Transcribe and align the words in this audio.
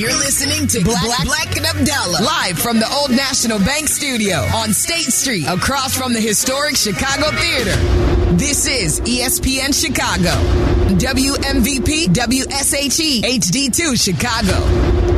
You're 0.00 0.16
listening 0.16 0.66
to 0.68 0.82
Black, 0.82 1.04
Black, 1.04 1.24
Black 1.26 1.56
and 1.58 1.66
Abdallah 1.66 2.24
live 2.24 2.58
from 2.58 2.78
the 2.78 2.90
Old 2.90 3.10
National 3.10 3.58
Bank 3.58 3.86
Studio 3.86 4.36
on 4.54 4.72
State 4.72 5.12
Street 5.12 5.46
across 5.46 5.94
from 5.94 6.14
the 6.14 6.20
historic 6.20 6.74
Chicago 6.74 7.30
Theater. 7.36 7.76
This 8.34 8.66
is 8.66 9.02
ESPN 9.02 9.78
Chicago. 9.78 10.30
WMVP 10.96 12.06
WSHE 12.14 13.20
HD2 13.24 14.02
Chicago. 14.02 14.56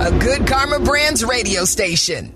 A 0.05 0.19
good 0.19 0.49
Karma 0.49 0.81
Brands 0.81 1.25
radio 1.25 1.65
station. 1.65 2.35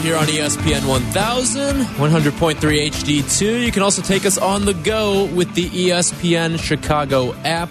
Here 0.00 0.16
on 0.16 0.26
ESPN 0.26 0.88
1000, 0.88 1.76
100.3 1.76 2.56
HD2. 2.56 3.64
You 3.64 3.70
can 3.70 3.82
also 3.82 4.00
take 4.00 4.24
us 4.24 4.38
on 4.38 4.64
the 4.64 4.72
go 4.74 5.26
with 5.26 5.54
the 5.54 5.68
ESPN 5.68 6.58
Chicago 6.58 7.34
app. 7.44 7.68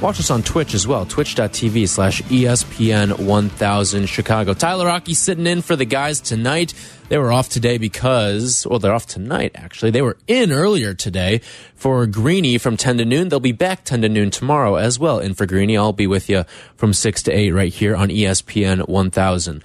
Watch 0.00 0.20
us 0.20 0.30
on 0.30 0.42
Twitch 0.42 0.72
as 0.74 0.86
well, 0.86 1.04
twitch.tv 1.04 1.88
slash 1.88 2.22
ESPN 2.22 3.18
1000 3.18 4.06
Chicago. 4.06 4.54
Tyler 4.54 4.86
Rocky 4.86 5.12
sitting 5.12 5.46
in 5.46 5.60
for 5.60 5.74
the 5.74 5.84
guys 5.84 6.20
tonight. 6.20 6.72
They 7.08 7.18
were 7.18 7.32
off 7.32 7.48
today 7.48 7.76
because, 7.76 8.64
well, 8.64 8.78
they're 8.78 8.94
off 8.94 9.06
tonight, 9.06 9.52
actually. 9.56 9.90
They 9.90 10.02
were 10.02 10.16
in 10.28 10.52
earlier 10.52 10.94
today 10.94 11.40
for 11.74 12.06
Greeny 12.06 12.58
from 12.58 12.76
10 12.76 12.98
to 12.98 13.04
noon. 13.04 13.28
They'll 13.28 13.40
be 13.40 13.52
back 13.52 13.84
10 13.84 14.02
to 14.02 14.08
noon 14.08 14.30
tomorrow 14.30 14.76
as 14.76 14.98
well. 14.98 15.18
In 15.18 15.34
for 15.34 15.44
Greeny, 15.44 15.76
I'll 15.76 15.92
be 15.92 16.06
with 16.06 16.28
you 16.28 16.44
from 16.76 16.92
6 16.92 17.24
to 17.24 17.32
8 17.32 17.50
right 17.50 17.74
here 17.74 17.96
on 17.96 18.08
ESPN 18.08 18.88
1000. 18.88 19.64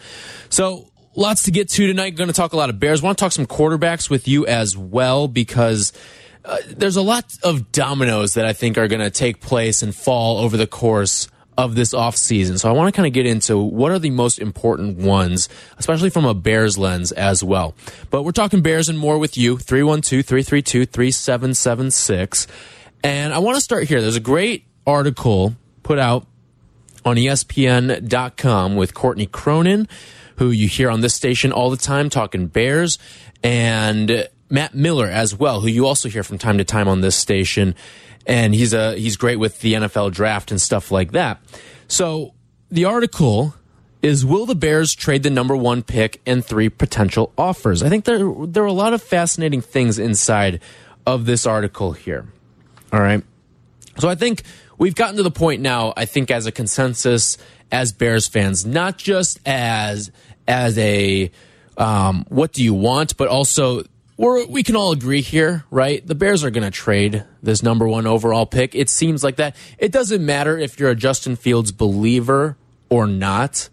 So, 0.49 0.87
lots 1.15 1.43
to 1.43 1.51
get 1.51 1.69
to 1.69 1.87
tonight. 1.87 2.15
Going 2.15 2.27
to 2.27 2.33
talk 2.33 2.53
a 2.53 2.57
lot 2.57 2.69
of 2.69 2.79
Bears. 2.79 3.01
Want 3.01 3.17
to 3.17 3.23
talk 3.23 3.31
some 3.31 3.45
quarterbacks 3.45 4.09
with 4.09 4.27
you 4.27 4.45
as 4.45 4.77
well 4.77 5.27
because 5.27 5.93
uh, 6.45 6.57
there's 6.67 6.95
a 6.95 7.01
lot 7.01 7.25
of 7.43 7.71
dominoes 7.71 8.33
that 8.33 8.45
I 8.45 8.53
think 8.53 8.77
are 8.77 8.87
going 8.87 9.01
to 9.01 9.09
take 9.09 9.41
place 9.41 9.81
and 9.81 9.95
fall 9.95 10.39
over 10.39 10.57
the 10.57 10.67
course 10.67 11.27
of 11.57 11.75
this 11.75 11.93
offseason. 11.93 12.59
So 12.59 12.69
I 12.69 12.73
want 12.73 12.93
to 12.93 12.97
kind 12.97 13.07
of 13.07 13.13
get 13.13 13.25
into 13.25 13.57
what 13.57 13.91
are 13.91 13.99
the 13.99 14.09
most 14.09 14.39
important 14.39 14.97
ones, 14.97 15.47
especially 15.77 16.09
from 16.09 16.25
a 16.25 16.33
Bears 16.33 16.77
lens 16.77 17.11
as 17.11 17.43
well. 17.43 17.75
But 18.09 18.23
we're 18.23 18.31
talking 18.31 18.61
Bears 18.61 18.87
and 18.89 18.97
more 18.97 19.19
with 19.19 19.37
you, 19.37 19.57
312-332-3776. 19.57 22.47
And 23.03 23.33
I 23.33 23.39
want 23.39 23.55
to 23.55 23.61
start 23.61 23.83
here. 23.83 24.01
There's 24.01 24.15
a 24.15 24.21
great 24.21 24.65
article 24.87 25.55
put 25.83 25.99
out 25.99 26.25
on 27.05 27.17
ESPN.com 27.17 28.75
with 28.75 28.93
Courtney 28.93 29.25
Cronin 29.25 29.87
who 30.43 30.51
you 30.51 30.67
hear 30.67 30.89
on 30.89 30.99
this 30.99 31.13
station 31.13 31.51
all 31.51 31.69
the 31.69 31.77
time 31.77 32.09
talking 32.09 32.47
Bears, 32.47 32.99
and 33.43 34.27
Matt 34.49 34.75
Miller 34.75 35.07
as 35.07 35.33
well, 35.33 35.61
who 35.61 35.67
you 35.67 35.87
also 35.87 36.09
hear 36.09 36.23
from 36.23 36.37
time 36.37 36.57
to 36.57 36.65
time 36.65 36.87
on 36.87 37.01
this 37.01 37.15
station. 37.15 37.75
And 38.25 38.53
he's 38.53 38.73
a 38.73 38.95
he's 38.95 39.17
great 39.17 39.37
with 39.37 39.61
the 39.61 39.73
NFL 39.73 40.11
draft 40.11 40.51
and 40.51 40.61
stuff 40.61 40.91
like 40.91 41.11
that. 41.13 41.41
So 41.87 42.33
the 42.69 42.85
article 42.85 43.55
is 44.01 44.25
will 44.25 44.45
the 44.45 44.55
Bears 44.55 44.93
trade 44.93 45.23
the 45.23 45.29
number 45.29 45.55
one 45.55 45.81
pick 45.81 46.21
and 46.25 46.43
three 46.43 46.69
potential 46.69 47.31
offers? 47.37 47.81
I 47.81 47.89
think 47.89 48.05
there 48.05 48.19
there 48.45 48.63
are 48.63 48.67
a 48.67 48.73
lot 48.73 48.93
of 48.93 49.01
fascinating 49.01 49.61
things 49.61 49.97
inside 49.97 50.61
of 51.05 51.25
this 51.25 51.45
article 51.45 51.93
here. 51.93 52.25
All 52.91 53.01
right. 53.01 53.23
So 53.97 54.09
I 54.09 54.15
think 54.15 54.43
we've 54.77 54.95
gotten 54.95 55.17
to 55.17 55.23
the 55.23 55.31
point 55.31 55.61
now, 55.61 55.93
I 55.95 56.05
think 56.05 56.31
as 56.31 56.45
a 56.45 56.51
consensus 56.51 57.37
as 57.73 57.91
Bears 57.91 58.27
fans, 58.27 58.65
not 58.65 58.97
just 58.97 59.39
as 59.45 60.11
as 60.47 60.77
a 60.77 61.31
um, 61.77 62.25
what 62.29 62.53
do 62.53 62.63
you 62.63 62.73
want, 62.73 63.17
but 63.17 63.27
also 63.27 63.83
we're, 64.17 64.45
we 64.45 64.63
can 64.63 64.75
all 64.75 64.91
agree 64.91 65.21
here, 65.21 65.65
right? 65.71 66.05
The 66.05 66.15
Bears 66.15 66.43
are 66.43 66.51
going 66.51 66.63
to 66.63 66.71
trade 66.71 67.23
this 67.41 67.63
number 67.63 67.87
one 67.87 68.05
overall 68.05 68.45
pick. 68.45 68.75
It 68.75 68.89
seems 68.89 69.23
like 69.23 69.37
that. 69.37 69.55
It 69.77 69.91
doesn't 69.91 70.23
matter 70.23 70.57
if 70.57 70.79
you're 70.79 70.91
a 70.91 70.95
Justin 70.95 71.35
Fields 71.35 71.71
believer 71.71 72.55
or 72.89 73.07
not. 73.07 73.69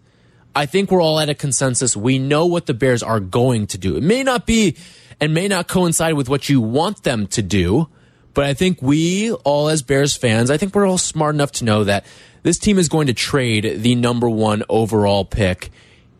I 0.55 0.65
think 0.65 0.91
we're 0.91 1.01
all 1.01 1.19
at 1.19 1.29
a 1.29 1.35
consensus. 1.35 1.95
We 1.95 2.17
know 2.19 2.45
what 2.45 2.65
the 2.65 2.73
Bears 2.73 3.03
are 3.03 3.19
going 3.19 3.67
to 3.67 3.77
do. 3.77 3.95
It 3.95 4.03
may 4.03 4.23
not 4.23 4.45
be 4.45 4.75
and 5.19 5.33
may 5.33 5.47
not 5.47 5.67
coincide 5.67 6.15
with 6.15 6.27
what 6.27 6.49
you 6.49 6.59
want 6.59 7.03
them 7.03 7.27
to 7.27 7.41
do, 7.43 7.87
but 8.33 8.45
I 8.45 8.53
think 8.53 8.81
we 8.81 9.31
all 9.31 9.69
as 9.69 9.83
Bears 9.83 10.17
fans, 10.17 10.49
I 10.49 10.57
think 10.57 10.73
we're 10.73 10.87
all 10.87 10.97
smart 10.97 11.35
enough 11.35 11.51
to 11.53 11.65
know 11.65 11.83
that 11.83 12.05
this 12.43 12.57
team 12.57 12.79
is 12.79 12.89
going 12.89 13.07
to 13.07 13.13
trade 13.13 13.81
the 13.81 13.93
number 13.93 14.27
one 14.27 14.63
overall 14.67 15.23
pick 15.23 15.69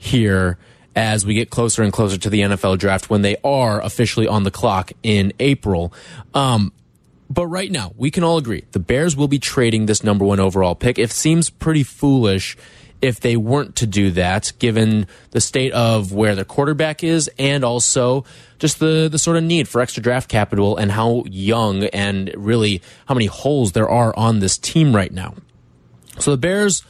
here 0.02 0.58
as 0.96 1.26
we 1.26 1.36
get 1.36 1.50
closer 1.50 1.84
and 1.84 1.94
closer 1.94 2.18
to 2.18 2.30
the 2.30 2.42
NFL 2.42 2.78
draft 2.80 3.10
when 3.10 3.22
they 3.22 3.38
are 3.44 3.80
officially 3.82 4.28
on 4.28 4.44
the 4.44 4.52
clock 4.52 4.92
in 5.04 5.32
April. 5.40 5.94
Um, 6.34 6.74
but 7.30 7.48
right 7.48 7.72
now, 7.72 7.94
we 7.96 8.12
can 8.12 8.24
all 8.24 8.38
agree 8.38 8.66
the 8.72 8.80
Bears 8.80 9.16
will 9.16 9.30
be 9.30 9.40
trading 9.40 9.86
this 9.86 10.04
number 10.04 10.26
one 10.26 10.40
overall 10.40 10.76
pick. 10.76 11.00
It 11.00 11.12
seems 11.12 11.50
pretty 11.50 11.84
foolish 11.84 12.58
if 13.02 13.20
they 13.20 13.38
weren't 13.38 13.76
to 13.78 13.88
do 13.88 14.12
that, 14.12 14.52
given 14.60 15.08
the 15.32 15.42
state 15.42 15.72
of 15.72 16.12
where 16.12 16.36
their 16.36 16.46
quarterback 16.46 17.04
is 17.04 17.30
and 17.40 17.64
also 17.64 18.26
just 18.60 18.80
the, 18.80 19.08
the 19.10 19.18
sort 19.18 19.38
of 19.38 19.44
need 19.44 19.68
for 19.68 19.82
extra 19.82 20.04
draft 20.04 20.30
capital 20.30 20.78
and 20.78 20.92
how 20.92 21.24
young 21.28 21.86
and 21.86 22.32
really 22.36 22.82
how 23.08 23.16
many 23.16 23.28
holes 23.28 23.72
there 23.72 23.90
are 23.90 24.16
on 24.18 24.40
this 24.40 24.58
team 24.58 24.96
right 24.96 25.12
now. 25.12 25.34
So 26.20 26.32
the 26.32 26.38
Bears 26.38 26.84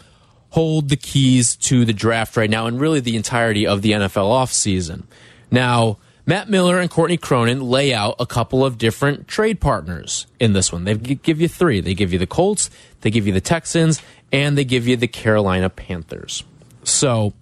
hold 0.51 0.89
the 0.89 0.97
keys 0.97 1.55
to 1.55 1.85
the 1.85 1.93
draft 1.93 2.37
right 2.37 2.49
now 2.49 2.67
and 2.67 2.79
really 2.79 2.99
the 2.99 3.15
entirety 3.15 3.65
of 3.65 3.81
the 3.81 3.91
NFL 3.91 4.29
offseason. 4.29 5.03
Now, 5.49 5.97
Matt 6.25 6.49
Miller 6.49 6.79
and 6.79 6.89
Courtney 6.89 7.17
Cronin 7.17 7.61
lay 7.61 7.93
out 7.93 8.15
a 8.19 8.25
couple 8.25 8.63
of 8.63 8.77
different 8.77 9.27
trade 9.27 9.59
partners 9.59 10.27
in 10.39 10.53
this 10.53 10.71
one. 10.71 10.83
They 10.83 10.95
give 10.95 11.41
you 11.41 11.47
three. 11.47 11.81
They 11.81 11.93
give 11.93 12.13
you 12.13 12.19
the 12.19 12.27
Colts, 12.27 12.69
they 13.01 13.09
give 13.09 13.25
you 13.25 13.33
the 13.33 13.41
Texans, 13.41 14.01
and 14.31 14.57
they 14.57 14.63
give 14.63 14.87
you 14.87 14.95
the 14.95 15.07
Carolina 15.07 15.69
Panthers. 15.69 16.43
So, 16.83 17.33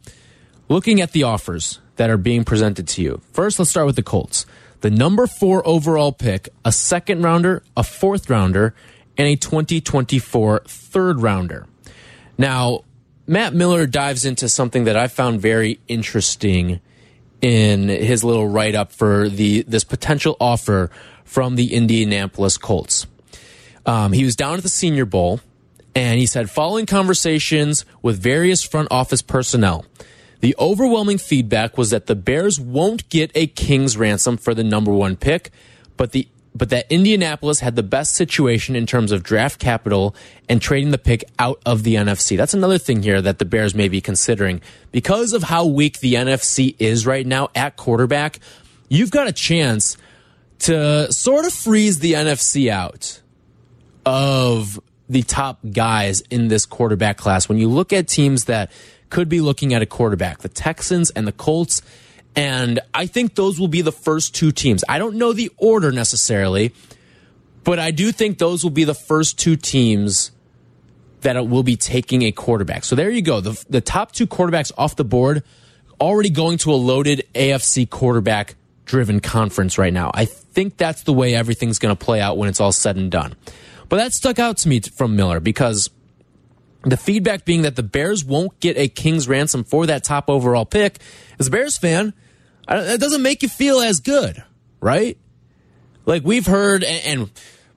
looking 0.70 1.02
at 1.02 1.12
the 1.12 1.24
offers 1.24 1.80
that 1.98 2.10
are 2.10 2.18
being 2.18 2.44
presented 2.44 2.88
to 2.90 3.02
you, 3.02 3.22
first 3.34 3.60
let's 3.60 3.72
start 3.72 3.86
with 3.86 3.96
the 3.96 4.04
Colts. 4.04 4.46
The 4.82 4.90
number 4.90 5.28
four 5.28 5.68
overall 5.68 6.14
pick, 6.14 6.50
a 6.64 6.72
second 6.72 7.22
rounder, 7.22 7.64
a 7.76 7.84
fourth 7.84 8.30
rounder, 8.30 8.74
and 9.18 9.28
a 9.28 9.36
2024 9.36 10.62
third 10.66 11.22
rounder. 11.22 11.68
Now, 12.38 12.86
Matt 13.30 13.54
Miller 13.54 13.86
dives 13.86 14.26
into 14.26 14.50
something 14.50 14.86
that 14.86 14.98
I 14.98 15.08
found 15.08 15.40
very 15.40 15.80
interesting 15.88 16.80
in 17.44 17.88
his 17.88 18.24
little 18.24 18.48
write 18.48 18.74
up 18.74 18.92
for 18.92 19.30
the 19.30 19.62
this 19.68 19.84
potential 19.84 20.36
offer 20.40 20.90
from 21.26 21.56
the 21.56 21.76
Indianapolis 21.76 22.58
Colts. 22.58 23.06
Um, 23.86 24.14
he 24.14 24.26
was 24.26 24.36
down 24.36 24.56
at 24.56 24.64
the 24.64 24.70
Senior 24.70 25.06
Bowl 25.06 25.42
and 25.94 26.20
he 26.20 26.26
said, 26.26 26.50
following 26.50 26.88
conversations 26.88 27.86
with 28.02 28.20
various 28.20 28.64
front 28.64 28.88
office 28.90 29.22
personnel, 29.22 29.86
the 30.40 30.56
overwhelming 30.58 31.20
feedback 31.20 31.78
was 31.78 31.92
that 31.92 32.08
the 32.08 32.16
Bears 32.16 32.60
won't 32.60 33.08
get 33.10 33.32
a 33.36 33.46
king's 33.46 33.96
ransom 33.96 34.38
for 34.38 34.56
the 34.56 34.64
number 34.64 34.92
one 34.92 35.16
pick, 35.16 35.52
but 35.98 36.14
the 36.14 36.28
but 36.56 36.70
that 36.70 36.86
Indianapolis 36.90 37.60
had 37.60 37.76
the 37.76 37.84
best 37.84 38.16
situation 38.16 38.76
in 38.76 38.86
terms 38.86 39.12
of 39.12 39.24
draft 39.24 39.60
capital 39.60 40.16
and 40.48 40.62
trading 40.62 40.92
the 40.92 40.98
pick 40.98 41.24
out 41.38 41.62
of 41.66 41.84
the 41.84 41.96
NFC. 41.96 42.36
That's 42.36 42.54
another 42.54 42.78
thing 42.78 43.04
here 43.04 43.22
that 43.22 43.40
the 43.40 43.46
Bears 43.46 43.76
may 43.76 43.88
be 43.88 44.02
considering. 44.02 44.62
Because 44.92 45.34
of 45.34 45.44
how 45.44 45.66
weak 45.66 46.00
the 46.00 46.16
NFC 46.16 46.76
is 46.80 47.06
right 47.06 47.26
now 47.26 47.50
at 47.56 47.76
quarterback, 47.76 48.40
you've 48.90 49.12
got 49.12 49.28
a 49.28 49.32
chance 49.32 49.96
to 50.60 51.12
sort 51.12 51.46
of 51.46 51.54
freeze 51.54 52.00
the 52.00 52.14
NFC 52.14 52.70
out 52.70 53.22
of 54.06 54.80
the 55.08 55.24
top 55.24 55.60
guys 55.72 56.22
in 56.30 56.48
this 56.48 56.66
quarterback 56.66 57.18
class. 57.18 57.48
When 57.48 57.58
you 57.58 57.70
look 57.70 57.94
at 57.94 58.08
teams 58.08 58.46
that 58.46 58.72
could 59.10 59.30
be 59.30 59.42
looking 59.42 59.74
at 59.74 59.82
a 59.82 59.86
quarterback, 59.86 60.40
the 60.40 60.50
Texans 60.50 61.10
and 61.12 61.28
the 61.28 61.32
Colts, 61.32 61.82
and 62.40 62.80
I 62.94 63.06
think 63.06 63.36
those 63.36 63.60
will 63.60 63.68
be 63.68 63.82
the 63.82 63.92
first 63.92 64.34
two 64.34 64.54
teams. 64.54 64.86
I 64.88 64.98
don't 64.98 65.16
know 65.16 65.34
the 65.34 65.52
order 65.58 65.92
necessarily, 65.92 66.74
but 67.66 67.80
I 67.80 67.92
do 67.92 68.14
think 68.14 68.38
those 68.38 68.64
will 68.64 68.72
be 68.72 68.86
the 68.86 68.94
first 68.94 69.38
two 69.38 69.58
teams 69.58 70.32
that 71.20 71.50
will 71.50 71.64
be 71.64 71.76
taking 71.76 72.22
a 72.22 72.32
quarterback. 72.32 72.86
So 72.86 72.96
there 72.96 73.10
you 73.10 73.22
go. 73.22 73.42
The, 73.42 73.62
the 73.68 73.82
top 73.82 74.14
two 74.14 74.26
quarterbacks 74.26 74.72
off 74.78 74.96
the 74.96 75.04
board 75.04 75.44
already 76.00 76.30
going 76.30 76.60
to 76.60 76.72
a 76.72 76.80
loaded 76.80 77.28
AFC 77.36 77.90
quarterback 77.90 78.56
driven 78.86 79.20
conference 79.20 79.78
right 79.78 79.92
now. 79.92 80.10
I 80.14 80.24
think 80.24 80.78
that's 80.78 81.04
the 81.04 81.12
way 81.12 81.36
everything's 81.36 81.78
going 81.78 81.94
to 81.94 82.06
play 82.06 82.22
out 82.22 82.38
when 82.38 82.48
it's 82.48 82.62
all 82.62 82.72
said 82.72 82.96
and 82.96 83.12
done. 83.12 83.36
But 83.90 83.98
that 83.98 84.14
stuck 84.14 84.40
out 84.40 84.56
to 84.60 84.70
me 84.70 84.80
from 84.80 85.18
Miller 85.18 85.42
because 85.42 85.90
the 86.84 86.96
feedback 86.96 87.44
being 87.44 87.64
that 87.64 87.76
the 87.76 87.84
Bears 87.84 88.24
won't 88.24 88.58
get 88.62 88.78
a 88.78 88.88
king's 88.88 89.28
ransom 89.28 89.66
for 89.66 89.86
that 89.88 90.06
top 90.06 90.30
overall 90.30 90.66
pick. 90.66 91.00
As 91.38 91.48
a 91.48 91.52
Bears 91.52 91.78
fan, 91.78 92.14
it 92.70 93.00
doesn't 93.00 93.22
make 93.22 93.44
you 93.44 93.50
feel 93.50 93.80
as 93.80 94.00
good, 94.00 94.44
right? 94.80 95.18
Like 96.06 96.24
we've 96.24 96.46
heard, 96.46 96.84
and, 96.84 97.06
and 97.06 97.32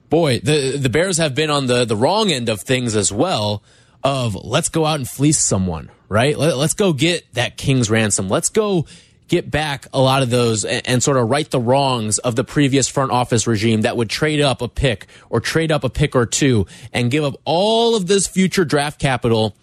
boy, 0.09 0.39
the 0.39 0.77
the 0.77 0.89
Bears 0.89 1.17
have 1.17 1.35
been 1.35 1.49
on 1.49 1.67
the 1.67 1.85
the 1.85 1.95
wrong 1.95 2.31
end 2.31 2.49
of 2.49 2.61
things 2.61 2.95
as 2.95 3.11
well. 3.11 3.63
Of 4.03 4.35
let's 4.35 4.67
go 4.69 4.85
out 4.85 4.97
and 4.99 5.07
fleece 5.07 5.39
someone, 5.39 5.89
right? 6.09 6.37
Let, 6.37 6.55
us 6.55 6.73
go 6.73 6.91
get 6.91 7.33
that 7.35 7.55
king's 7.55 7.89
ransom. 7.89 8.27
Let's 8.27 8.49
go 8.49 8.85
get 9.29 9.49
back 9.49 9.87
a 9.93 9.99
lot 9.99 10.21
of 10.21 10.29
those 10.29 10.65
and, 10.65 10.85
and, 10.85 11.01
sort 11.01 11.15
of 11.15 11.29
right 11.29 11.49
the 11.49 11.59
wrongs 11.59 12.19
of 12.19 12.35
the 12.35 12.43
previous 12.43 12.89
front 12.89 13.11
office 13.11 13.47
regime 13.47 13.81
that 13.81 13.95
would 13.95 14.09
trade 14.09 14.41
up 14.41 14.61
a 14.61 14.67
pick 14.67 15.07
or 15.29 15.39
trade 15.39 15.71
up 15.71 15.85
a 15.85 15.89
pick 15.89 16.15
or 16.15 16.25
two 16.25 16.67
and 16.91 17.09
give 17.09 17.23
up 17.23 17.35
all 17.45 17.95
of 17.95 18.07
this 18.07 18.27
future 18.27 18.65
draft 18.65 18.99
capital 18.99 19.55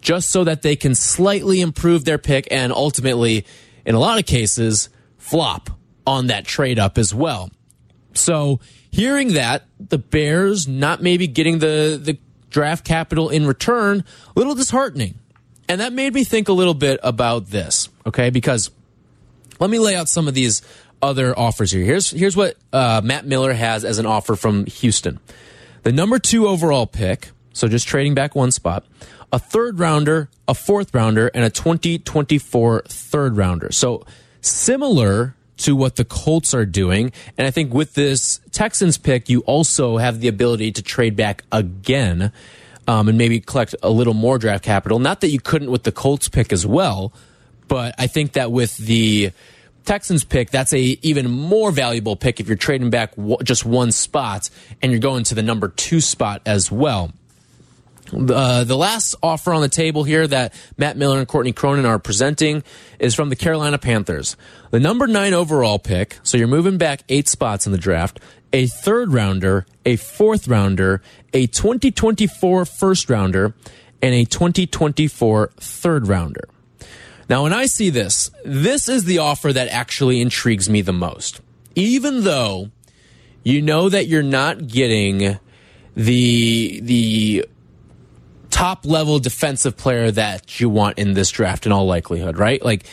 just 0.00 0.30
so 0.30 0.44
that 0.44 0.62
they 0.62 0.76
can 0.76 0.94
slightly 0.94 1.60
improve 1.60 2.04
their 2.04 2.18
pick 2.18 2.48
and 2.50 2.72
ultimately, 2.72 3.44
in 3.84 3.94
a 3.94 3.98
lot 3.98 4.18
of 4.18 4.26
cases, 4.26 4.88
flop 5.18 5.70
on 6.06 6.28
that 6.28 6.44
trade 6.44 6.78
up 6.78 6.98
as 6.98 7.14
well. 7.14 7.50
So, 8.12 8.60
hearing 8.90 9.34
that, 9.34 9.64
the 9.78 9.98
Bears 9.98 10.66
not 10.66 11.02
maybe 11.02 11.26
getting 11.26 11.60
the, 11.60 12.00
the 12.02 12.18
draft 12.50 12.84
capital 12.84 13.28
in 13.28 13.46
return, 13.46 14.04
a 14.28 14.38
little 14.38 14.54
disheartening. 14.54 15.14
And 15.68 15.80
that 15.80 15.92
made 15.92 16.12
me 16.12 16.24
think 16.24 16.48
a 16.48 16.52
little 16.52 16.74
bit 16.74 16.98
about 17.02 17.46
this, 17.46 17.88
okay? 18.04 18.30
Because 18.30 18.70
let 19.60 19.70
me 19.70 19.78
lay 19.78 19.94
out 19.94 20.08
some 20.08 20.26
of 20.26 20.34
these 20.34 20.62
other 21.00 21.38
offers 21.38 21.70
here. 21.70 21.84
Here's 21.84 22.10
here's 22.10 22.36
what 22.36 22.56
uh, 22.72 23.00
Matt 23.04 23.26
Miller 23.26 23.52
has 23.52 23.84
as 23.84 23.98
an 23.98 24.06
offer 24.06 24.34
from 24.34 24.66
Houston. 24.66 25.20
The 25.82 25.92
number 25.92 26.18
two 26.18 26.48
overall 26.48 26.86
pick, 26.86 27.30
so 27.52 27.68
just 27.68 27.86
trading 27.86 28.14
back 28.14 28.34
one 28.34 28.50
spot, 28.50 28.84
a 29.32 29.38
third 29.38 29.78
rounder, 29.78 30.28
a 30.48 30.54
fourth 30.54 30.94
rounder, 30.94 31.28
and 31.28 31.44
a 31.44 31.50
2024 31.50 32.82
third 32.88 33.36
rounder. 33.36 33.72
So 33.72 34.04
similar 34.40 35.34
to 35.58 35.76
what 35.76 35.96
the 35.96 36.04
Colts 36.04 36.54
are 36.54 36.66
doing. 36.66 37.12
And 37.36 37.46
I 37.46 37.50
think 37.50 37.72
with 37.72 37.94
this 37.94 38.40
Texans 38.50 38.98
pick, 38.98 39.28
you 39.28 39.40
also 39.40 39.98
have 39.98 40.20
the 40.20 40.28
ability 40.28 40.72
to 40.72 40.82
trade 40.82 41.16
back 41.16 41.44
again 41.52 42.32
um, 42.88 43.08
and 43.08 43.18
maybe 43.18 43.40
collect 43.40 43.74
a 43.82 43.90
little 43.90 44.14
more 44.14 44.38
draft 44.38 44.64
capital. 44.64 44.98
Not 44.98 45.20
that 45.20 45.28
you 45.28 45.38
couldn't 45.38 45.70
with 45.70 45.84
the 45.84 45.92
Colts 45.92 46.28
pick 46.28 46.52
as 46.52 46.66
well, 46.66 47.12
but 47.68 47.94
I 47.98 48.06
think 48.06 48.32
that 48.32 48.50
with 48.50 48.76
the 48.78 49.32
Texans 49.84 50.24
pick, 50.24 50.50
that's 50.50 50.72
a 50.72 50.80
even 50.80 51.30
more 51.30 51.70
valuable 51.70 52.16
pick 52.16 52.40
if 52.40 52.48
you're 52.48 52.56
trading 52.56 52.90
back 52.90 53.12
just 53.42 53.64
one 53.64 53.92
spot 53.92 54.50
and 54.82 54.90
you're 54.92 55.00
going 55.00 55.24
to 55.24 55.34
the 55.34 55.42
number 55.42 55.68
two 55.68 56.00
spot 56.00 56.42
as 56.46 56.70
well. 56.72 57.12
Uh, 58.12 58.64
the 58.64 58.76
last 58.76 59.14
offer 59.22 59.52
on 59.52 59.60
the 59.60 59.68
table 59.68 60.04
here 60.04 60.26
that 60.26 60.54
Matt 60.76 60.96
Miller 60.96 61.18
and 61.18 61.28
Courtney 61.28 61.52
Cronin 61.52 61.86
are 61.86 61.98
presenting 61.98 62.62
is 62.98 63.14
from 63.14 63.28
the 63.28 63.36
Carolina 63.36 63.78
Panthers. 63.78 64.36
The 64.70 64.80
number 64.80 65.06
nine 65.06 65.34
overall 65.34 65.78
pick, 65.78 66.18
so 66.22 66.36
you're 66.36 66.48
moving 66.48 66.78
back 66.78 67.02
eight 67.08 67.28
spots 67.28 67.66
in 67.66 67.72
the 67.72 67.78
draft, 67.78 68.20
a 68.52 68.66
third 68.66 69.12
rounder, 69.12 69.66
a 69.84 69.96
fourth 69.96 70.48
rounder, 70.48 71.02
a 71.32 71.46
2024 71.46 72.64
first 72.64 73.08
rounder, 73.08 73.54
and 74.02 74.14
a 74.14 74.24
2024 74.24 75.50
third 75.56 76.08
rounder. 76.08 76.48
Now, 77.28 77.44
when 77.44 77.52
I 77.52 77.66
see 77.66 77.90
this, 77.90 78.30
this 78.44 78.88
is 78.88 79.04
the 79.04 79.18
offer 79.18 79.52
that 79.52 79.68
actually 79.68 80.20
intrigues 80.20 80.68
me 80.68 80.80
the 80.80 80.92
most. 80.92 81.40
Even 81.76 82.24
though 82.24 82.70
you 83.44 83.62
know 83.62 83.88
that 83.88 84.08
you're 84.08 84.22
not 84.22 84.66
getting 84.66 85.38
the 85.94 86.80
the 86.82 87.46
top 88.50 88.84
level 88.84 89.18
defensive 89.18 89.76
player 89.76 90.10
that 90.10 90.60
you 90.60 90.68
want 90.68 90.98
in 90.98 91.14
this 91.14 91.30
draft 91.30 91.66
in 91.66 91.72
all 91.72 91.86
likelihood, 91.86 92.38
right? 92.38 92.62
Like 92.62 92.84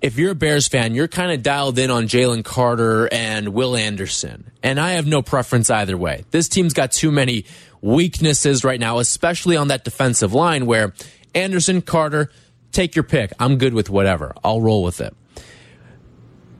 if 0.00 0.18
you're 0.18 0.32
a 0.32 0.34
Bears 0.34 0.66
fan, 0.66 0.94
you're 0.94 1.08
kind 1.08 1.30
of 1.30 1.42
dialed 1.42 1.78
in 1.78 1.90
on 1.90 2.04
Jalen 2.04 2.44
Carter 2.44 3.08
and 3.12 3.50
Will 3.50 3.76
Anderson. 3.76 4.50
And 4.62 4.80
I 4.80 4.92
have 4.92 5.06
no 5.06 5.22
preference 5.22 5.70
either 5.70 5.96
way. 5.96 6.24
This 6.32 6.48
team's 6.48 6.72
got 6.72 6.90
too 6.90 7.12
many 7.12 7.44
weaknesses 7.80 8.64
right 8.64 8.80
now, 8.80 8.98
especially 8.98 9.56
on 9.56 9.68
that 9.68 9.84
defensive 9.84 10.32
line 10.32 10.66
where 10.66 10.92
Anderson, 11.34 11.82
Carter, 11.82 12.30
take 12.72 12.96
your 12.96 13.04
pick. 13.04 13.32
I'm 13.38 13.58
good 13.58 13.74
with 13.74 13.90
whatever. 13.90 14.34
I'll 14.42 14.60
roll 14.60 14.82
with 14.82 15.00
it. 15.00 15.14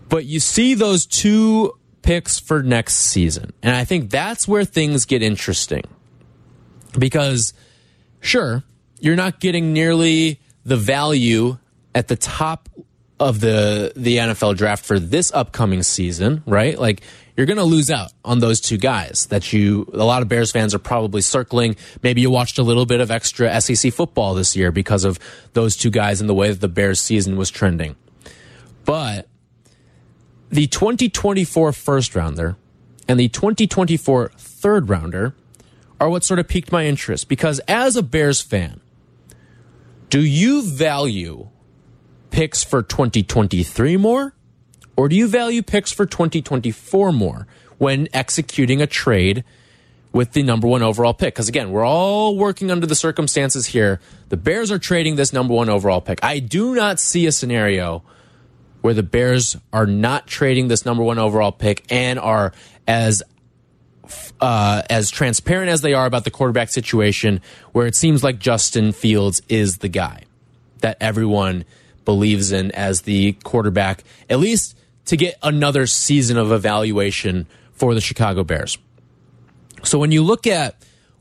But 0.08 0.24
you 0.24 0.40
see 0.40 0.74
those 0.74 1.06
two 1.06 1.72
picks 2.02 2.38
for 2.38 2.62
next 2.62 2.94
season. 2.94 3.52
And 3.62 3.74
I 3.74 3.84
think 3.84 4.10
that's 4.10 4.46
where 4.46 4.64
things 4.64 5.04
get 5.04 5.22
interesting. 5.22 5.84
Because, 6.98 7.54
sure, 8.22 8.64
you're 9.00 9.16
not 9.16 9.38
getting 9.38 9.74
nearly 9.74 10.40
the 10.64 10.78
value 10.78 11.58
at 11.94 12.08
the 12.08 12.16
top 12.16 12.70
of 13.20 13.40
the 13.40 13.92
the 13.94 14.16
NFL 14.16 14.56
draft 14.56 14.84
for 14.84 14.98
this 14.98 15.30
upcoming 15.32 15.82
season, 15.82 16.42
right? 16.46 16.78
Like 16.78 17.02
you're 17.36 17.46
going 17.46 17.58
to 17.58 17.64
lose 17.64 17.90
out 17.90 18.12
on 18.24 18.40
those 18.40 18.60
two 18.60 18.76
guys 18.76 19.26
that 19.26 19.52
you, 19.52 19.88
a 19.92 20.04
lot 20.04 20.22
of 20.22 20.28
Bears 20.28 20.52
fans 20.52 20.74
are 20.74 20.78
probably 20.78 21.22
circling. 21.22 21.76
Maybe 22.02 22.20
you 22.20 22.30
watched 22.30 22.58
a 22.58 22.62
little 22.62 22.84
bit 22.84 23.00
of 23.00 23.10
extra 23.10 23.60
SEC 23.60 23.92
football 23.92 24.34
this 24.34 24.54
year 24.54 24.70
because 24.70 25.04
of 25.04 25.18
those 25.52 25.76
two 25.76 25.90
guys 25.90 26.20
and 26.20 26.28
the 26.28 26.34
way 26.34 26.50
that 26.50 26.60
the 26.60 26.68
Bears 26.68 27.00
season 27.00 27.36
was 27.36 27.50
trending. 27.50 27.96
But 28.84 29.28
the 30.50 30.66
2024 30.66 31.72
first 31.72 32.14
rounder 32.14 32.56
and 33.08 33.18
the 33.18 33.28
2024 33.28 34.32
third 34.36 34.88
rounder 34.90 35.34
are 36.02 36.10
what 36.10 36.24
sort 36.24 36.40
of 36.40 36.48
piqued 36.48 36.72
my 36.72 36.84
interest 36.84 37.28
because 37.28 37.60
as 37.68 37.94
a 37.94 38.02
Bears 38.02 38.40
fan, 38.40 38.80
do 40.10 40.20
you 40.20 40.68
value 40.68 41.48
picks 42.32 42.64
for 42.64 42.82
2023 42.82 43.96
more? 43.98 44.34
Or 44.96 45.08
do 45.08 45.14
you 45.14 45.28
value 45.28 45.62
picks 45.62 45.92
for 45.92 46.04
2024 46.04 47.12
more 47.12 47.46
when 47.78 48.08
executing 48.12 48.82
a 48.82 48.86
trade 48.88 49.44
with 50.10 50.32
the 50.32 50.42
number 50.42 50.66
one 50.66 50.82
overall 50.82 51.14
pick? 51.14 51.34
Because 51.34 51.48
again, 51.48 51.70
we're 51.70 51.86
all 51.86 52.36
working 52.36 52.72
under 52.72 52.84
the 52.84 52.96
circumstances 52.96 53.66
here. 53.66 54.00
The 54.28 54.36
Bears 54.36 54.72
are 54.72 54.80
trading 54.80 55.14
this 55.14 55.32
number 55.32 55.54
one 55.54 55.68
overall 55.68 56.00
pick. 56.00 56.18
I 56.24 56.40
do 56.40 56.74
not 56.74 56.98
see 56.98 57.26
a 57.26 57.32
scenario 57.32 58.02
where 58.80 58.92
the 58.92 59.04
Bears 59.04 59.56
are 59.72 59.86
not 59.86 60.26
trading 60.26 60.66
this 60.66 60.84
number 60.84 61.04
one 61.04 61.20
overall 61.20 61.52
pick 61.52 61.84
and 61.92 62.18
are 62.18 62.52
as 62.88 63.22
uh, 64.40 64.82
as 64.90 65.10
transparent 65.10 65.70
as 65.70 65.80
they 65.80 65.94
are 65.94 66.06
about 66.06 66.24
the 66.24 66.30
quarterback 66.30 66.68
situation, 66.68 67.40
where 67.72 67.86
it 67.86 67.94
seems 67.94 68.24
like 68.24 68.38
Justin 68.38 68.92
Fields 68.92 69.42
is 69.48 69.78
the 69.78 69.88
guy 69.88 70.24
that 70.80 70.96
everyone 71.00 71.64
believes 72.04 72.52
in 72.52 72.70
as 72.72 73.02
the 73.02 73.32
quarterback, 73.44 74.04
at 74.28 74.38
least 74.38 74.76
to 75.06 75.16
get 75.16 75.36
another 75.42 75.86
season 75.86 76.36
of 76.36 76.52
evaluation 76.52 77.46
for 77.72 77.94
the 77.94 78.00
Chicago 78.00 78.44
Bears. 78.44 78.78
So 79.84 79.98
when 79.98 80.12
you 80.12 80.22
look 80.22 80.46
at 80.46 80.76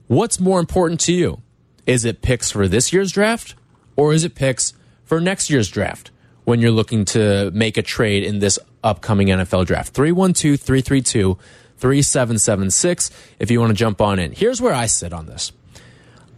what's 0.07 0.39
more 0.39 0.59
important 0.59 0.99
to 1.01 1.13
you, 1.13 1.41
is 1.87 2.05
it 2.05 2.21
picks 2.21 2.51
for 2.51 2.67
this 2.67 2.93
year's 2.93 3.11
draft 3.11 3.55
or 3.95 4.13
is 4.13 4.23
it 4.23 4.35
picks 4.35 4.73
for 5.03 5.19
next 5.19 5.49
year's 5.49 5.69
draft 5.69 6.11
when 6.43 6.59
you're 6.59 6.71
looking 6.71 7.05
to 7.05 7.51
make 7.51 7.77
a 7.77 7.81
trade 7.81 8.23
in 8.23 8.39
this 8.39 8.59
upcoming 8.83 9.27
NFL 9.27 9.65
draft? 9.65 9.93
312 9.93 10.59
332 10.59 11.37
3776 11.81 13.11
if 13.39 13.51
you 13.51 13.59
want 13.59 13.71
to 13.71 13.75
jump 13.75 13.99
on 13.99 14.19
in. 14.19 14.31
Here's 14.31 14.61
where 14.61 14.73
I 14.73 14.85
sit 14.85 15.11
on 15.11 15.25
this. 15.25 15.51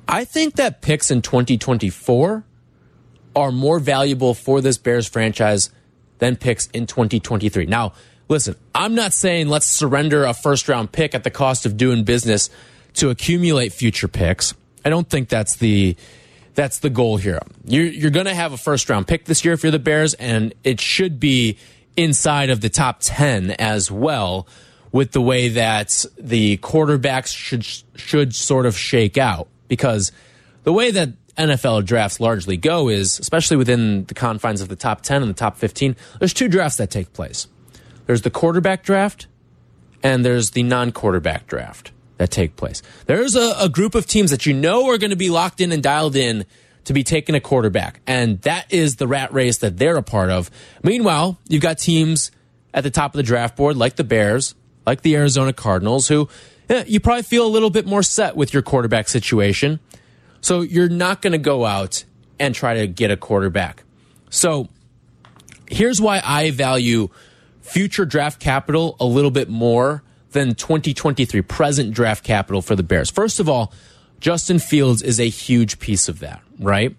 I 0.07 0.25
think 0.25 0.55
that 0.55 0.81
picks 0.81 1.11
in 1.11 1.21
2024 1.21 2.43
are 3.35 3.51
more 3.51 3.79
valuable 3.79 4.33
for 4.33 4.61
this 4.61 4.77
Bears 4.77 5.07
franchise 5.07 5.69
than 6.19 6.35
picks 6.35 6.67
in 6.67 6.87
2023. 6.87 7.65
Now, 7.65 7.93
listen, 8.29 8.55
I'm 8.73 8.95
not 8.95 9.13
saying 9.13 9.47
let's 9.49 9.65
surrender 9.65 10.23
a 10.23 10.33
first 10.33 10.67
round 10.69 10.91
pick 10.91 11.15
at 11.15 11.23
the 11.23 11.31
cost 11.31 11.65
of 11.65 11.77
doing 11.77 12.03
business 12.03 12.49
to 12.95 13.09
accumulate 13.09 13.73
future 13.73 14.07
picks. 14.07 14.53
I 14.85 14.89
don't 14.89 15.09
think 15.09 15.29
that's 15.29 15.55
the 15.55 15.95
that's 16.55 16.79
the 16.79 16.89
goal 16.89 17.17
here. 17.17 17.39
You're 17.65 17.85
you're 17.85 18.11
going 18.11 18.25
to 18.27 18.35
have 18.35 18.53
a 18.53 18.57
first 18.57 18.89
round 18.89 19.07
pick 19.07 19.25
this 19.25 19.43
year 19.43 19.53
if 19.53 19.63
you're 19.63 19.71
the 19.71 19.79
Bears, 19.79 20.13
and 20.15 20.53
it 20.63 20.79
should 20.79 21.19
be 21.19 21.57
inside 21.97 22.49
of 22.49 22.61
the 22.61 22.69
top 22.69 22.97
ten 23.01 23.51
as 23.51 23.89
well. 23.89 24.47
With 24.93 25.11
the 25.11 25.21
way 25.21 25.49
that 25.49 26.05
the 26.17 26.57
quarterbacks 26.57 27.35
should 27.35 27.65
should 27.99 28.33
sort 28.33 28.65
of 28.65 28.77
shake 28.77 29.17
out, 29.17 29.49
because 29.67 30.13
the 30.63 30.71
way 30.71 30.91
that 30.91 31.09
NFL 31.37 31.85
drafts 31.85 32.19
largely 32.19 32.57
go 32.57 32.89
is, 32.89 33.19
especially 33.19 33.57
within 33.57 34.05
the 34.05 34.13
confines 34.13 34.61
of 34.61 34.69
the 34.69 34.75
top 34.75 35.01
10 35.01 35.21
and 35.21 35.29
the 35.29 35.35
top 35.35 35.57
15, 35.57 35.95
there's 36.19 36.33
two 36.33 36.47
drafts 36.47 36.77
that 36.77 36.91
take 36.91 37.11
place. 37.13 37.47
There's 38.05 38.21
the 38.21 38.29
quarterback 38.29 38.83
draft 38.83 39.27
and 40.03 40.23
there's 40.23 40.51
the 40.51 40.63
non 40.63 40.91
quarterback 40.91 41.47
draft 41.47 41.91
that 42.17 42.29
take 42.29 42.55
place. 42.55 42.81
There's 43.05 43.35
a, 43.35 43.55
a, 43.59 43.69
group 43.69 43.95
of 43.95 44.05
teams 44.05 44.29
that 44.31 44.45
you 44.45 44.53
know 44.53 44.89
are 44.89 44.97
going 44.97 45.09
to 45.09 45.15
be 45.15 45.29
locked 45.29 45.61
in 45.61 45.71
and 45.71 45.81
dialed 45.81 46.15
in 46.15 46.45
to 46.83 46.93
be 46.93 47.03
taking 47.03 47.33
a 47.33 47.39
quarterback. 47.39 48.01
And 48.05 48.39
that 48.41 48.71
is 48.71 48.97
the 48.97 49.07
rat 49.07 49.33
race 49.33 49.57
that 49.59 49.77
they're 49.77 49.97
a 49.97 50.03
part 50.03 50.29
of. 50.29 50.51
Meanwhile, 50.83 51.39
you've 51.47 51.61
got 51.63 51.79
teams 51.79 52.29
at 52.73 52.83
the 52.83 52.91
top 52.91 53.13
of 53.13 53.17
the 53.17 53.23
draft 53.23 53.55
board 53.55 53.77
like 53.77 53.95
the 53.95 54.03
Bears, 54.03 54.53
like 54.85 55.01
the 55.01 55.15
Arizona 55.15 55.53
Cardinals, 55.53 56.07
who 56.07 56.29
eh, 56.69 56.83
you 56.87 56.99
probably 56.99 57.23
feel 57.23 57.45
a 57.45 57.49
little 57.49 57.69
bit 57.69 57.85
more 57.85 58.03
set 58.03 58.35
with 58.35 58.53
your 58.53 58.61
quarterback 58.61 59.07
situation. 59.07 59.79
So 60.41 60.61
you're 60.61 60.89
not 60.89 61.21
going 61.21 61.31
to 61.31 61.37
go 61.37 61.65
out 61.65 62.03
and 62.39 62.53
try 62.53 62.75
to 62.75 62.87
get 62.87 63.11
a 63.11 63.17
quarterback. 63.17 63.83
So 64.29 64.67
here's 65.67 66.01
why 66.01 66.21
I 66.23 66.51
value 66.51 67.09
future 67.61 68.05
draft 68.05 68.39
capital 68.39 68.95
a 68.99 69.05
little 69.05 69.31
bit 69.31 69.49
more 69.49 70.03
than 70.31 70.55
2023 70.55 71.41
present 71.43 71.93
draft 71.93 72.23
capital 72.23 72.61
for 72.61 72.75
the 72.75 72.83
Bears. 72.83 73.09
First 73.09 73.39
of 73.39 73.47
all, 73.47 73.71
Justin 74.19 74.59
Fields 74.59 75.01
is 75.01 75.19
a 75.19 75.29
huge 75.29 75.79
piece 75.79 76.09
of 76.09 76.19
that, 76.19 76.41
right? 76.59 76.95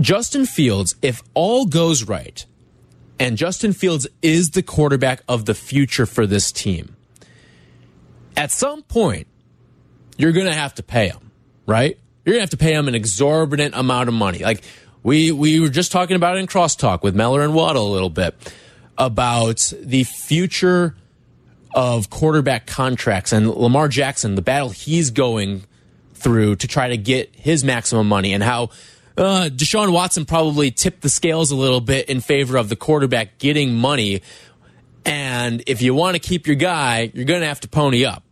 Justin 0.00 0.46
Fields, 0.46 0.96
if 1.02 1.22
all 1.34 1.66
goes 1.66 2.04
right, 2.04 2.44
and 3.22 3.38
Justin 3.38 3.72
Fields 3.72 4.08
is 4.20 4.50
the 4.50 4.64
quarterback 4.64 5.22
of 5.28 5.44
the 5.44 5.54
future 5.54 6.06
for 6.06 6.26
this 6.26 6.50
team, 6.50 6.96
at 8.36 8.50
some 8.50 8.82
point, 8.82 9.28
you're 10.16 10.32
going 10.32 10.46
to 10.46 10.52
have 10.52 10.74
to 10.74 10.82
pay 10.82 11.06
him, 11.06 11.30
right? 11.64 11.96
You're 12.24 12.32
going 12.34 12.40
to 12.40 12.42
have 12.42 12.50
to 12.50 12.56
pay 12.56 12.74
him 12.74 12.88
an 12.88 12.96
exorbitant 12.96 13.76
amount 13.76 14.08
of 14.08 14.14
money. 14.14 14.40
Like 14.40 14.64
we 15.04 15.30
we 15.30 15.60
were 15.60 15.68
just 15.68 15.92
talking 15.92 16.16
about 16.16 16.36
in 16.36 16.48
crosstalk 16.48 17.04
with 17.04 17.14
Meller 17.14 17.42
and 17.42 17.54
Waddle 17.54 17.86
a 17.86 17.92
little 17.92 18.10
bit 18.10 18.34
about 18.98 19.72
the 19.80 20.02
future 20.02 20.96
of 21.76 22.10
quarterback 22.10 22.66
contracts 22.66 23.32
and 23.32 23.48
Lamar 23.48 23.86
Jackson, 23.86 24.34
the 24.34 24.42
battle 24.42 24.70
he's 24.70 25.10
going 25.10 25.62
through 26.14 26.56
to 26.56 26.66
try 26.66 26.88
to 26.88 26.96
get 26.96 27.32
his 27.36 27.62
maximum 27.62 28.08
money, 28.08 28.32
and 28.32 28.42
how 28.42 28.70
uh, 29.16 29.48
Deshaun 29.52 29.92
Watson 29.92 30.24
probably 30.24 30.70
tipped 30.70 31.02
the 31.02 31.08
scales 31.08 31.50
a 31.50 31.56
little 31.56 31.80
bit 31.80 32.08
in 32.08 32.20
favor 32.20 32.56
of 32.56 32.68
the 32.68 32.76
quarterback 32.76 33.38
getting 33.38 33.74
money. 33.74 34.22
And 35.04 35.62
if 35.66 35.82
you 35.82 35.94
want 35.94 36.14
to 36.14 36.20
keep 36.20 36.46
your 36.46 36.56
guy, 36.56 37.10
you're 37.12 37.24
going 37.24 37.40
to 37.40 37.46
have 37.46 37.60
to 37.60 37.68
pony 37.68 38.04
up. 38.04 38.22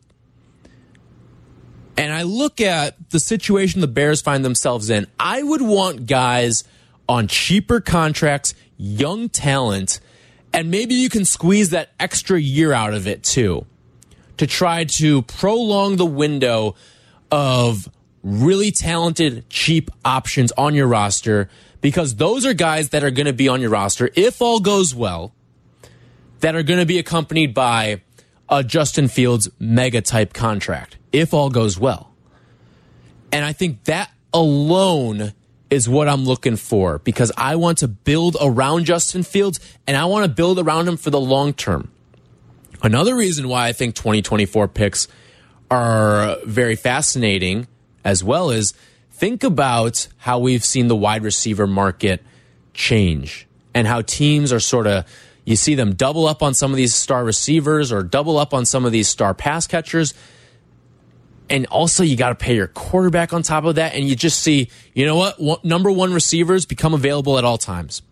And 1.97 2.13
I 2.13 2.23
look 2.23 2.61
at 2.61 3.11
the 3.11 3.21
situation 3.21 3.83
the 3.83 3.89
Bears 3.89 4.23
find 4.23 4.45
themselves 4.45 4.89
in. 4.89 5.07
I 5.19 5.43
would 5.43 5.61
want 5.61 6.07
guys 6.07 6.65
on 7.09 7.27
cheaper 7.27 7.81
contracts, 7.81 8.55
young 8.79 9.29
talent, 9.29 10.01
and 10.53 10.71
maybe 10.71 10.95
you 10.95 11.11
can 11.11 11.25
squeeze 11.25 11.71
that 11.71 11.91
extra 12.01 12.41
year 12.41 12.73
out 12.73 12.95
of 12.95 13.07
it 13.07 13.23
too 13.23 13.67
to 14.39 14.47
try 14.47 14.85
to 14.85 15.21
prolong 15.23 15.97
the 15.97 16.07
window 16.07 16.75
of 17.31 17.89
really 18.23 18.71
talented, 18.71 19.49
cheap 19.49 19.91
options 20.05 20.53
on 20.53 20.75
your 20.75 20.87
roster 20.87 21.49
because 21.81 22.17
those 22.17 22.45
are 22.45 22.53
guys 22.53 22.91
that 22.91 23.03
are 23.03 23.11
going 23.11 23.27
to 23.27 23.33
be 23.33 23.49
on 23.49 23.61
your 23.61 23.71
roster, 23.71 24.11
if 24.15 24.43
all 24.43 24.61
goes 24.61 24.95
well, 24.95 25.33
that 26.41 26.55
are 26.55 26.63
going 26.63 26.81
to 26.81 26.87
be 26.87 26.99
accompanied 26.99 27.55
by 27.55 28.03
a 28.49 28.63
Justin 28.65 29.09
Fields 29.09 29.49
mega 29.59 30.01
type 30.01 30.33
contract, 30.33 30.97
if 31.13 31.33
all 31.33 31.51
goes 31.51 31.79
well. 31.79 32.13
And 33.33 33.45
I 33.45 33.53
think 33.53 33.85
that 33.85 34.11
alone 34.35 35.33
is 35.71 35.89
what 35.89 36.09
I'm 36.09 36.25
looking 36.25 36.57
for 36.57 36.99
because 36.99 37.31
I 37.37 37.57
want 37.57 37.79
to 37.79 37.89
build 37.89 38.37
around 38.41 38.85
Justin 38.85 39.23
Fields 39.23 39.61
and 39.87 39.97
I 39.97 40.05
want 40.07 40.25
to 40.25 40.29
build 40.29 40.59
around 40.59 40.89
him 40.89 40.97
for 40.97 41.11
the 41.11 41.21
long 41.21 41.53
term. 41.53 41.93
Another 42.83 43.15
reason 43.15 43.49
why 43.49 43.69
I 43.69 43.73
think 43.73 43.95
2024 43.95 44.69
picks 44.69 45.07
are 45.71 46.37
very 46.45 46.75
fascinating 46.75 47.69
as 48.05 48.25
well 48.25 48.51
is 48.51 48.75
think 49.11 49.45
about 49.45 50.09
how 50.19 50.39
we've 50.39 50.65
seen 50.65 50.89
the 50.89 50.97
wide 50.97 51.23
receiver 51.23 51.67
market 51.67 52.23
change 52.73 53.47
and 53.75 53.87
how 53.87 54.03
teams 54.03 54.53
are 54.53 54.61
sort 54.61 54.87
of 54.87 55.05
you 55.45 55.57
see 55.57 55.75
them 55.75 55.95
double 55.95 56.27
up 56.27 56.43
on 56.43 56.55
some 56.55 56.71
of 56.71 56.77
these 56.77 56.95
star 56.95 57.25
receivers 57.25 57.93
or 57.93 58.03
double 58.03 58.39
up 58.39 58.55
on 58.55 58.65
some 58.65 58.85
of 58.85 58.93
these 58.93 59.09
star 59.09 59.35
pass 59.35 59.67
catchers. 59.67 60.15
And 61.49 61.67
also 61.67 62.05
you 62.05 62.17
got 62.17 62.29
to 62.29 62.35
pay 62.37 62.55
your 62.55 62.69
quarterback 62.69 63.33
on 63.33 63.43
top 63.43 63.65
of 63.65 63.75
that 63.75 63.95
and 63.95 64.09
you 64.09 64.15
just 64.15 64.41
see 64.41 64.71
you 64.95 65.05
know 65.05 65.33
what 65.39 65.65
number 65.65 65.91
one 65.91 66.13
receivers 66.13 66.67
become 66.67 66.95
available 66.95 67.39
at 67.39 67.45
all 67.45 67.59
times. 67.59 68.03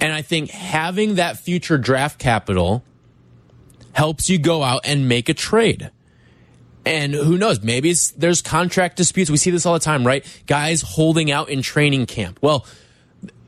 And 0.00 0.12
i 0.12 0.22
think 0.22 0.50
having 0.50 1.16
that 1.16 1.38
future 1.38 1.76
draft 1.76 2.18
capital 2.18 2.84
helps 3.92 4.30
you 4.30 4.38
go 4.38 4.62
out 4.62 4.82
and 4.84 5.08
make 5.08 5.28
a 5.28 5.34
trade 5.34 5.90
and 6.88 7.12
who 7.12 7.36
knows? 7.36 7.62
Maybe 7.62 7.94
there's 8.16 8.40
contract 8.40 8.96
disputes. 8.96 9.30
We 9.30 9.36
see 9.36 9.50
this 9.50 9.66
all 9.66 9.74
the 9.74 9.80
time 9.80 10.06
right? 10.06 10.24
Guys 10.46 10.80
holding 10.80 11.30
out 11.30 11.50
in 11.50 11.60
training 11.60 12.06
camp. 12.06 12.38
Well 12.42 12.66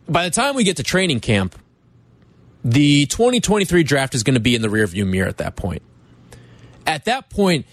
by 0.06 0.25
the 0.25 0.30
time 0.30 0.54
we 0.54 0.64
get 0.64 0.76
to 0.76 0.82
training 0.82 1.20
camp 1.20 1.56
the 2.62 3.06
2023 3.06 3.82
draft 3.85 4.14
is 4.14 4.23
going 4.23 4.35
to 4.35 4.40
be 4.40 4.54
in 4.54 4.61
the 4.61 4.68
rearview 4.68 5.06
mirror 5.06 5.28
at 5.28 5.38
that 5.38 5.56
point. 5.56 5.80
At 6.87 7.06
that 7.06 7.30
point 7.30 7.66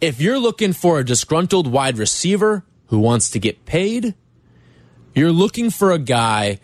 if 0.00 0.20
you're 0.20 0.38
looking 0.38 0.72
for 0.72 1.00
a 1.00 1.04
disgruntled 1.04 1.66
wide 1.66 1.98
receiver 1.98 2.64
who 2.86 3.00
wants 3.00 3.30
to 3.30 3.40
get 3.40 3.66
paid, 3.66 4.14
you're 5.14 5.32
looking 5.32 5.70
for 5.70 5.90
a 5.90 5.98
guy 5.98 6.60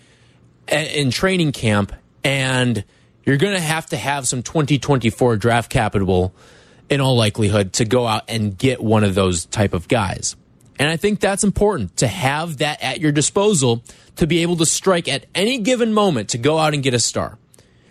in 0.69 1.11
training 1.11 1.51
camp 1.51 1.93
and 2.23 2.85
you're 3.25 3.37
going 3.37 3.55
to 3.55 3.61
have 3.61 3.87
to 3.87 3.97
have 3.97 4.29
some 4.29 4.45
2024 4.45 5.37
draft 5.39 5.71
capital 5.71 6.33
in 6.89 7.01
all 7.01 7.17
likelihood 7.17 7.73
to 7.75 7.85
go 7.85 8.07
out 8.07 8.25
and 8.29 8.57
get 8.57 8.83
one 8.83 9.05
of 9.05 9.15
those 9.15 9.47
type 9.47 9.75
of 9.75 9.89
guys. 9.89 10.37
And 10.79 10.89
I 10.89 10.97
think 10.97 11.21
that's 11.21 11.45
important 11.45 11.97
to 11.99 12.07
have 12.07 12.59
that 12.59 12.83
at 12.83 13.01
your 13.01 13.13
disposal 13.13 13.83
to 14.17 14.27
be 14.27 14.43
able 14.43 14.57
to 14.57 14.67
strike 14.67 15.09
at 15.09 15.27
any 15.35 15.59
given 15.59 15.93
moment 15.93 16.31
to 16.31 16.39
go 16.39 16.59
out 16.59 16.75
and 16.75 16.83
get 16.83 16.95
a 16.95 16.99
star. 16.99 17.39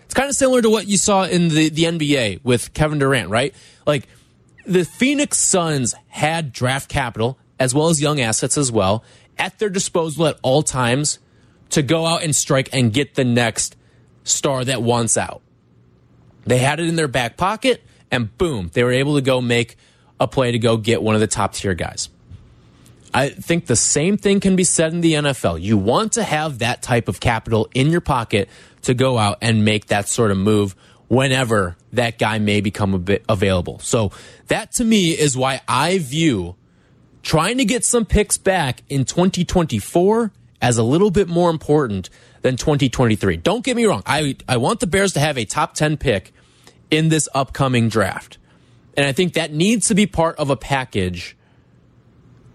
It's 0.05 0.13
kind 0.13 0.29
of 0.29 0.35
similar 0.35 0.61
to 0.61 0.69
what 0.69 0.87
you 0.87 0.97
saw 0.97 1.23
in 1.23 1.49
the, 1.49 1.69
the 1.69 1.83
NBA 1.83 2.41
with 2.43 2.73
Kevin 2.73 2.99
Durant, 2.99 3.29
right? 3.29 3.55
Like, 3.85 4.07
the 4.65 4.85
Phoenix 4.85 5.37
Suns 5.39 5.95
had 6.07 6.53
draft 6.53 6.89
capital 6.89 7.37
as 7.59 7.73
well 7.73 7.89
as 7.89 8.01
young 8.01 8.21
assets 8.21 8.57
as 8.57 8.71
well 8.71 9.03
at 9.37 9.59
their 9.59 9.69
disposal 9.69 10.27
at 10.27 10.37
all 10.41 10.63
times 10.63 11.19
to 11.71 11.81
go 11.81 12.05
out 12.05 12.23
and 12.23 12.35
strike 12.35 12.69
and 12.71 12.93
get 12.93 13.15
the 13.15 13.23
next 13.23 13.75
star 14.23 14.63
that 14.63 14.81
wants 14.81 15.17
out. 15.17 15.41
They 16.45 16.59
had 16.59 16.79
it 16.79 16.87
in 16.87 16.95
their 16.95 17.07
back 17.07 17.37
pocket, 17.37 17.83
and 18.13 18.37
boom, 18.37 18.69
they 18.73 18.83
were 18.83 18.91
able 18.91 19.15
to 19.15 19.21
go 19.21 19.41
make 19.41 19.75
a 20.19 20.27
play 20.27 20.51
to 20.51 20.59
go 20.59 20.77
get 20.77 21.01
one 21.01 21.15
of 21.15 21.21
the 21.21 21.27
top 21.27 21.53
tier 21.53 21.73
guys. 21.73 22.09
I 23.13 23.29
think 23.29 23.65
the 23.65 23.75
same 23.75 24.17
thing 24.17 24.39
can 24.39 24.55
be 24.55 24.63
said 24.63 24.93
in 24.93 25.01
the 25.01 25.13
NFL. 25.13 25.61
You 25.61 25.77
want 25.77 26.13
to 26.13 26.23
have 26.23 26.59
that 26.59 26.81
type 26.81 27.07
of 27.07 27.19
capital 27.19 27.69
in 27.73 27.89
your 27.89 28.01
pocket 28.01 28.49
to 28.83 28.93
go 28.93 29.17
out 29.17 29.39
and 29.41 29.65
make 29.65 29.87
that 29.87 30.07
sort 30.07 30.31
of 30.31 30.37
move 30.37 30.75
whenever 31.07 31.75
that 31.91 32.17
guy 32.17 32.39
may 32.39 32.61
become 32.61 32.93
a 32.93 32.99
bit 32.99 33.23
available. 33.27 33.79
So 33.79 34.11
that 34.47 34.71
to 34.73 34.83
me 34.83 35.11
is 35.11 35.35
why 35.35 35.61
I 35.67 35.97
view 35.99 36.55
trying 37.23 37.57
to 37.57 37.65
get 37.65 37.83
some 37.83 38.05
picks 38.05 38.37
back 38.37 38.83
in 38.89 39.05
2024 39.05 40.31
as 40.61 40.77
a 40.77 40.83
little 40.83 41.11
bit 41.11 41.27
more 41.27 41.49
important 41.49 42.09
than 42.41 42.57
2023. 42.57 43.37
Don't 43.37 43.63
get 43.63 43.75
me 43.75 43.85
wrong. 43.85 44.03
I, 44.05 44.35
I 44.47 44.57
want 44.57 44.79
the 44.79 44.87
Bears 44.87 45.13
to 45.13 45.19
have 45.19 45.37
a 45.37 45.45
top 45.45 45.73
10 45.73 45.97
pick 45.97 46.33
in 46.93 47.09
this 47.09 47.27
upcoming 47.33 47.89
draft. 47.89 48.37
And 48.95 49.07
I 49.07 49.13
think 49.13 49.33
that 49.33 49.51
needs 49.51 49.87
to 49.87 49.95
be 49.95 50.05
part 50.05 50.37
of 50.37 50.51
a 50.51 50.55
package 50.55 51.35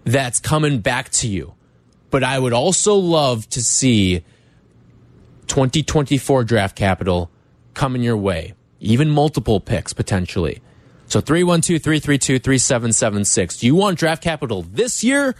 that's 0.05 0.39
coming 0.39 0.79
back 0.79 1.09
to 1.09 1.27
you. 1.27 1.55
But 2.09 2.23
I 2.23 2.39
would 2.39 2.53
also 2.53 2.95
love 2.95 3.49
to 3.49 3.61
see 3.61 4.23
2024 5.47 6.45
draft 6.45 6.77
capital 6.77 7.29
coming 7.73 8.01
your 8.01 8.15
way, 8.15 8.53
even 8.79 9.09
multiple 9.09 9.59
picks 9.59 9.91
potentially. 9.91 10.61
So 11.07 11.19
312 11.19 11.83
332 11.83 12.39
3776. 12.39 13.57
Do 13.57 13.65
you 13.65 13.75
want 13.75 13.99
draft 13.99 14.23
capital 14.23 14.61
this 14.61 15.03
year 15.03 15.35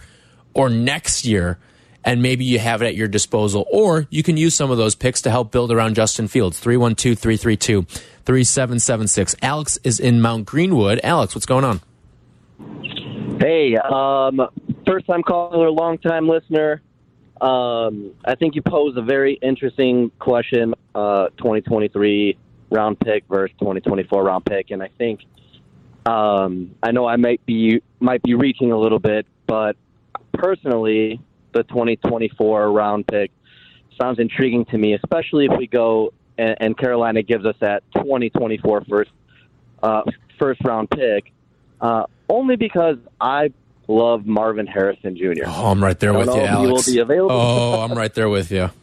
or 0.52 0.68
next 0.68 1.24
year? 1.24 1.58
And 2.04 2.22
maybe 2.22 2.44
you 2.44 2.58
have 2.58 2.82
it 2.82 2.86
at 2.86 2.94
your 2.94 3.08
disposal, 3.08 3.66
or 3.70 4.06
you 4.08 4.22
can 4.22 4.38
use 4.38 4.54
some 4.54 4.70
of 4.70 4.78
those 4.78 4.94
picks 4.94 5.20
to 5.22 5.30
help 5.30 5.52
build 5.52 5.70
around 5.70 5.96
Justin 5.96 6.28
Fields. 6.28 6.58
312 6.58 7.18
332 7.18 7.86
3776. 8.30 9.34
Alex 9.42 9.76
is 9.82 9.98
in 9.98 10.20
Mount 10.20 10.46
Greenwood. 10.46 11.00
Alex, 11.02 11.34
what's 11.34 11.46
going 11.46 11.64
on? 11.64 11.80
Hey, 13.40 13.74
um, 13.76 14.40
first 14.86 15.04
time 15.08 15.24
caller, 15.24 15.68
long 15.68 15.98
time 15.98 16.28
listener. 16.28 16.80
Um, 17.40 18.12
I 18.24 18.36
think 18.36 18.54
you 18.54 18.62
pose 18.62 18.96
a 18.96 19.02
very 19.02 19.34
interesting 19.34 20.12
question. 20.20 20.74
Uh, 20.94 21.30
2023 21.38 22.38
round 22.70 23.00
pick 23.00 23.24
versus 23.28 23.56
2024 23.58 24.22
round 24.22 24.44
pick, 24.44 24.70
and 24.70 24.80
I 24.80 24.90
think 24.96 25.22
um, 26.06 26.76
I 26.84 26.92
know 26.92 27.06
I 27.06 27.16
might 27.16 27.44
be 27.46 27.82
might 27.98 28.22
be 28.22 28.34
reaching 28.34 28.70
a 28.70 28.78
little 28.78 29.00
bit, 29.00 29.26
but 29.48 29.74
personally, 30.34 31.20
the 31.52 31.64
2024 31.64 32.70
round 32.70 33.08
pick 33.08 33.32
sounds 34.00 34.20
intriguing 34.20 34.66
to 34.66 34.78
me, 34.78 34.94
especially 34.94 35.46
if 35.46 35.58
we 35.58 35.66
go 35.66 36.12
and, 36.40 36.56
and 36.60 36.78
Carolina 36.78 37.22
gives 37.22 37.44
us 37.44 37.56
that 37.60 37.82
2024 37.94 38.84
first 38.88 39.10
uh, 39.82 40.02
first 40.38 40.60
round 40.64 40.90
pick. 40.90 41.32
Uh, 41.80 42.04
only 42.28 42.56
because 42.56 42.96
I 43.20 43.52
love 43.88 44.26
Marvin 44.26 44.66
Harrison 44.66 45.16
Jr. 45.16 45.44
Oh, 45.46 45.70
I'm 45.70 45.82
right 45.82 45.98
there 45.98 46.12
with 46.12 46.28
you, 46.28 46.40
Alex. 46.40 46.86
will 46.86 46.94
be 46.94 47.00
available. 47.00 47.34
Oh, 47.34 47.80
I'm 47.82 47.92
right 47.92 48.12
there 48.14 48.28
with 48.28 48.50
you. 48.50 48.70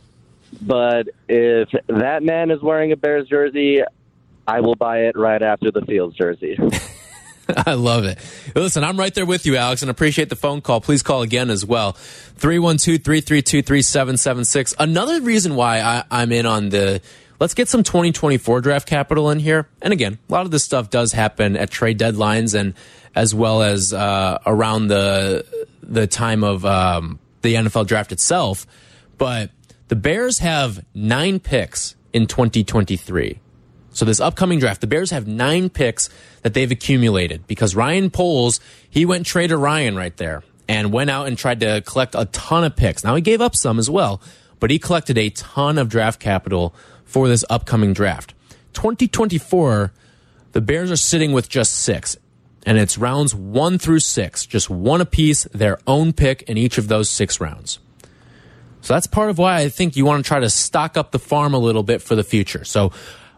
But 0.62 1.10
if 1.28 1.70
that 1.88 2.24
man 2.24 2.52
is 2.52 2.62
wearing 2.62 2.94
a 2.94 2.96
Bears 2.96 3.28
jersey, 3.28 3.82
I 4.48 4.62
will 4.62 4.76
buy 4.76 5.00
it 5.00 5.18
right 5.18 5.42
after 5.42 5.72
the 5.72 5.82
Fields 5.82 6.16
jersey. 6.16 6.58
I 7.66 7.74
love 7.74 8.06
it. 8.06 8.18
Listen, 8.56 8.86
I'm 8.86 8.98
right 8.98 9.14
there 9.14 9.26
with 9.26 9.46
you, 9.46 9.58
Alex, 9.58 9.82
and 9.82 9.92
appreciate 9.92 10.30
the 10.30 10.38
phone 10.38 10.62
call. 10.62 10.80
Please 10.80 11.04
call 11.04 11.22
again 11.22 11.50
as 11.50 11.66
well. 11.66 11.92
312 12.38 13.04
332 13.04 13.62
3776. 13.62 14.74
Another 14.80 15.20
reason 15.20 15.56
why 15.56 15.82
I, 15.82 16.04
I'm 16.10 16.32
in 16.32 16.46
on 16.46 16.70
the 16.70 17.02
let's 17.40 17.54
get 17.54 17.68
some 17.68 17.84
2024 17.84 18.62
draft 18.62 18.88
capital 18.88 19.30
in 19.30 19.40
here. 19.40 19.68
And 19.82 19.94
again, 19.94 20.18
a 20.30 20.32
lot 20.32 20.46
of 20.46 20.52
this 20.52 20.64
stuff 20.64 20.90
does 20.90 21.12
happen 21.12 21.56
at 21.56 21.70
trade 21.70 22.00
deadlines 22.00 22.58
and 22.58 22.74
as 23.16 23.34
well 23.34 23.62
as 23.62 23.94
uh, 23.94 24.40
around 24.46 24.88
the 24.88 25.46
the 25.82 26.08
time 26.08 26.44
of 26.44 26.66
um, 26.66 27.20
the 27.42 27.56
NFL 27.56 27.88
draft 27.88 28.12
itself. 28.12 28.68
But 29.18 29.52
the 29.88 29.96
Bears 29.96 30.40
have 30.40 30.84
nine 30.94 31.40
picks 31.40 31.96
in 32.14 32.28
2023. 32.28 33.40
So 33.92 34.06
this 34.06 34.20
upcoming 34.20 34.60
draft, 34.60 34.82
the 34.82 34.88
Bears 34.88 35.10
have 35.12 35.28
nine 35.28 35.70
picks 35.70 36.10
that 36.44 36.54
they've 36.54 36.70
accumulated 36.70 37.48
because 37.48 37.76
Ryan 37.76 38.12
Poles, 38.12 38.60
he 38.90 39.06
went 39.06 39.26
trade 39.26 39.48
to 39.48 39.58
Ryan 39.58 39.96
right 39.96 40.16
there 40.18 40.44
and 40.68 40.92
went 40.92 41.10
out 41.10 41.28
and 41.28 41.38
tried 41.38 41.62
to 41.62 41.82
collect 41.82 42.14
a 42.14 42.26
ton 42.26 42.64
of 42.64 42.76
picks. 42.76 43.04
Now 43.04 43.16
he 43.16 43.22
gave 43.22 43.42
up 43.42 43.56
some 43.56 43.80
as 43.80 43.90
well, 43.90 44.22
but 44.60 44.70
he 44.70 44.78
collected 44.78 45.18
a 45.18 45.30
ton 45.32 45.78
of 45.78 45.90
draft 45.90 46.20
capital 46.20 46.76
for 47.08 47.28
this 47.28 47.44
upcoming 47.50 47.94
draft. 47.94 48.36
2024, 48.74 49.92
the 50.52 50.62
Bears 50.62 50.92
are 50.92 50.98
sitting 50.98 51.32
with 51.32 51.50
just 51.50 51.74
six, 51.74 52.18
and 52.66 52.78
it's 52.78 52.98
rounds 52.98 53.34
one 53.34 53.80
through 53.80 54.02
six, 54.02 54.46
just 54.46 54.70
one 54.70 55.02
apiece, 55.02 55.46
their 55.46 55.80
own 55.88 56.14
pick 56.14 56.44
in 56.44 56.58
each 56.58 56.78
of 56.78 56.88
those 56.88 57.10
six 57.10 57.42
rounds. 57.42 57.80
So 58.82 58.94
that's 58.94 59.08
part 59.08 59.32
of 59.32 59.38
why 59.38 59.58
I 59.58 59.70
think 59.70 59.96
you 59.96 60.06
want 60.06 60.24
to 60.24 60.28
try 60.28 60.40
to 60.40 60.50
stock 60.50 60.96
up 60.96 61.12
the 61.12 61.20
farm 61.20 61.54
a 61.54 61.58
little 61.58 61.84
bit 61.84 62.02
for 62.02 62.16
the 62.16 62.24
future. 62.24 62.64
So, 62.64 62.92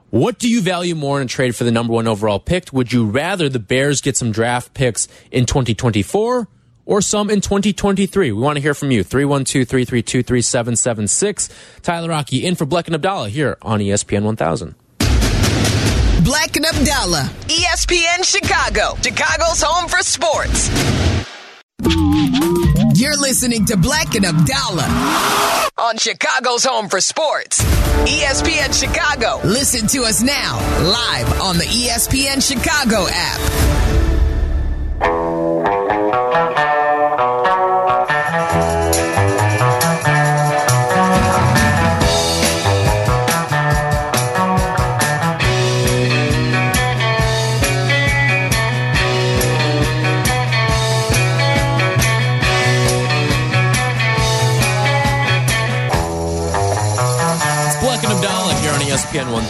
what 0.10 0.40
do 0.40 0.50
you 0.50 0.60
value 0.62 0.96
more 0.96 1.22
in 1.22 1.26
a 1.26 1.30
trade 1.30 1.56
for 1.56 1.64
the 1.64 1.72
number 1.72 1.94
one 1.94 2.08
overall 2.08 2.40
pick? 2.40 2.74
Would 2.74 2.92
you 2.92 3.06
rather 3.06 3.48
the 3.48 3.60
Bears 3.60 4.02
get 4.02 4.18
some 4.18 4.32
draft 4.32 4.74
picks 4.74 5.08
in 5.32 5.46
2024 5.46 6.48
or 6.90 7.02
some 7.02 7.30
in 7.30 7.40
2023? 7.40 8.32
We 8.32 8.42
want 8.42 8.58
to 8.58 8.62
hear 8.62 8.74
from 8.74 8.90
you. 8.90 9.04
312 9.04 9.68
332 9.68 10.24
3776. 10.24 11.50
Tyler 11.84 12.10
Rocky 12.10 12.46
in 12.46 12.56
for 12.56 12.66
Black 12.66 12.88
and 12.88 12.96
Abdallah 12.96 13.30
here 13.30 13.58
on 13.62 13.80
ESPN 13.80 14.24
1000. 14.24 14.76
Black 16.24 16.58
and 16.58 16.66
Abdallah, 16.66 17.30
ESPN 17.48 18.26
Chicago, 18.26 18.96
Chicago's 19.02 19.62
home 19.62 19.88
for 19.88 20.00
sports. 20.00 20.70
You're 23.00 23.18
listening 23.18 23.66
to 23.68 23.78
Black 23.78 24.16
and 24.16 24.26
Abdallah 24.26 25.70
on 25.78 25.98
Chicago's 25.98 26.66
home 26.66 26.90
for 26.90 27.00
sports. 27.00 27.64
ESPN 28.04 28.78
Chicago. 28.78 29.40
Listen 29.48 29.88
to 29.88 30.02
us 30.04 30.22
now, 30.22 30.58
live 30.84 31.42
on 31.42 31.58
the 31.58 31.64
ESPN 31.64 32.46
Chicago 32.46 33.06
app. 33.10 34.09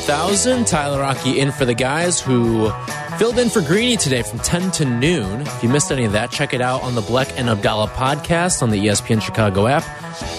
ESPN 0.10 0.58
1000. 0.62 0.66
Tyler 0.66 1.00
Rocky 1.02 1.40
in 1.40 1.52
for 1.52 1.66
the 1.66 1.76
guys 1.76 2.20
who 2.20 2.72
filled 3.20 3.38
in 3.38 3.48
for 3.48 3.62
Greeny 3.62 3.96
today 3.96 4.24
from 4.24 4.40
10 4.40 4.72
to 4.72 4.86
noon. 4.86 5.42
If 5.42 5.62
you 5.62 5.70
missed 5.70 5.92
any 5.92 6.04
of 6.04 6.14
that, 6.14 6.32
check 6.32 6.52
it 6.56 6.62
out 6.62 6.82
on 6.82 6.96
the 6.96 7.02
Bleck 7.02 7.32
and 7.38 7.48
Abdallah 7.48 7.90
podcast 7.90 8.64
on 8.64 8.72
the 8.72 8.88
ESPN 8.88 9.22
Chicago 9.22 9.68
app 9.68 9.84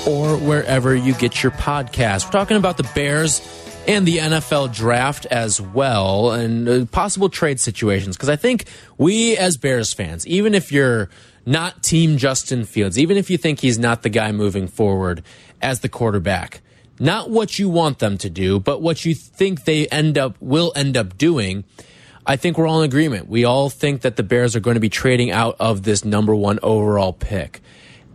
or 0.08 0.36
wherever 0.36 0.96
you 0.96 1.14
get 1.14 1.44
your 1.44 1.52
podcast. 1.52 2.24
We're 2.24 2.32
talking 2.32 2.56
about 2.56 2.78
the 2.78 2.90
Bears 2.96 3.40
and 3.86 4.04
the 4.06 4.16
NFL 4.18 4.74
draft 4.74 5.26
as 5.26 5.60
well 5.60 6.32
and 6.32 6.68
uh, 6.68 6.84
possible 6.86 7.28
trade 7.28 7.60
situations 7.60 8.16
because 8.16 8.28
I 8.28 8.36
think 8.36 8.64
we 8.98 9.36
as 9.36 9.56
Bears 9.56 9.92
fans, 9.92 10.26
even 10.26 10.52
if 10.52 10.72
you're 10.72 11.10
not 11.46 11.84
team 11.84 12.16
Justin 12.16 12.64
Fields, 12.64 12.98
even 12.98 13.16
if 13.16 13.30
you 13.30 13.38
think 13.38 13.60
he's 13.60 13.78
not 13.78 14.02
the 14.02 14.10
guy 14.10 14.32
moving 14.32 14.66
forward 14.66 15.22
as 15.62 15.78
the 15.78 15.88
quarterback, 15.88 16.60
not 17.00 17.30
what 17.30 17.58
you 17.58 17.68
want 17.68 17.98
them 17.98 18.18
to 18.18 18.30
do, 18.30 18.60
but 18.60 18.82
what 18.82 19.04
you 19.04 19.14
think 19.14 19.64
they 19.64 19.88
end 19.88 20.18
up 20.18 20.36
will 20.38 20.72
end 20.76 20.96
up 20.96 21.16
doing. 21.16 21.64
I 22.26 22.36
think 22.36 22.58
we're 22.58 22.66
all 22.66 22.82
in 22.82 22.84
agreement. 22.84 23.26
We 23.26 23.44
all 23.44 23.70
think 23.70 24.02
that 24.02 24.16
the 24.16 24.22
Bears 24.22 24.54
are 24.54 24.60
going 24.60 24.74
to 24.74 24.80
be 24.80 24.90
trading 24.90 25.30
out 25.30 25.56
of 25.58 25.82
this 25.82 26.04
number 26.04 26.34
one 26.34 26.60
overall 26.62 27.14
pick, 27.14 27.62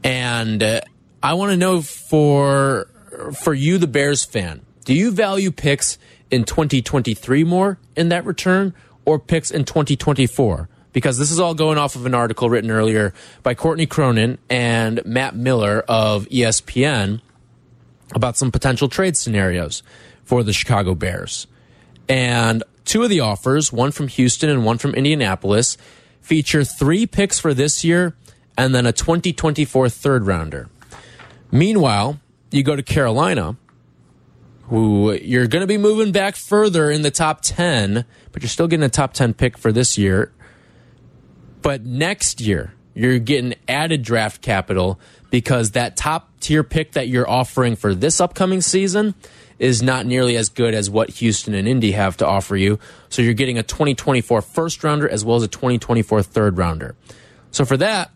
and 0.03 0.61
uh, 0.61 0.81
I 1.21 1.33
want 1.33 1.51
to 1.51 1.57
know 1.57 1.81
for 1.81 2.87
for 3.33 3.53
you, 3.53 3.79
the 3.79 3.87
Bears 3.87 4.23
fan, 4.23 4.61
do 4.85 4.93
you 4.93 5.11
value 5.11 5.51
picks 5.51 5.97
in 6.29 6.43
2023 6.43 7.43
more 7.43 7.79
in 7.95 8.09
that 8.09 8.25
return, 8.25 8.75
or 9.03 9.17
picks 9.19 9.49
in 9.49 9.65
2024? 9.65 10.69
Because 10.93 11.17
this 11.17 11.31
is 11.31 11.39
all 11.39 11.55
going 11.55 11.77
off 11.77 11.95
of 11.95 12.05
an 12.05 12.13
article 12.13 12.49
written 12.49 12.71
earlier 12.71 13.13
by 13.43 13.53
Courtney 13.53 13.85
Cronin 13.85 14.37
and 14.49 15.03
Matt 15.05 15.35
Miller 15.35 15.83
of 15.89 16.25
ESPN 16.27 17.19
about 18.13 18.37
some 18.37 18.51
potential 18.51 18.87
trade 18.87 19.17
scenarios 19.17 19.83
for 20.23 20.43
the 20.43 20.53
Chicago 20.53 20.95
Bears. 20.95 21.47
And 22.07 22.63
two 22.83 23.03
of 23.03 23.09
the 23.09 23.19
offers, 23.19 23.73
one 23.73 23.91
from 23.91 24.07
Houston 24.07 24.49
and 24.49 24.63
one 24.63 24.77
from 24.77 24.93
Indianapolis, 24.93 25.77
feature 26.21 26.63
three 26.63 27.05
picks 27.05 27.39
for 27.39 27.53
this 27.53 27.83
year 27.83 28.15
and 28.57 28.73
then 28.73 28.85
a 28.85 28.91
2024 28.91 29.89
third 29.89 30.25
rounder. 30.25 30.69
Meanwhile, 31.51 32.19
you 32.51 32.63
go 32.63 32.75
to 32.75 32.83
Carolina, 32.83 33.57
who 34.63 35.13
you're 35.13 35.47
going 35.47 35.61
to 35.61 35.67
be 35.67 35.77
moving 35.77 36.11
back 36.11 36.35
further 36.35 36.89
in 36.89 37.01
the 37.01 37.11
top 37.11 37.41
10, 37.41 38.05
but 38.31 38.41
you're 38.41 38.49
still 38.49 38.67
getting 38.67 38.83
a 38.83 38.89
top 38.89 39.13
10 39.13 39.33
pick 39.33 39.57
for 39.57 39.71
this 39.71 39.97
year. 39.97 40.31
But 41.61 41.85
next 41.85 42.41
year, 42.41 42.74
you're 42.95 43.19
getting 43.19 43.53
added 43.67 44.01
draft 44.01 44.41
capital 44.41 44.99
because 45.29 45.71
that 45.71 45.95
top 45.97 46.31
tier 46.39 46.63
pick 46.63 46.93
that 46.93 47.07
you're 47.07 47.29
offering 47.29 47.75
for 47.75 47.93
this 47.93 48.19
upcoming 48.19 48.61
season 48.61 49.13
is 49.59 49.81
not 49.81 50.05
nearly 50.05 50.35
as 50.37 50.49
good 50.49 50.73
as 50.73 50.89
what 50.89 51.09
Houston 51.09 51.53
and 51.53 51.67
Indy 51.67 51.91
have 51.91 52.17
to 52.17 52.27
offer 52.27 52.55
you. 52.55 52.79
So 53.09 53.21
you're 53.21 53.33
getting 53.33 53.57
a 53.57 53.63
2024 53.63 54.41
first 54.41 54.83
rounder 54.83 55.07
as 55.07 55.23
well 55.23 55.35
as 55.37 55.43
a 55.43 55.47
2024 55.47 56.23
third 56.23 56.57
rounder. 56.57 56.95
So 57.51 57.65
for 57.65 57.77
that, 57.77 58.11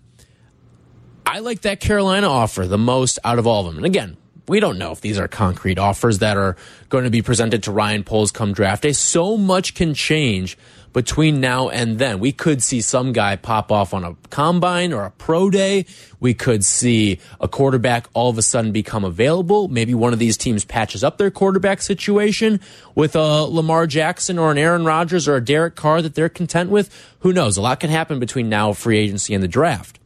I 1.25 1.39
like 1.39 1.61
that 1.61 1.79
Carolina 1.79 2.27
offer 2.27 2.67
the 2.67 2.77
most 2.77 3.19
out 3.23 3.37
of 3.37 3.47
all 3.47 3.61
of 3.61 3.67
them. 3.67 3.77
And 3.77 3.85
again, 3.85 4.17
we 4.47 4.59
don't 4.59 4.79
know 4.79 4.91
if 4.91 4.99
these 4.99 5.19
are 5.19 5.27
concrete 5.27 5.77
offers 5.77 6.19
that 6.19 6.35
are 6.35 6.57
going 6.89 7.03
to 7.03 7.11
be 7.11 7.21
presented 7.21 7.63
to 7.63 7.71
Ryan 7.71 8.03
Poles 8.03 8.31
come 8.31 8.51
draft 8.51 8.81
day. 8.81 8.93
So 8.93 9.37
much 9.37 9.75
can 9.75 9.93
change 9.93 10.57
between 10.93 11.39
now 11.39 11.69
and 11.69 11.99
then. 11.99 12.19
We 12.19 12.31
could 12.31 12.63
see 12.63 12.81
some 12.81 13.13
guy 13.13 13.35
pop 13.35 13.71
off 13.71 13.93
on 13.93 14.03
a 14.03 14.15
combine 14.29 14.93
or 14.93 15.03
a 15.03 15.11
pro 15.11 15.49
day. 15.49 15.85
We 16.19 16.33
could 16.33 16.65
see 16.65 17.19
a 17.39 17.47
quarterback 17.47 18.07
all 18.13 18.29
of 18.29 18.37
a 18.37 18.41
sudden 18.41 18.71
become 18.71 19.03
available. 19.03 19.67
Maybe 19.67 19.93
one 19.93 20.13
of 20.13 20.19
these 20.19 20.37
teams 20.37 20.65
patches 20.65 21.03
up 21.03 21.17
their 21.17 21.31
quarterback 21.31 21.81
situation 21.81 22.59
with 22.95 23.15
a 23.15 23.43
Lamar 23.43 23.87
Jackson 23.87 24.39
or 24.39 24.51
an 24.51 24.57
Aaron 24.57 24.85
Rodgers 24.85 25.27
or 25.27 25.35
a 25.35 25.43
Derek 25.43 25.75
Carr 25.75 26.01
that 26.01 26.15
they're 26.15 26.29
content 26.29 26.69
with. 26.69 26.89
Who 27.19 27.33
knows? 27.33 27.57
A 27.57 27.61
lot 27.61 27.79
can 27.79 27.89
happen 27.89 28.19
between 28.19 28.49
now, 28.49 28.73
free 28.73 28.97
agency, 28.97 29.33
and 29.33 29.43
the 29.43 29.47
draft. 29.47 29.99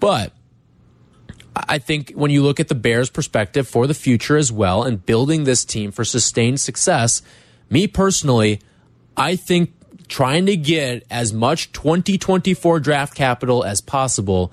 But 0.00 0.32
I 1.54 1.78
think 1.78 2.12
when 2.12 2.30
you 2.30 2.42
look 2.42 2.60
at 2.60 2.68
the 2.68 2.74
Bears' 2.74 3.10
perspective 3.10 3.68
for 3.68 3.86
the 3.86 3.94
future 3.94 4.36
as 4.36 4.50
well 4.50 4.82
and 4.82 5.04
building 5.04 5.44
this 5.44 5.64
team 5.64 5.92
for 5.92 6.04
sustained 6.04 6.60
success, 6.60 7.22
me 7.68 7.86
personally, 7.86 8.60
I 9.16 9.36
think 9.36 9.72
trying 10.10 10.46
to 10.46 10.56
get 10.56 11.06
as 11.08 11.32
much 11.32 11.72
2024 11.72 12.80
draft 12.80 13.14
capital 13.14 13.64
as 13.64 13.80
possible 13.80 14.52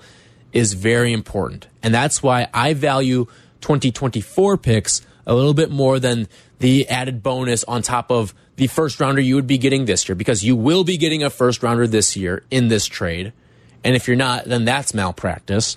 is 0.52 0.72
very 0.72 1.12
important. 1.12 1.66
And 1.82 1.92
that's 1.92 2.22
why 2.22 2.48
I 2.54 2.72
value 2.72 3.26
2024 3.60 4.56
picks 4.56 5.02
a 5.26 5.34
little 5.34 5.52
bit 5.52 5.70
more 5.70 5.98
than 5.98 6.28
the 6.60 6.88
added 6.88 7.22
bonus 7.22 7.64
on 7.64 7.82
top 7.82 8.10
of 8.10 8.32
the 8.56 8.68
first 8.68 8.98
rounder 9.00 9.20
you 9.20 9.34
would 9.34 9.46
be 9.46 9.58
getting 9.58 9.84
this 9.84 10.08
year 10.08 10.14
because 10.14 10.42
you 10.42 10.56
will 10.56 10.84
be 10.84 10.96
getting 10.96 11.22
a 11.22 11.28
first 11.28 11.62
rounder 11.62 11.86
this 11.86 12.16
year 12.16 12.44
in 12.50 12.68
this 12.68 12.86
trade. 12.86 13.32
And 13.84 13.94
if 13.94 14.06
you're 14.06 14.16
not, 14.16 14.44
then 14.44 14.64
that's 14.64 14.94
malpractice. 14.94 15.76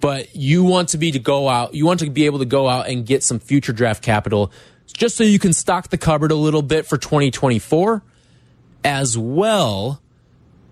But 0.00 0.34
you 0.34 0.64
want 0.64 0.90
to 0.90 0.98
be 0.98 1.12
to 1.12 1.18
go 1.18 1.48
out, 1.48 1.74
you 1.74 1.84
want 1.84 2.00
to 2.00 2.10
be 2.10 2.26
able 2.26 2.38
to 2.38 2.46
go 2.46 2.68
out 2.68 2.88
and 2.88 3.04
get 3.04 3.22
some 3.22 3.38
future 3.38 3.72
draft 3.72 4.02
capital 4.02 4.50
just 4.86 5.16
so 5.16 5.24
you 5.24 5.38
can 5.38 5.52
stock 5.52 5.90
the 5.90 5.98
cupboard 5.98 6.30
a 6.30 6.36
little 6.36 6.62
bit 6.62 6.86
for 6.86 6.96
2024 6.96 8.02
as 8.84 9.16
well 9.16 10.00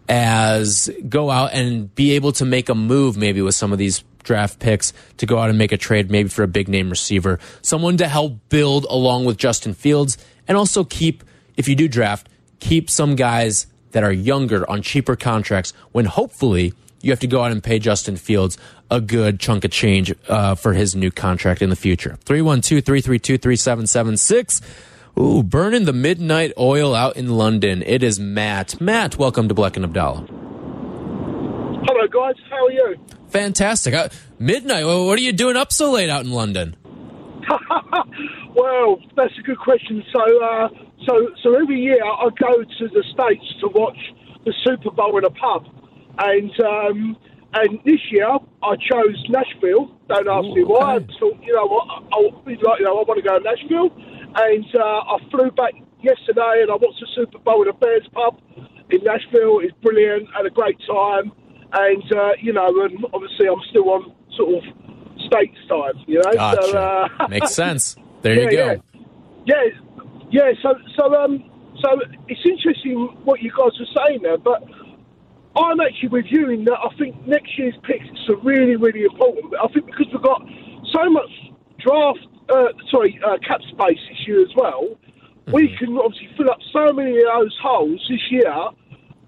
as 0.08 0.90
go 1.08 1.30
out 1.30 1.52
and 1.52 1.92
be 1.94 2.12
able 2.12 2.32
to 2.32 2.44
make 2.44 2.68
a 2.68 2.74
move 2.74 3.16
maybe 3.16 3.42
with 3.42 3.54
some 3.54 3.72
of 3.72 3.78
these 3.78 4.04
draft 4.22 4.58
picks 4.58 4.92
to 5.16 5.26
go 5.26 5.38
out 5.38 5.48
and 5.48 5.58
make 5.58 5.72
a 5.72 5.76
trade 5.76 6.10
maybe 6.10 6.28
for 6.28 6.42
a 6.42 6.48
big 6.48 6.68
name 6.68 6.90
receiver, 6.90 7.38
someone 7.62 7.96
to 7.96 8.08
help 8.08 8.36
build 8.48 8.84
along 8.90 9.24
with 9.24 9.36
Justin 9.36 9.74
Fields 9.74 10.18
and 10.46 10.56
also 10.56 10.84
keep 10.84 11.24
if 11.56 11.68
you 11.68 11.74
do 11.74 11.88
draft, 11.88 12.28
keep 12.60 12.90
some 12.90 13.16
guys 13.16 13.66
that 13.92 14.02
are 14.04 14.12
younger 14.12 14.68
on 14.70 14.82
cheaper 14.82 15.16
contracts 15.16 15.72
when 15.92 16.04
hopefully 16.04 16.74
you 17.00 17.10
have 17.10 17.20
to 17.20 17.26
go 17.26 17.42
out 17.42 17.52
and 17.52 17.62
pay 17.62 17.78
Justin 17.78 18.16
Fields 18.16 18.58
a 18.90 19.00
good 19.00 19.40
chunk 19.40 19.64
of 19.64 19.70
change 19.70 20.14
uh, 20.28 20.54
for 20.54 20.74
his 20.74 20.94
new 20.94 21.10
contract 21.10 21.62
in 21.62 21.70
the 21.70 21.76
future. 21.76 22.18
312 22.24 22.84
332 22.84 23.38
3776. 23.38 24.60
Ooh, 25.18 25.42
burning 25.42 25.86
the 25.86 25.94
midnight 25.94 26.52
oil 26.58 26.94
out 26.94 27.16
in 27.16 27.38
London. 27.38 27.82
It 27.86 28.02
is 28.02 28.20
Matt. 28.20 28.78
Matt, 28.82 29.16
welcome 29.16 29.48
to 29.48 29.54
Black 29.54 29.76
and 29.76 29.84
Abdallah. 29.84 30.26
Hello, 31.86 32.06
guys. 32.12 32.34
How 32.50 32.66
are 32.66 32.70
you? 32.70 32.96
Fantastic. 33.28 33.94
Uh, 33.94 34.10
midnight. 34.38 34.84
Well, 34.84 35.06
what 35.06 35.18
are 35.18 35.22
you 35.22 35.32
doing 35.32 35.56
up 35.56 35.72
so 35.72 35.90
late 35.90 36.10
out 36.10 36.26
in 36.26 36.32
London? 36.32 36.76
well, 38.54 38.98
that's 39.16 39.32
a 39.38 39.42
good 39.42 39.58
question. 39.58 40.04
So, 40.12 40.44
uh, 40.44 40.68
so, 41.06 41.30
so 41.42 41.54
every 41.54 41.80
year 41.80 42.04
I 42.04 42.28
go 42.38 42.62
to 42.64 42.88
the 42.88 43.02
states 43.10 43.54
to 43.60 43.68
watch 43.68 43.96
the 44.44 44.52
Super 44.66 44.90
Bowl 44.90 45.16
in 45.16 45.24
a 45.24 45.30
pub, 45.30 45.64
and 46.18 46.50
um, 46.60 47.16
and 47.54 47.78
this 47.86 48.00
year 48.10 48.28
I 48.62 48.76
chose 48.76 49.24
Nashville. 49.30 49.90
Don't 50.08 50.28
ask 50.28 50.44
Ooh, 50.44 50.54
me 50.54 50.64
why. 50.64 50.96
okay. 50.96 51.06
I 51.08 51.18
thought, 51.18 51.42
you 51.42 51.54
know 51.54 51.66
what, 51.66 51.88
I, 51.88 52.18
I, 52.18 52.50
like, 52.50 52.78
you 52.80 52.84
know, 52.84 52.98
I 52.98 53.04
want 53.04 53.16
to 53.16 53.22
go 53.22 53.38
to 53.38 53.44
Nashville, 53.44 53.90
and 54.34 54.66
uh, 54.74 55.14
I 55.14 55.18
flew 55.30 55.50
back 55.50 55.74
yesterday 56.02 56.62
and 56.62 56.70
I 56.70 56.74
watched 56.74 57.00
the 57.00 57.08
Super 57.14 57.38
Bowl 57.38 57.62
in 57.62 57.68
a 57.68 57.72
Bears 57.72 58.06
pub 58.12 58.40
in 58.90 59.02
Nashville. 59.04 59.60
It's 59.60 59.74
brilliant. 59.82 60.28
Had 60.34 60.46
a 60.46 60.50
great 60.50 60.78
time, 60.86 61.32
and 61.72 62.04
uh, 62.14 62.32
you 62.40 62.52
know, 62.52 62.68
and 62.84 63.04
obviously 63.12 63.46
I'm 63.48 63.62
still 63.70 63.90
on 63.90 64.14
sort 64.36 64.54
of 64.56 64.62
states 65.26 65.58
time. 65.68 65.94
You 66.06 66.22
know, 66.22 66.32
Gotcha. 66.32 66.70
so 66.70 66.78
uh, 66.78 67.28
Makes 67.28 67.54
sense. 67.54 67.96
There 68.22 68.34
you 68.34 68.50
go. 68.50 68.82
yeah, 69.46 69.54
yeah, 69.54 69.64
yeah. 70.30 70.50
So, 70.62 70.74
so, 70.98 71.14
um, 71.14 71.44
so 71.82 72.00
it's 72.28 72.40
interesting 72.44 73.16
what 73.24 73.40
you 73.42 73.50
guys 73.50 73.72
are 73.78 74.06
saying 74.06 74.22
there, 74.22 74.38
but 74.38 74.62
I'm 75.56 75.80
actually 75.80 76.08
with 76.08 76.26
you 76.28 76.50
in 76.50 76.64
that 76.64 76.78
I 76.78 76.94
think 76.98 77.26
next 77.26 77.58
year's 77.58 77.74
picks 77.82 78.06
are 78.28 78.36
really, 78.42 78.76
really 78.76 79.04
important. 79.04 79.54
I 79.62 79.68
think 79.72 79.86
because 79.86 80.06
we've 80.12 80.22
got 80.22 80.42
so 80.92 81.08
much 81.10 81.30
draft, 81.78 82.26
uh, 82.48 82.68
sorry, 82.90 83.18
uh, 83.24 83.38
cap 83.46 83.60
space 83.62 83.98
this 84.08 84.26
year 84.26 84.42
as 84.42 84.54
well, 84.56 84.96
we 85.52 85.74
can 85.78 85.96
obviously 85.98 86.28
fill 86.36 86.50
up 86.50 86.58
so 86.72 86.92
many 86.92 87.16
of 87.18 87.24
those 87.34 87.56
holes 87.62 88.04
this 88.08 88.20
year 88.30 88.54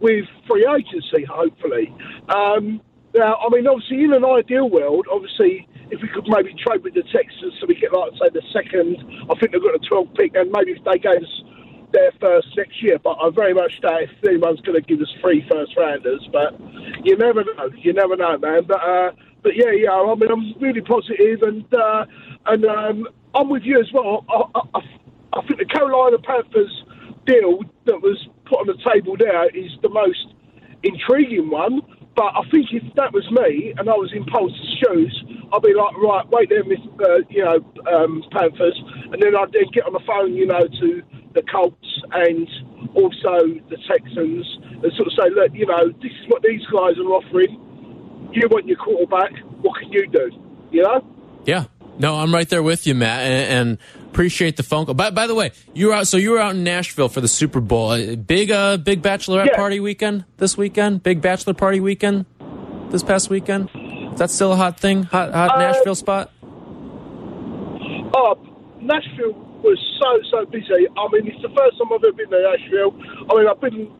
with 0.00 0.24
free 0.48 0.66
agency, 0.66 1.24
hopefully. 1.24 1.94
Um, 2.28 2.81
now, 3.14 3.37
I 3.37 3.48
mean, 3.50 3.66
obviously, 3.66 4.04
in 4.04 4.12
an 4.12 4.24
ideal 4.24 4.68
world, 4.68 5.07
obviously, 5.11 5.66
if 5.90 6.02
we 6.02 6.09
could 6.09 6.26
maybe 6.28 6.54
trade 6.54 6.85
with 6.85 6.94
the 6.94 7.02
Texans 7.02 7.54
so 7.61 7.66
we 7.66 7.74
get, 7.74 7.92
like, 7.92 8.12
say, 8.20 8.28
the 8.33 8.42
second, 8.52 8.96
I 9.31 9.35
think 9.38 9.52
they've 9.52 9.62
got 9.62 9.74
a 9.74 9.83
12 9.88 10.14
pick, 10.14 10.35
and 10.35 10.50
maybe 10.52 10.72
if 10.72 10.85
they 10.85 10.98
gave 10.98 11.22
us 11.22 11.42
their 11.92 12.12
first 12.20 12.48
next 12.57 12.83
year, 12.83 12.98
but 12.98 13.16
I 13.20 13.31
very 13.31 13.54
much 13.54 13.72
doubt 13.81 14.02
if 14.02 14.11
anyone's 14.26 14.61
going 14.61 14.81
to 14.81 14.87
give 14.87 15.00
us 15.00 15.09
three 15.20 15.46
first 15.50 15.76
rounders. 15.76 16.26
But 16.33 16.59
you 17.04 17.16
never 17.16 17.44
know. 17.44 17.70
You 17.78 17.92
never 17.92 18.16
know, 18.16 18.37
man. 18.38 18.64
But 18.66 18.83
uh, 18.83 19.11
but 19.48 19.56
yeah, 19.56 19.72
yeah. 19.72 19.92
I 19.92 20.14
mean, 20.14 20.30
I'm 20.30 20.61
really 20.61 20.82
positive, 20.82 21.40
and 21.40 21.64
uh, 21.72 22.04
and 22.52 22.66
um, 22.66 23.08
I'm 23.34 23.48
with 23.48 23.62
you 23.64 23.80
as 23.80 23.88
well. 23.94 24.26
I, 24.28 24.61
I, 24.76 24.80
I 25.32 25.46
think 25.46 25.58
the 25.58 25.64
Carolina 25.64 26.18
Panthers 26.18 26.84
deal 27.24 27.64
that 27.87 27.96
was 28.02 28.28
put 28.44 28.61
on 28.61 28.66
the 28.66 28.76
table 28.92 29.16
there 29.16 29.48
is 29.56 29.72
the 29.80 29.88
most 29.88 30.34
intriguing 30.82 31.48
one. 31.48 31.80
But 32.14 32.37
I 32.37 32.42
think 32.50 32.66
if 32.72 32.82
that 32.96 33.14
was 33.14 33.24
me 33.30 33.72
and 33.78 33.88
I 33.88 33.94
was 33.94 34.12
in 34.12 34.26
Poles's 34.26 34.84
shoes, 34.84 35.24
I'd 35.50 35.62
be 35.62 35.72
like, 35.72 35.96
right, 35.96 36.28
wait 36.28 36.50
there, 36.50 36.64
Miss, 36.64 36.82
uh, 37.00 37.24
you 37.30 37.44
know, 37.44 37.64
um, 37.88 38.22
Panthers, 38.32 38.76
and 39.12 39.22
then 39.22 39.32
I'd 39.32 39.52
then 39.52 39.70
get 39.72 39.87
on 39.87 39.94
the 39.94 40.04
phone, 40.04 40.34
you 40.34 40.44
know, 40.44 40.66
to 40.66 41.02
the 41.32 41.42
Colts 41.48 42.02
and 42.12 42.44
also 42.92 43.48
the 43.70 43.78
Texans 43.88 44.44
and 44.82 44.92
sort 44.92 45.08
of 45.08 45.14
say, 45.16 45.30
look, 45.32 45.54
you 45.54 45.64
know, 45.64 45.88
this 46.02 46.12
is 46.12 46.28
what 46.28 46.42
these 46.42 46.61
guys 46.68 46.98
are 46.98 47.08
offering. 47.16 47.67
You 48.32 48.48
want 48.50 48.66
your 48.66 48.76
quarterback. 48.76 49.32
What 49.62 49.80
can 49.80 49.90
you 49.92 50.06
do? 50.08 50.30
You 50.70 50.82
know? 50.82 51.04
Yeah. 51.46 51.64
No, 51.98 52.16
I'm 52.16 52.32
right 52.32 52.48
there 52.48 52.62
with 52.62 52.86
you, 52.86 52.94
Matt, 52.94 53.22
and, 53.22 53.68
and 53.70 53.78
appreciate 54.10 54.56
the 54.56 54.62
phone 54.62 54.84
call. 54.84 54.94
By, 54.94 55.10
by 55.10 55.26
the 55.26 55.34
way, 55.34 55.50
you 55.74 55.88
were 55.88 55.94
out. 55.94 56.06
So 56.06 56.16
you 56.16 56.30
were 56.30 56.38
out 56.38 56.54
in 56.54 56.62
Nashville 56.62 57.08
for 57.08 57.20
the 57.20 57.26
Super 57.28 57.60
Bowl. 57.60 57.90
Uh, 57.90 58.14
Big, 58.14 58.50
uh, 58.52 58.76
big 58.76 59.02
bachelorette 59.02 59.46
Yeah. 59.46 59.56
party 59.56 59.80
weekend 59.80 60.24
this 60.36 60.56
weekend. 60.56 61.02
Big 61.02 61.20
bachelor 61.20 61.54
party 61.54 61.80
weekend 61.80 62.26
this 62.90 63.02
past 63.02 63.30
weekend. 63.30 63.68
Is 64.12 64.18
that 64.20 64.30
still 64.30 64.52
a 64.52 64.56
hot 64.56 64.78
thing? 64.78 65.04
Hot, 65.04 65.32
hot 65.32 65.56
Uh, 65.56 65.58
Nashville 65.58 65.94
spot. 65.96 66.30
Oh, 68.14 68.36
Nashville 68.80 69.32
was 69.62 69.78
so 70.00 70.20
so 70.30 70.46
busy. 70.46 70.86
I 70.96 71.08
mean, 71.12 71.26
it's 71.26 71.42
the 71.42 71.48
first 71.50 71.78
time 71.78 71.88
I've 71.92 72.02
ever 72.04 72.12
been 72.12 72.30
to 72.30 72.40
Nashville. 72.42 72.94
I 73.30 73.34
mean, 73.36 73.46
I've 73.48 73.60
been 73.60 73.90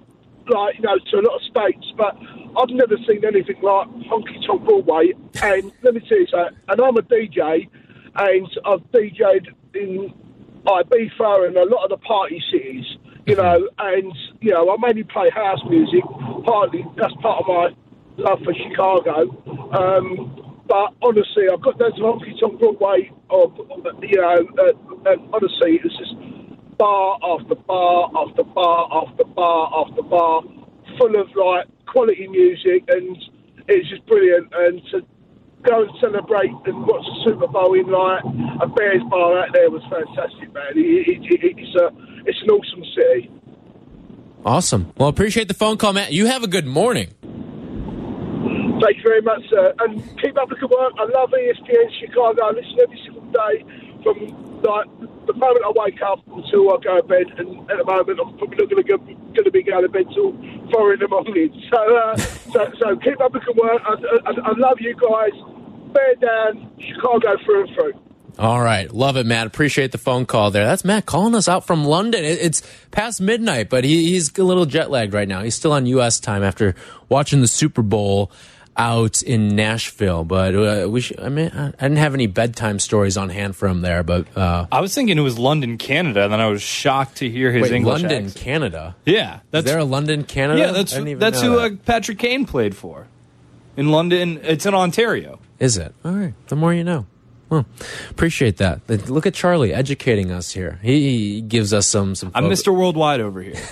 like 0.49 0.77
you 0.77 0.83
know 0.83 0.97
to 0.99 1.17
a 1.19 1.23
lot 1.23 1.35
of 1.37 1.43
states, 1.43 1.93
but 1.97 2.17
I've 2.57 2.71
never 2.71 2.97
seen 3.07 3.25
anything 3.25 3.61
like 3.63 3.89
honky 4.11 4.45
tonk 4.47 4.65
Broadway. 4.65 5.13
And 5.43 5.73
let 5.83 5.95
me 5.95 6.01
tell 6.09 6.19
you 6.19 6.27
something. 6.27 6.59
And 6.69 6.81
I'm 6.81 6.97
a 6.97 7.03
DJ, 7.03 7.69
and 8.17 8.49
I've 8.65 8.83
DJed 8.93 9.47
in 9.75 10.13
Ibiza 10.65 11.47
and 11.47 11.57
a 11.57 11.65
lot 11.65 11.85
of 11.85 11.91
the 11.91 11.99
party 11.99 12.43
cities. 12.51 12.85
You 13.27 13.37
know, 13.37 13.69
and 13.79 14.13
you 14.41 14.53
know, 14.53 14.71
I 14.71 14.77
mainly 14.81 15.05
play 15.05 15.31
house 15.31 15.61
music. 15.69 16.03
Partly 16.45 16.85
that's 16.97 17.15
part 17.21 17.41
of 17.41 17.47
my 17.47 17.69
love 18.17 18.41
for 18.43 18.55
Chicago. 18.55 19.29
Um, 19.73 20.49
but 20.69 20.95
honestly, 21.03 21.45
I've 21.51 21.63
got 21.63 21.79
to 21.79 21.85
Honky 21.85 22.39
Tonk 22.39 22.59
Broadway, 22.59 23.11
or, 23.31 23.53
you 24.03 24.21
know, 24.21 24.47
uh, 24.59 25.11
and 25.11 25.29
honestly, 25.33 25.77
it 25.77 25.85
was 25.85 25.97
just 25.97 26.15
bar 26.79 27.19
after 27.23 27.55
bar 27.55 28.11
after 28.15 28.45
bar 28.45 28.89
after 28.93 29.25
bar 29.25 29.87
after 29.87 30.03
bar, 30.03 30.43
full 30.99 31.15
of 31.21 31.29
like 31.35 31.67
quality 31.87 32.27
music, 32.29 32.85
and 32.89 33.17
it's 33.69 33.89
just 33.89 34.05
brilliant. 34.07 34.53
And 34.53 34.83
to 34.91 35.01
go 35.63 35.83
and 35.83 35.91
celebrate 36.01 36.53
and 36.67 36.87
watch 36.87 37.05
the 37.05 37.23
Super 37.25 37.47
Bowl 37.49 37.75
in 37.75 37.87
like 37.87 38.23
a 38.63 38.67
Bears 38.69 39.03
bar 39.11 39.39
out 39.39 39.49
there 39.53 39.71
was 39.71 39.83
fantastic, 39.91 40.53
man. 40.53 40.73
It, 40.75 41.09
it, 41.09 41.45
it, 41.45 41.57
it's 41.59 41.75
a 41.77 41.91
it's 42.27 42.43
an 42.43 42.51
awesome 42.51 42.85
city. 42.95 43.31
Awesome. 44.45 44.93
Well, 44.97 45.09
appreciate 45.09 45.49
the 45.49 45.55
phone 45.55 45.77
call, 45.79 45.93
Matt. 45.93 46.13
You 46.13 46.27
have 46.27 46.43
a 46.43 46.49
good 46.49 46.67
morning. 46.67 47.09
Thank 48.81 48.99
you 48.99 49.03
very 49.03 49.23
much, 49.23 49.43
sir. 49.51 49.75
And 49.81 50.01
keep 50.23 50.39
up 50.39 50.49
the 50.49 50.55
good 50.55 50.71
work. 50.71 50.93
I 50.99 51.05
love 51.19 51.31
ESPN 51.31 51.91
Chicago. 51.99 52.45
I 52.45 52.51
listen 52.51 52.79
every 52.81 53.01
single 53.05 53.27
day 53.33 53.65
from 54.15 54.63
like 54.63 54.87
the 55.27 55.35
moment 55.35 55.65
I 55.65 55.73
wake 55.75 56.01
up 56.03 56.21
until 56.27 56.71
I 56.73 56.77
go 56.83 56.97
to 56.97 57.03
bed. 57.03 57.27
And 57.39 57.71
at 57.71 57.79
the 57.79 57.85
moment, 57.85 58.21
I'm 58.21 58.37
probably 58.39 58.57
not 58.57 58.71
going 58.71 58.85
to 58.85 59.15
going 59.15 59.45
to 59.45 59.51
be 59.51 59.63
going 59.63 59.83
to 59.83 59.89
bed 59.89 60.07
till 60.15 60.33
four 60.73 60.93
in 60.95 61.01
the 61.01 61.09
morning. 61.09 61.55
So, 61.71 61.97
uh, 61.97 62.17
so, 62.17 62.73
so 62.79 62.97
keep 62.97 63.21
up 63.21 63.33
with 63.33 63.43
the 63.45 63.53
good 63.53 63.57
work. 63.57 63.83
I, 63.85 63.93
I, 64.25 64.51
I 64.51 64.53
love 64.57 64.79
you 64.81 64.95
guys. 64.95 65.33
Bear 65.93 66.15
down, 66.15 66.71
Chicago 66.81 67.37
through 67.45 67.67
and 67.67 67.75
through. 67.75 67.93
All 68.39 68.63
right. 68.63 68.91
Love 68.91 69.17
it, 69.17 69.27
Matt. 69.27 69.47
Appreciate 69.47 69.93
the 69.93 69.99
phone 69.99 70.25
call 70.25 70.51
there. 70.51 70.65
That's 70.65 70.85
Matt 70.85 71.05
calling 71.07 71.35
us 71.35 71.49
out 71.49 71.67
from 71.67 71.85
London. 71.85 72.25
It's 72.25 72.63
past 72.91 73.21
midnight, 73.21 73.69
but 73.69 73.85
he, 73.85 74.13
he's 74.13 74.37
a 74.39 74.45
little 74.45 74.65
jet 74.65 74.91
lagged 74.91 75.13
right 75.13 75.29
now. 75.29 75.43
He's 75.43 75.57
still 75.57 75.73
on 75.73 75.87
U.S. 75.87 76.21
time 76.21 76.43
after 76.43 76.75
watching 77.09 77.41
the 77.41 77.49
Super 77.49 77.83
Bowl 77.83 78.31
out 78.79 79.23
in 79.23 79.55
Nashville. 79.57 80.25
But 80.25 80.55
uh, 80.55 80.89
we 80.89 81.01
should, 81.01 81.21
I 81.21 81.29
mean, 81.29 81.51
I 81.53 81.71
didn't 81.73 81.97
have 81.97 82.15
any 82.15 82.27
bedtime 82.29 82.79
stories 82.79 83.17
on 83.17 83.29
hand 83.29 83.57
for 83.57 83.67
him 83.69 83.83
there, 83.83 84.03
but 84.03 84.27
uh, 84.37 84.67
I 84.73 84.81
was 84.81 84.95
thinking 84.95 85.19
it 85.19 85.23
was 85.23 85.39
London, 85.39 85.77
Canada, 85.77 86.23
and 86.25 86.33
then 86.33 86.41
I 86.41 86.47
was 86.47 86.63
shocked 86.63 87.17
to 87.17 87.29
hear 87.29 87.51
his 87.53 87.63
wait, 87.65 87.73
English 87.73 88.03
London, 88.03 88.27
accent. 88.27 88.45
Canada. 88.45 88.97
Yeah, 89.05 89.37
Is 89.37 89.41
that's 89.51 89.67
there 89.67 89.79
a 89.79 89.85
London, 89.85 90.25
Canada? 90.25 90.61
yeah, 90.61 90.73
that's 90.73 90.93
I 90.93 90.97
didn't 90.97 91.09
even 91.09 91.19
that's 91.21 91.41
who 91.43 91.57
that. 91.57 91.73
uh, 91.73 91.77
Patrick 91.85 92.19
Kane 92.19 92.47
played 92.47 92.77
for 92.77 93.09
in 93.77 93.91
London. 93.91 94.41
It's 94.43 94.65
in 94.65 94.75
Ontario. 94.75 95.41
Is 95.59 95.77
it? 95.77 95.93
All 96.05 96.13
right. 96.13 96.35
The 96.47 96.57
more 96.57 96.73
you 96.73 96.85
know. 96.85 97.07
Well, 97.51 97.65
appreciate 98.11 98.59
that. 98.59 98.89
Look 98.89 99.27
at 99.27 99.33
Charlie 99.35 99.73
educating 99.73 100.31
us 100.31 100.53
here. 100.53 100.79
He 100.83 101.35
he 101.35 101.41
gives 101.41 101.73
us 101.73 101.87
some 101.87 102.15
some. 102.15 102.31
I'm. 102.35 102.45
Mr. 102.45 102.75
Worldwide 102.77 103.21
over 103.21 103.41
here. 103.43 103.55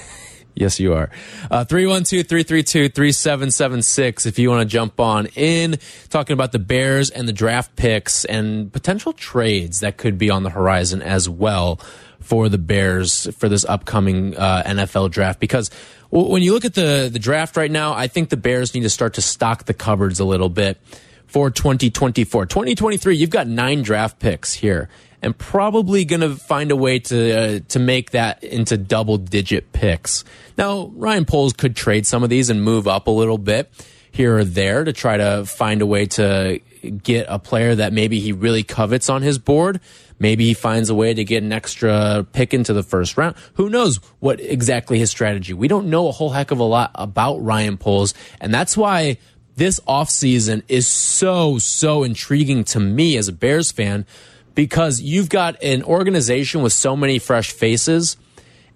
Yes, 0.56 0.80
you 0.80 0.94
are. 0.94 1.10
Uh, 1.50 1.66
312-332-3776 1.66 4.24
if 4.24 4.38
you 4.38 4.48
want 4.48 4.62
to 4.62 4.66
jump 4.66 4.98
on 4.98 5.26
in 5.34 5.76
talking 6.08 6.32
about 6.32 6.52
the 6.52 6.58
Bears 6.58 7.10
and 7.10 7.28
the 7.28 7.34
draft 7.34 7.76
picks 7.76 8.24
and 8.24 8.72
potential 8.72 9.12
trades 9.12 9.80
that 9.80 9.98
could 9.98 10.16
be 10.16 10.30
on 10.30 10.44
the 10.44 10.50
horizon 10.50 11.02
as 11.02 11.28
well 11.28 11.78
for 12.20 12.48
the 12.48 12.56
Bears 12.56 13.28
for 13.36 13.50
this 13.50 13.66
upcoming 13.66 14.34
uh, 14.34 14.62
NFL 14.64 15.10
draft 15.10 15.40
because 15.40 15.70
when 16.10 16.42
you 16.42 16.54
look 16.54 16.64
at 16.64 16.72
the 16.72 17.10
the 17.12 17.18
draft 17.18 17.58
right 17.58 17.70
now, 17.70 17.92
I 17.92 18.06
think 18.06 18.30
the 18.30 18.38
Bears 18.38 18.72
need 18.74 18.84
to 18.84 18.90
start 18.90 19.12
to 19.14 19.22
stock 19.22 19.64
the 19.64 19.74
cupboards 19.74 20.20
a 20.20 20.24
little 20.24 20.48
bit 20.48 20.78
for 21.26 21.50
2024. 21.50 22.46
2023, 22.46 23.16
you've 23.16 23.28
got 23.28 23.46
9 23.46 23.82
draft 23.82 24.18
picks 24.20 24.54
here 24.54 24.88
and 25.22 25.36
probably 25.36 26.04
going 26.04 26.20
to 26.20 26.36
find 26.36 26.70
a 26.70 26.76
way 26.76 26.98
to 26.98 27.32
uh, 27.32 27.60
to 27.68 27.78
make 27.78 28.10
that 28.10 28.42
into 28.42 28.76
double 28.76 29.18
digit 29.18 29.72
picks. 29.72 30.24
Now, 30.56 30.86
Ryan 30.94 31.24
Poles 31.24 31.52
could 31.52 31.76
trade 31.76 32.06
some 32.06 32.22
of 32.22 32.30
these 32.30 32.50
and 32.50 32.62
move 32.62 32.86
up 32.86 33.06
a 33.06 33.10
little 33.10 33.38
bit 33.38 33.70
here 34.12 34.38
or 34.38 34.44
there 34.44 34.84
to 34.84 34.92
try 34.92 35.16
to 35.16 35.44
find 35.44 35.82
a 35.82 35.86
way 35.86 36.06
to 36.06 36.60
get 37.02 37.26
a 37.28 37.38
player 37.38 37.74
that 37.74 37.92
maybe 37.92 38.20
he 38.20 38.32
really 38.32 38.62
covets 38.62 39.10
on 39.10 39.22
his 39.22 39.38
board. 39.38 39.80
Maybe 40.18 40.46
he 40.46 40.54
finds 40.54 40.88
a 40.88 40.94
way 40.94 41.12
to 41.12 41.24
get 41.24 41.42
an 41.42 41.52
extra 41.52 42.26
pick 42.32 42.54
into 42.54 42.72
the 42.72 42.82
first 42.82 43.18
round. 43.18 43.36
Who 43.54 43.68
knows 43.68 43.96
what 44.20 44.40
exactly 44.40 44.98
his 44.98 45.10
strategy? 45.10 45.52
We 45.52 45.68
don't 45.68 45.88
know 45.88 46.08
a 46.08 46.12
whole 46.12 46.30
heck 46.30 46.50
of 46.50 46.58
a 46.58 46.64
lot 46.64 46.90
about 46.94 47.44
Ryan 47.44 47.76
Poles, 47.76 48.14
and 48.40 48.54
that's 48.54 48.76
why 48.76 49.18
this 49.56 49.80
offseason 49.80 50.62
is 50.68 50.86
so 50.86 51.58
so 51.58 52.02
intriguing 52.02 52.64
to 52.64 52.80
me 52.80 53.16
as 53.16 53.28
a 53.28 53.32
Bears 53.32 53.72
fan 53.72 54.06
because 54.56 55.00
you've 55.00 55.28
got 55.28 55.62
an 55.62 55.84
organization 55.84 56.62
with 56.62 56.72
so 56.72 56.96
many 56.96 57.20
fresh 57.20 57.52
faces, 57.52 58.16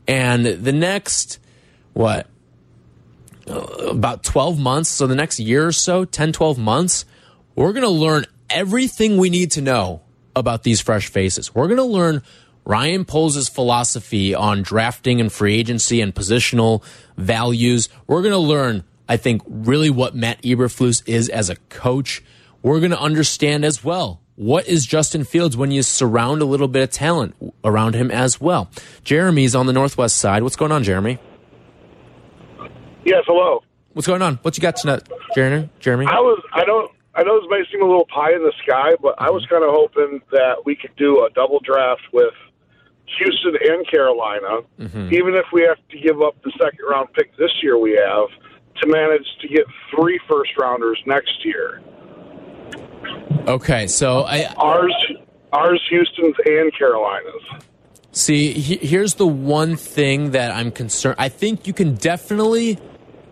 and 0.06 0.44
the 0.46 0.72
next, 0.72 1.40
what, 1.94 2.28
uh, 3.48 3.54
about 3.88 4.22
12 4.22 4.60
months, 4.60 4.90
so 4.90 5.08
the 5.08 5.16
next 5.16 5.40
year 5.40 5.66
or 5.66 5.72
so, 5.72 6.04
10, 6.04 6.32
12 6.32 6.58
months, 6.58 7.06
we're 7.56 7.72
going 7.72 7.82
to 7.82 7.88
learn 7.88 8.26
everything 8.50 9.16
we 9.16 9.30
need 9.30 9.52
to 9.52 9.62
know 9.62 10.02
about 10.36 10.62
these 10.62 10.80
fresh 10.80 11.08
faces. 11.08 11.54
We're 11.54 11.66
going 11.66 11.78
to 11.78 11.84
learn 11.84 12.22
Ryan 12.66 13.06
Poles' 13.06 13.48
philosophy 13.48 14.34
on 14.34 14.62
drafting 14.62 15.18
and 15.18 15.32
free 15.32 15.56
agency 15.56 16.02
and 16.02 16.14
positional 16.14 16.84
values. 17.16 17.88
We're 18.06 18.22
going 18.22 18.32
to 18.32 18.38
learn, 18.38 18.84
I 19.08 19.16
think, 19.16 19.40
really 19.46 19.88
what 19.88 20.14
Matt 20.14 20.42
Eberflus 20.42 21.02
is 21.08 21.30
as 21.30 21.48
a 21.48 21.56
coach. 21.56 22.22
We're 22.62 22.80
going 22.80 22.90
to 22.90 23.00
understand 23.00 23.64
as 23.64 23.82
well 23.82 24.20
what 24.40 24.66
is 24.66 24.86
Justin 24.86 25.22
Fields 25.22 25.54
when 25.54 25.70
you 25.70 25.82
surround 25.82 26.40
a 26.40 26.46
little 26.46 26.66
bit 26.66 26.82
of 26.82 26.90
talent 26.90 27.34
around 27.62 27.94
him 27.94 28.10
as 28.10 28.40
well. 28.40 28.70
Jeremy's 29.04 29.54
on 29.54 29.66
the 29.66 29.72
northwest 29.74 30.16
side. 30.16 30.42
What's 30.42 30.56
going 30.56 30.72
on, 30.72 30.82
Jeremy? 30.82 31.18
Yes, 33.04 33.24
hello. 33.26 33.62
What's 33.92 34.06
going 34.06 34.22
on? 34.22 34.36
What 34.36 34.56
you 34.56 34.62
got 34.62 34.76
tonight, 34.76 35.02
Jeremy? 35.34 35.68
Jeremy? 35.78 36.06
I 36.06 36.20
was 36.20 36.42
I 36.54 36.64
don't 36.64 36.90
I 37.14 37.22
know 37.22 37.38
this 37.38 37.50
may 37.50 37.62
seem 37.70 37.82
a 37.82 37.86
little 37.86 38.06
pie 38.06 38.32
in 38.32 38.42
the 38.42 38.54
sky, 38.62 38.96
but 39.02 39.14
I 39.18 39.28
was 39.28 39.44
mm-hmm. 39.44 39.56
kind 39.56 39.64
of 39.64 39.74
hoping 39.74 40.22
that 40.32 40.64
we 40.64 40.74
could 40.74 40.96
do 40.96 41.22
a 41.26 41.28
double 41.34 41.60
draft 41.60 42.00
with 42.14 42.32
Houston 43.18 43.58
and 43.60 43.86
Carolina, 43.90 44.62
mm-hmm. 44.78 45.12
even 45.12 45.34
if 45.34 45.52
we 45.52 45.62
have 45.68 45.76
to 45.90 45.98
give 46.00 46.22
up 46.22 46.40
the 46.44 46.52
second 46.52 46.86
round 46.88 47.12
pick 47.12 47.36
this 47.36 47.52
year 47.62 47.76
we 47.76 47.92
have 47.92 48.28
to 48.80 48.88
manage 48.88 49.26
to 49.42 49.48
get 49.48 49.66
three 49.94 50.18
first 50.26 50.52
rounders 50.58 50.98
next 51.04 51.44
year. 51.44 51.82
Okay, 53.46 53.86
so 53.86 54.24
I 54.24 54.44
Ours 54.56 54.94
ours 55.52 55.82
Houston's 55.90 56.34
and 56.44 56.72
Carolina's. 56.76 57.66
See, 58.12 58.52
he, 58.52 58.76
here's 58.76 59.14
the 59.14 59.26
one 59.26 59.76
thing 59.76 60.32
that 60.32 60.50
I'm 60.50 60.72
concerned. 60.72 61.16
I 61.18 61.28
think 61.28 61.66
you 61.66 61.72
can 61.72 61.94
definitely 61.94 62.78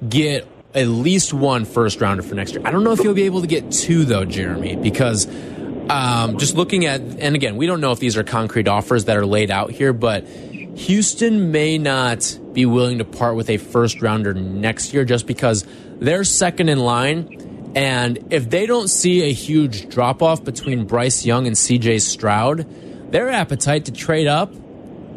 get 0.09 0.47
at 0.75 0.87
least 0.87 1.35
one 1.35 1.65
first 1.65 2.01
rounder 2.01 2.23
for 2.23 2.35
next 2.35 2.53
year. 2.53 2.63
I 2.65 2.71
don't 2.71 2.85
know 2.85 2.93
if 2.93 3.03
you'll 3.03 3.15
be 3.15 3.25
able 3.25 3.41
to 3.41 3.47
get 3.47 3.73
two 3.73 4.05
though, 4.05 4.25
Jeremy, 4.25 4.77
because 4.77 5.27
um, 5.91 6.39
just 6.39 6.55
looking 6.55 6.85
at 6.85 7.01
and 7.01 7.35
again, 7.35 7.57
we 7.57 7.67
don't 7.67 7.81
know 7.81 7.93
if 7.93 7.99
these 7.99 8.17
are 8.17 8.25
concrete 8.25 8.69
offers 8.69 9.07
that 9.07 9.17
are 9.17 9.27
laid 9.27 9.51
out 9.51 9.71
here, 9.71 9.93
but 9.93 10.27
Houston 10.27 11.51
may 11.51 11.77
not 11.77 12.39
be 12.53 12.65
willing 12.65 12.99
to 12.99 13.05
part 13.05 13.35
with 13.35 13.51
a 13.51 13.57
first 13.57 14.01
rounder 14.01 14.33
next 14.33 14.95
year 14.95 15.05
just 15.05 15.27
because 15.27 15.67
they're 15.97 16.25
second 16.25 16.69
in 16.69 16.79
line. 16.79 17.48
And 17.75 18.19
if 18.31 18.51
they 18.51 18.67
don't 18.67 18.89
see 18.89 19.23
a 19.23 19.33
huge 19.33 19.89
drop 19.89 20.23
off 20.23 20.45
between 20.45 20.87
Bryce 20.87 21.25
Young 21.25 21.47
and 21.47 21.55
CJ 21.55 22.01
Stroud, 22.01 22.67
their 23.13 23.29
appetite 23.29 23.87
to 23.87 23.93
trade 23.93 24.27
up 24.27 24.53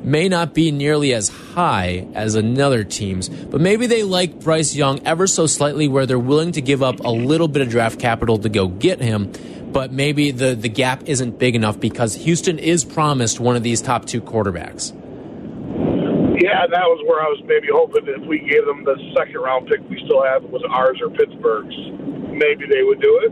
may 0.04 0.28
not 0.28 0.54
be 0.54 0.72
nearly 0.72 1.14
as 1.14 1.30
high 1.30 2.08
as 2.14 2.36
another 2.36 2.84
team's, 2.84 3.30
but 3.30 3.62
maybe 3.62 3.88
they 3.88 4.04
like 4.04 4.40
Bryce 4.40 4.76
Young 4.76 5.06
ever 5.06 5.28
so 5.28 5.46
slightly 5.46 5.88
where 5.88 6.06
they're 6.06 6.20
willing 6.20 6.52
to 6.54 6.62
give 6.62 6.82
up 6.82 7.00
a 7.02 7.12
little 7.12 7.48
bit 7.48 7.62
of 7.62 7.70
draft 7.70 8.00
capital 8.00 8.38
to 8.40 8.50
go 8.50 8.68
get 8.68 9.00
him, 9.00 9.32
but 9.72 9.92
maybe 9.92 10.32
the, 10.32 10.56
the 10.56 10.70
gap 10.70 11.04
isn't 11.06 11.38
big 11.38 11.56
enough 11.56 11.80
because 11.80 12.16
Houston 12.16 12.60
is 12.60 12.84
promised 12.84 13.40
one 13.40 13.56
of 13.56 13.64
these 13.64 13.82
top 13.82 14.06
two 14.06 14.22
quarterbacks. 14.22 14.92
Yeah, 16.42 16.66
that 16.66 16.86
was 16.90 17.06
where 17.06 17.22
I 17.22 17.30
was 17.30 17.44
maybe 17.46 17.68
hoping 17.72 18.08
if 18.08 18.26
we 18.28 18.40
gave 18.40 18.66
them 18.66 18.84
the 18.84 18.98
second 19.16 19.40
round 19.42 19.68
pick 19.68 19.78
we 19.90 20.02
still 20.06 20.24
have 20.24 20.44
was 20.46 20.64
ours 20.72 20.98
or 21.00 21.12
Pittsburgh's, 21.12 21.76
maybe 22.32 22.68
they 22.68 22.84
would 22.84 23.02
do 23.02 23.20
it. 23.24 23.32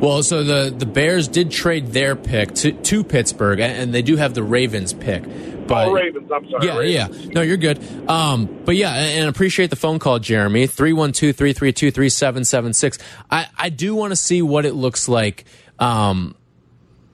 Well, 0.00 0.22
so 0.22 0.42
the, 0.42 0.74
the 0.76 0.86
Bears 0.86 1.28
did 1.28 1.50
trade 1.50 1.88
their 1.88 2.16
pick 2.16 2.54
to, 2.54 2.72
to 2.72 3.04
Pittsburgh, 3.04 3.60
and 3.60 3.92
they 3.92 4.00
do 4.00 4.16
have 4.16 4.32
the 4.32 4.42
Ravens 4.42 4.94
pick. 4.94 5.22
But 5.66 5.88
oh, 5.88 5.92
Ravens, 5.92 6.30
I'm 6.32 6.48
sorry. 6.50 6.66
Yeah, 6.66 6.78
Ravens. 6.78 7.26
yeah. 7.26 7.32
No, 7.32 7.42
you're 7.42 7.58
good. 7.58 7.78
Um, 8.08 8.46
but 8.64 8.76
yeah, 8.76 8.94
and 8.94 9.20
and 9.20 9.28
appreciate 9.28 9.68
the 9.70 9.76
phone 9.76 9.98
call, 9.98 10.18
Jeremy. 10.18 10.66
312-332-3776. 10.66 12.98
I, 13.30 13.48
I 13.56 13.68
do 13.68 13.94
want 13.94 14.12
to 14.12 14.16
see 14.16 14.40
what 14.42 14.64
it 14.64 14.74
looks 14.74 15.06
like. 15.06 15.44
Um, 15.78 16.34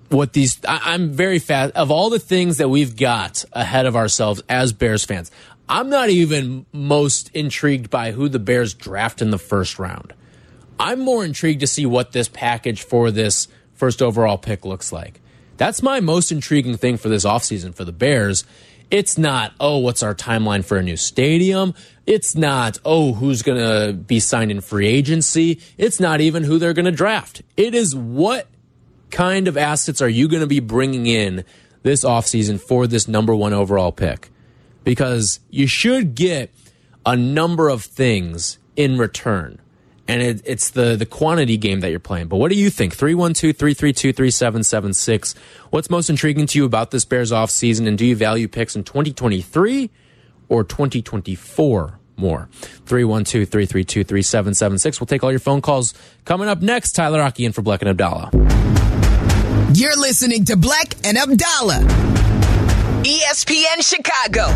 what 0.08 0.32
these 0.32 0.64
I, 0.64 0.94
I'm 0.94 1.12
very 1.12 1.38
fast 1.38 1.74
of 1.74 1.90
all 1.90 2.08
the 2.08 2.18
things 2.18 2.56
that 2.58 2.68
we've 2.68 2.96
got 2.96 3.44
ahead 3.52 3.86
of 3.86 3.96
ourselves 3.96 4.42
as 4.48 4.72
Bears 4.72 5.04
fans. 5.04 5.30
I'm 5.68 5.90
not 5.90 6.10
even 6.10 6.64
most 6.72 7.32
intrigued 7.34 7.90
by 7.90 8.12
who 8.12 8.28
the 8.28 8.38
Bears 8.38 8.74
draft 8.74 9.20
in 9.20 9.32
the 9.32 9.38
first 9.38 9.80
round. 9.80 10.14
I'm 10.78 11.00
more 11.00 11.24
intrigued 11.24 11.60
to 11.60 11.66
see 11.66 11.86
what 11.86 12.12
this 12.12 12.28
package 12.28 12.82
for 12.82 13.10
this 13.10 13.48
first 13.74 14.02
overall 14.02 14.38
pick 14.38 14.64
looks 14.64 14.92
like. 14.92 15.20
That's 15.56 15.82
my 15.82 16.00
most 16.00 16.30
intriguing 16.30 16.76
thing 16.76 16.98
for 16.98 17.08
this 17.08 17.24
offseason 17.24 17.74
for 17.74 17.84
the 17.84 17.92
Bears. 17.92 18.44
It's 18.90 19.18
not, 19.18 19.52
oh, 19.58 19.78
what's 19.78 20.02
our 20.02 20.14
timeline 20.14 20.64
for 20.64 20.76
a 20.76 20.82
new 20.82 20.96
stadium? 20.96 21.74
It's 22.06 22.36
not, 22.36 22.78
oh, 22.84 23.14
who's 23.14 23.42
going 23.42 23.58
to 23.58 23.92
be 23.94 24.20
signed 24.20 24.50
in 24.50 24.60
free 24.60 24.86
agency? 24.86 25.60
It's 25.76 25.98
not 25.98 26.20
even 26.20 26.44
who 26.44 26.58
they're 26.58 26.74
going 26.74 26.84
to 26.84 26.92
draft. 26.92 27.42
It 27.56 27.74
is 27.74 27.96
what 27.96 28.46
kind 29.10 29.48
of 29.48 29.56
assets 29.56 30.00
are 30.02 30.08
you 30.08 30.28
going 30.28 30.42
to 30.42 30.46
be 30.46 30.60
bringing 30.60 31.06
in 31.06 31.44
this 31.82 32.04
offseason 32.04 32.60
for 32.60 32.86
this 32.86 33.08
number 33.08 33.34
one 33.34 33.52
overall 33.52 33.92
pick? 33.92 34.30
Because 34.84 35.40
you 35.50 35.66
should 35.66 36.14
get 36.14 36.52
a 37.04 37.16
number 37.16 37.68
of 37.68 37.82
things 37.82 38.58
in 38.76 38.98
return. 38.98 39.58
And 40.08 40.22
it, 40.22 40.42
it's 40.44 40.70
the, 40.70 40.96
the 40.96 41.06
quantity 41.06 41.56
game 41.56 41.80
that 41.80 41.90
you're 41.90 41.98
playing. 41.98 42.28
But 42.28 42.36
what 42.36 42.50
do 42.50 42.56
you 42.56 42.70
think? 42.70 42.94
312 42.94 43.56
332 43.56 44.12
3776. 44.12 45.34
What's 45.70 45.90
most 45.90 46.08
intriguing 46.08 46.46
to 46.46 46.58
you 46.58 46.64
about 46.64 46.90
this 46.90 47.04
Bears 47.04 47.32
offseason? 47.32 47.88
And 47.88 47.98
do 47.98 48.06
you 48.06 48.14
value 48.14 48.46
picks 48.48 48.76
in 48.76 48.84
2023 48.84 49.90
or 50.48 50.62
2024 50.62 51.98
more? 52.16 52.48
312 52.86 53.48
332 53.48 54.04
3776. 54.04 55.00
We'll 55.00 55.06
take 55.06 55.24
all 55.24 55.32
your 55.32 55.40
phone 55.40 55.60
calls. 55.60 55.92
Coming 56.24 56.48
up 56.48 56.62
next, 56.62 56.92
Tyler 56.92 57.18
Rocky 57.18 57.44
in 57.44 57.52
for 57.52 57.62
Black 57.62 57.82
and 57.82 57.88
Abdallah. 57.88 58.30
You're 59.74 59.96
listening 59.96 60.44
to 60.46 60.56
Black 60.56 60.94
and 61.04 61.18
Abdallah. 61.18 61.80
ESPN 63.02 63.82
Chicago. 63.82 64.52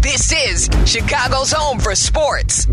This 0.00 0.32
is 0.32 0.68
Chicago's 0.84 1.52
home 1.52 1.78
for 1.78 1.94
sports. 1.94 2.66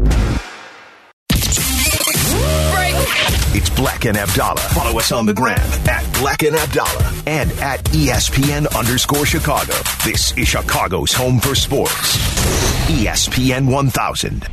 It's 3.57 3.69
Black 3.69 4.03
and 4.03 4.17
Abdallah. 4.17 4.59
Follow 4.59 4.99
us 4.99 5.13
on 5.13 5.25
the 5.25 5.33
gram 5.33 5.57
at 5.87 6.03
Black 6.19 6.43
and 6.43 6.57
Abdallah 6.57 7.23
and 7.25 7.49
at 7.61 7.81
ESPN 7.85 8.67
underscore 8.77 9.25
Chicago. 9.25 9.71
This 10.03 10.37
is 10.37 10.49
Chicago's 10.49 11.13
home 11.13 11.39
for 11.39 11.55
sports. 11.55 12.17
ESPN 12.89 13.71
1000. 13.71 14.45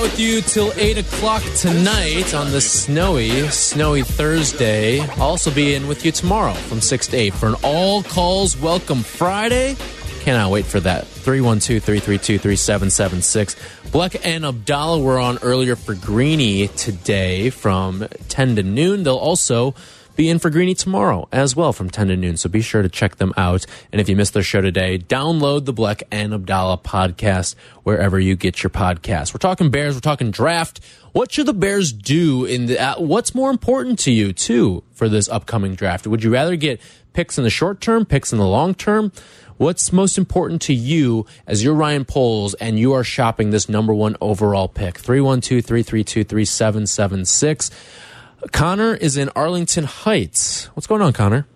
Out 0.00 0.02
with 0.02 0.20
you 0.20 0.40
till 0.40 0.72
8 0.76 0.98
o'clock 0.98 1.42
tonight 1.56 2.32
on 2.34 2.50
the 2.52 2.60
snowy, 2.60 3.48
snowy 3.48 4.02
Thursday. 4.02 5.00
I'll 5.00 5.22
also 5.22 5.50
be 5.50 5.74
in 5.74 5.88
with 5.88 6.04
you 6.04 6.12
tomorrow 6.12 6.54
from 6.54 6.80
6 6.80 7.08
to 7.08 7.16
8 7.16 7.34
for 7.34 7.48
an 7.48 7.54
all 7.62 8.02
calls 8.02 8.56
welcome 8.56 9.02
Friday. 9.02 9.76
Cannot 10.20 10.50
wait 10.50 10.64
for 10.64 10.80
that. 10.80 11.06
312 11.06 11.82
332 11.82 12.38
3776. 12.38 13.54
Bleck 13.90 14.20
and 14.24 14.44
Abdallah 14.46 15.00
were 15.00 15.18
on 15.18 15.38
earlier 15.42 15.76
for 15.76 15.94
Greeny 15.94 16.68
today 16.68 17.50
from 17.50 18.06
10 18.28 18.56
to 18.56 18.62
noon. 18.62 19.02
They'll 19.02 19.16
also 19.16 19.74
be 20.20 20.28
in 20.28 20.38
for 20.38 20.50
Greeny 20.50 20.74
tomorrow 20.74 21.26
as 21.32 21.56
well 21.56 21.72
from 21.72 21.88
10 21.88 22.08
to 22.08 22.16
noon. 22.16 22.36
So 22.36 22.50
be 22.50 22.60
sure 22.60 22.82
to 22.82 22.90
check 22.90 23.16
them 23.16 23.32
out. 23.38 23.64
And 23.90 24.02
if 24.02 24.08
you 24.10 24.14
missed 24.14 24.34
their 24.34 24.42
show 24.42 24.60
today, 24.60 24.98
download 24.98 25.64
the 25.64 25.72
Bleck 25.72 26.02
and 26.10 26.34
Abdallah 26.34 26.76
podcast 26.76 27.54
wherever 27.84 28.20
you 28.20 28.36
get 28.36 28.62
your 28.62 28.68
podcast. 28.68 29.32
We're 29.32 29.38
talking 29.38 29.70
Bears. 29.70 29.94
We're 29.94 30.00
talking 30.00 30.30
draft. 30.30 30.80
What 31.12 31.32
should 31.32 31.46
the 31.46 31.54
Bears 31.54 31.90
do 31.90 32.44
in 32.44 32.66
the, 32.66 32.78
uh, 32.78 33.00
what's 33.00 33.34
more 33.34 33.50
important 33.50 33.98
to 34.00 34.12
you 34.12 34.34
too 34.34 34.84
for 34.92 35.08
this 35.08 35.26
upcoming 35.26 35.74
draft? 35.74 36.06
Would 36.06 36.22
you 36.22 36.30
rather 36.30 36.54
get 36.54 36.82
picks 37.14 37.38
in 37.38 37.44
the 37.44 37.48
short 37.48 37.80
term, 37.80 38.04
picks 38.04 38.30
in 38.30 38.38
the 38.38 38.46
long 38.46 38.74
term? 38.74 39.12
What's 39.56 39.90
most 39.90 40.18
important 40.18 40.60
to 40.62 40.74
you 40.74 41.24
as 41.46 41.64
you're 41.64 41.74
Ryan 41.74 42.04
Poles 42.04 42.52
and 42.54 42.78
you 42.78 42.92
are 42.92 43.04
shopping 43.04 43.50
this 43.50 43.70
number 43.70 43.94
one 43.94 44.16
overall 44.20 44.68
pick? 44.68 44.98
312 44.98 45.64
332 45.64 46.24
3776. 46.24 47.70
Connor 48.52 48.94
is 48.94 49.16
in 49.16 49.28
Arlington 49.36 49.84
Heights. 49.84 50.66
What's 50.74 50.86
going 50.86 51.02
on, 51.02 51.12
Connor? 51.12 51.46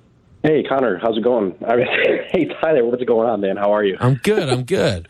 Hey, 0.42 0.62
Connor, 0.62 0.98
how's 0.98 1.16
it 1.16 1.24
going? 1.24 1.54
I 1.66 1.76
mean, 1.76 1.86
hey, 2.30 2.46
Tyler, 2.60 2.84
what's 2.84 3.02
going 3.04 3.28
on, 3.28 3.40
man? 3.40 3.56
How 3.56 3.72
are 3.74 3.82
you? 3.84 3.96
I'm 3.98 4.14
good. 4.16 4.48
I'm 4.48 4.64
good. 4.64 5.08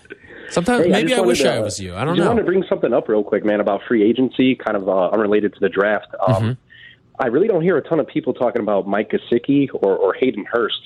Sometimes 0.51 0.85
Hey, 0.85 0.91
maybe 0.93 1.09
just 1.09 1.21
I, 1.21 1.25
wish 1.27 1.41
to- 1.41 1.53
I 1.53 1.59
was 1.59 1.81
you. 1.81 1.95
I 1.97 2.05
don't 2.05 2.17
just 2.17 2.27
want 2.27 2.39
to 2.39 2.45
bring 2.45 2.65
something 2.69 2.93
up 2.93 3.09
real 3.09 3.25
quick, 3.25 3.45
man, 3.45 3.61
about 3.61 3.81
free 3.89 4.09
agency, 4.09 4.55
kind 4.55 4.77
of 4.77 4.89
uh, 4.89 5.09
unrelated 5.11 5.55
to 5.55 5.61
the 5.61 5.69
draft. 5.69 6.09
Um, 6.27 6.35
Mm-hmm. 6.35 6.53
I 7.17 7.29
really 7.29 7.47
don't 7.47 7.63
hear 7.63 7.77
a 7.77 7.81
ton 7.89 8.01
of 8.01 8.09
people 8.09 8.35
talking 8.35 8.61
about 8.61 8.89
Mike 8.89 9.13
Gesicki 9.13 9.69
or, 9.73 9.97
or 9.97 10.15
Hayden 10.15 10.45
Hurst. 10.51 10.81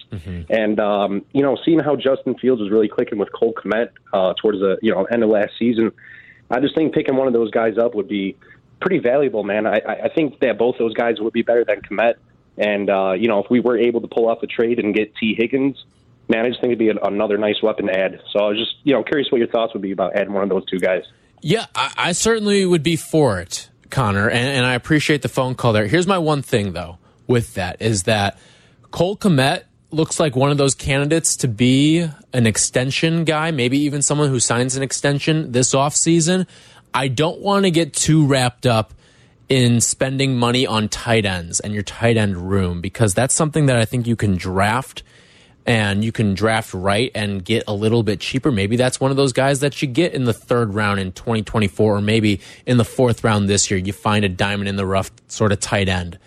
And 0.50 0.78
um, 0.78 1.24
you 1.32 1.40
know, 1.42 1.56
seeing 1.64 1.78
how 1.78 1.96
Justin 1.96 2.34
Fields 2.38 2.60
was 2.60 2.70
really 2.70 2.86
clicking 2.86 3.16
with 3.18 3.30
Cole 3.32 3.54
Kmet 3.54 3.88
uh, 4.12 4.34
towards 4.34 4.58
the 4.58 4.76
you 4.82 4.92
know 4.94 5.04
end 5.04 5.22
of 5.22 5.30
last 5.30 5.52
season, 5.58 5.90
I 6.50 6.60
just 6.60 6.74
think 6.74 6.92
picking 6.92 7.16
one 7.16 7.28
of 7.28 7.32
those 7.32 7.50
guys 7.50 7.78
up 7.78 7.94
would 7.94 8.08
be 8.08 8.36
pretty 8.80 8.98
valuable, 8.98 9.44
man. 9.44 9.66
I, 9.66 9.80
I 10.04 10.08
think 10.08 10.40
that 10.40 10.58
both 10.58 10.76
those 10.78 10.94
guys 10.94 11.20
would 11.20 11.32
be 11.32 11.42
better 11.42 11.64
than 11.64 11.82
Kmet. 11.82 12.14
And 12.56 12.90
uh, 12.90 13.12
you 13.12 13.28
know, 13.28 13.42
if 13.42 13.50
we 13.50 13.60
were 13.60 13.78
able 13.78 14.00
to 14.00 14.08
pull 14.08 14.28
off 14.28 14.40
the 14.40 14.46
trade 14.46 14.78
and 14.78 14.94
get 14.94 15.14
Tee 15.16 15.34
Higgins, 15.36 15.84
man, 16.28 16.44
I 16.44 16.48
just 16.48 16.60
think 16.60 16.72
it'd 16.72 16.78
be 16.78 16.90
an, 16.90 16.98
another 17.02 17.38
nice 17.38 17.62
weapon 17.62 17.86
to 17.86 17.98
add. 17.98 18.20
So 18.32 18.40
I 18.40 18.48
was 18.48 18.58
just 18.58 18.74
you 18.82 18.92
know 18.92 19.02
curious 19.02 19.30
what 19.30 19.38
your 19.38 19.48
thoughts 19.48 19.74
would 19.74 19.82
be 19.82 19.92
about 19.92 20.16
adding 20.16 20.32
one 20.32 20.42
of 20.42 20.48
those 20.48 20.66
two 20.66 20.78
guys. 20.78 21.04
Yeah, 21.40 21.66
I, 21.74 21.92
I 21.96 22.12
certainly 22.12 22.64
would 22.66 22.82
be 22.82 22.96
for 22.96 23.38
it, 23.38 23.70
Connor, 23.90 24.28
and, 24.28 24.48
and 24.48 24.66
I 24.66 24.74
appreciate 24.74 25.22
the 25.22 25.28
phone 25.28 25.54
call 25.54 25.72
there. 25.72 25.86
Here's 25.86 26.06
my 26.06 26.18
one 26.18 26.42
thing 26.42 26.72
though 26.72 26.98
with 27.28 27.54
that 27.54 27.80
is 27.80 28.04
that 28.04 28.38
Cole 28.90 29.16
Kmet 29.16 29.64
looks 29.90 30.20
like 30.20 30.36
one 30.36 30.50
of 30.50 30.58
those 30.58 30.74
candidates 30.74 31.36
to 31.36 31.48
be 31.48 32.06
an 32.32 32.46
extension 32.46 33.24
guy, 33.24 33.50
maybe 33.50 33.78
even 33.80 34.02
someone 34.02 34.28
who 34.28 34.40
signs 34.40 34.76
an 34.76 34.82
extension 34.82 35.52
this 35.52 35.74
offseason. 35.74 36.46
I 36.98 37.06
don't 37.06 37.38
want 37.38 37.64
to 37.64 37.70
get 37.70 37.92
too 37.92 38.26
wrapped 38.26 38.66
up 38.66 38.92
in 39.48 39.80
spending 39.80 40.36
money 40.36 40.66
on 40.66 40.88
tight 40.88 41.24
ends 41.24 41.60
and 41.60 41.72
your 41.72 41.84
tight 41.84 42.16
end 42.16 42.50
room 42.50 42.80
because 42.80 43.14
that's 43.14 43.32
something 43.32 43.66
that 43.66 43.76
I 43.76 43.84
think 43.84 44.08
you 44.08 44.16
can 44.16 44.36
draft 44.36 45.04
and 45.64 46.02
you 46.02 46.10
can 46.10 46.34
draft 46.34 46.74
right 46.74 47.12
and 47.14 47.44
get 47.44 47.62
a 47.68 47.72
little 47.72 48.02
bit 48.02 48.18
cheaper. 48.18 48.50
Maybe 48.50 48.74
that's 48.74 48.98
one 48.98 49.12
of 49.12 49.16
those 49.16 49.32
guys 49.32 49.60
that 49.60 49.80
you 49.80 49.86
get 49.86 50.12
in 50.12 50.24
the 50.24 50.32
third 50.32 50.74
round 50.74 50.98
in 50.98 51.12
2024 51.12 51.98
or 51.98 52.00
maybe 52.00 52.40
in 52.66 52.78
the 52.78 52.84
fourth 52.84 53.22
round 53.22 53.48
this 53.48 53.70
year. 53.70 53.78
You 53.78 53.92
find 53.92 54.24
a 54.24 54.28
diamond 54.28 54.68
in 54.68 54.74
the 54.74 54.84
rough 54.84 55.12
sort 55.28 55.52
of 55.52 55.60
tight 55.60 55.88
end. 55.88 56.18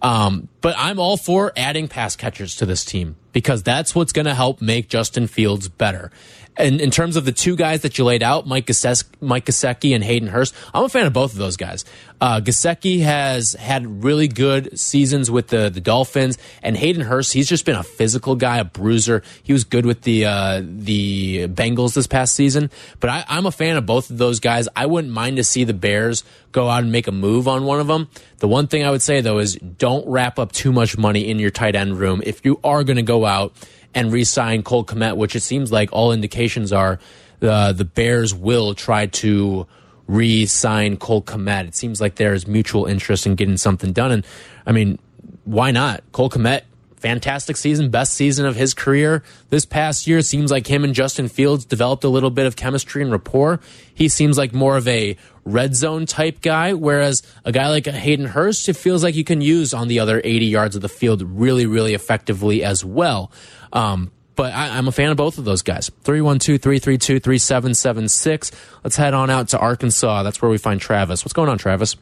Um, 0.00 0.48
but 0.62 0.74
I'm 0.78 0.98
all 0.98 1.18
for 1.18 1.52
adding 1.58 1.88
pass 1.88 2.16
catchers 2.16 2.56
to 2.56 2.64
this 2.64 2.86
team 2.86 3.16
because 3.32 3.62
that's 3.62 3.94
what's 3.94 4.12
going 4.12 4.26
to 4.26 4.34
help 4.34 4.62
make 4.62 4.88
Justin 4.88 5.26
Fields 5.26 5.68
better. 5.68 6.10
And 6.58 6.80
in 6.80 6.90
terms 6.90 7.16
of 7.16 7.24
the 7.24 7.32
two 7.32 7.54
guys 7.54 7.82
that 7.82 7.98
you 7.98 8.04
laid 8.04 8.22
out, 8.22 8.46
Mike, 8.46 8.66
Gase- 8.66 9.04
Mike 9.20 9.44
Gesicki 9.46 9.94
and 9.94 10.02
Hayden 10.02 10.28
Hurst, 10.28 10.54
I'm 10.72 10.84
a 10.84 10.88
fan 10.88 11.06
of 11.06 11.12
both 11.12 11.32
of 11.32 11.38
those 11.38 11.56
guys. 11.56 11.84
Uh, 12.20 12.40
Gesicki 12.40 13.02
has 13.02 13.52
had 13.52 14.02
really 14.02 14.26
good 14.26 14.78
seasons 14.78 15.30
with 15.30 15.48
the, 15.48 15.68
the 15.68 15.82
Dolphins, 15.82 16.38
and 16.62 16.76
Hayden 16.76 17.02
Hurst, 17.02 17.34
he's 17.34 17.48
just 17.48 17.66
been 17.66 17.76
a 17.76 17.82
physical 17.82 18.36
guy, 18.36 18.58
a 18.58 18.64
bruiser. 18.64 19.22
He 19.42 19.52
was 19.52 19.64
good 19.64 19.84
with 19.84 20.02
the 20.02 20.24
uh, 20.24 20.62
the 20.64 21.48
Bengals 21.48 21.94
this 21.94 22.06
past 22.06 22.34
season. 22.34 22.70
But 23.00 23.10
I, 23.10 23.24
I'm 23.28 23.44
a 23.44 23.52
fan 23.52 23.76
of 23.76 23.84
both 23.84 24.08
of 24.08 24.16
those 24.16 24.40
guys. 24.40 24.66
I 24.74 24.86
wouldn't 24.86 25.12
mind 25.12 25.36
to 25.36 25.44
see 25.44 25.64
the 25.64 25.74
Bears 25.74 26.24
go 26.52 26.70
out 26.70 26.82
and 26.82 26.90
make 26.90 27.06
a 27.06 27.12
move 27.12 27.48
on 27.48 27.64
one 27.64 27.80
of 27.80 27.86
them. 27.86 28.08
The 28.38 28.48
one 28.48 28.66
thing 28.66 28.82
I 28.82 28.90
would 28.90 29.02
say 29.02 29.20
though 29.20 29.38
is 29.38 29.56
don't 29.56 30.08
wrap 30.08 30.38
up 30.38 30.52
too 30.52 30.72
much 30.72 30.96
money 30.96 31.28
in 31.28 31.38
your 31.38 31.50
tight 31.50 31.74
end 31.74 31.98
room. 31.98 32.22
If 32.24 32.46
you 32.46 32.58
are 32.64 32.82
going 32.82 32.96
to 32.96 33.02
go 33.02 33.26
out 33.26 33.52
and 33.96 34.12
re-sign 34.12 34.62
Cole 34.62 34.84
Kmet, 34.84 35.16
which 35.16 35.34
it 35.34 35.40
seems 35.40 35.72
like 35.72 35.88
all 35.90 36.12
indications 36.12 36.72
are 36.72 37.00
the 37.40 37.72
the 37.76 37.84
Bears 37.84 38.32
will 38.32 38.74
try 38.74 39.06
to 39.06 39.66
re-sign 40.06 40.98
Cole 40.98 41.22
Kmet. 41.22 41.66
It 41.66 41.74
seems 41.74 42.00
like 42.00 42.14
there 42.14 42.34
is 42.34 42.46
mutual 42.46 42.86
interest 42.86 43.26
in 43.26 43.34
getting 43.34 43.56
something 43.56 43.92
done, 43.92 44.12
and 44.12 44.26
I 44.66 44.72
mean, 44.72 44.98
why 45.44 45.72
not? 45.72 46.04
Cole 46.12 46.30
Kmet, 46.30 46.62
fantastic 47.06 47.56
season, 47.56 47.88
best 47.88 48.14
season 48.14 48.46
of 48.46 48.56
his 48.56 48.74
career 48.74 49.22
this 49.50 49.64
past 49.64 50.08
year. 50.08 50.20
Seems 50.22 50.50
like 50.50 50.66
him 50.66 50.82
and 50.82 50.92
Justin 50.92 51.28
Fields 51.28 51.64
developed 51.64 52.02
a 52.02 52.08
little 52.08 52.30
bit 52.30 52.46
of 52.46 52.56
chemistry 52.56 53.00
and 53.00 53.12
rapport. 53.12 53.60
He 53.94 54.08
seems 54.08 54.36
like 54.36 54.52
more 54.52 54.76
of 54.76 54.88
a 54.88 55.16
red 55.44 55.76
zone 55.76 56.06
type 56.06 56.40
guy, 56.40 56.72
whereas 56.72 57.22
a 57.44 57.52
guy 57.52 57.68
like 57.68 57.86
Hayden 57.86 58.26
Hurst, 58.26 58.68
it 58.68 58.74
feels 58.76 59.04
like 59.04 59.14
you 59.14 59.22
can 59.22 59.40
use 59.40 59.72
on 59.72 59.86
the 59.86 60.00
other 60.00 60.20
80 60.24 60.46
yards 60.46 60.74
of 60.74 60.82
the 60.82 60.88
field 60.88 61.22
really, 61.22 61.64
really 61.64 61.94
effectively 61.94 62.64
as 62.64 62.84
well. 62.84 63.30
Um, 63.72 64.10
but 64.34 64.52
I, 64.52 64.76
I'm 64.76 64.88
a 64.88 64.92
fan 64.92 65.12
of 65.12 65.16
both 65.16 65.38
of 65.38 65.44
those 65.44 65.62
guys. 65.62 65.92
312 66.02 66.60
332 66.60 67.20
3776. 67.20 68.50
Let's 68.82 68.96
head 68.96 69.14
on 69.14 69.30
out 69.30 69.46
to 69.50 69.60
Arkansas. 69.60 70.24
That's 70.24 70.42
where 70.42 70.50
we 70.50 70.58
find 70.58 70.80
Travis. 70.80 71.24
What's 71.24 71.34
going 71.34 71.48
on, 71.48 71.58
Travis? 71.58 71.94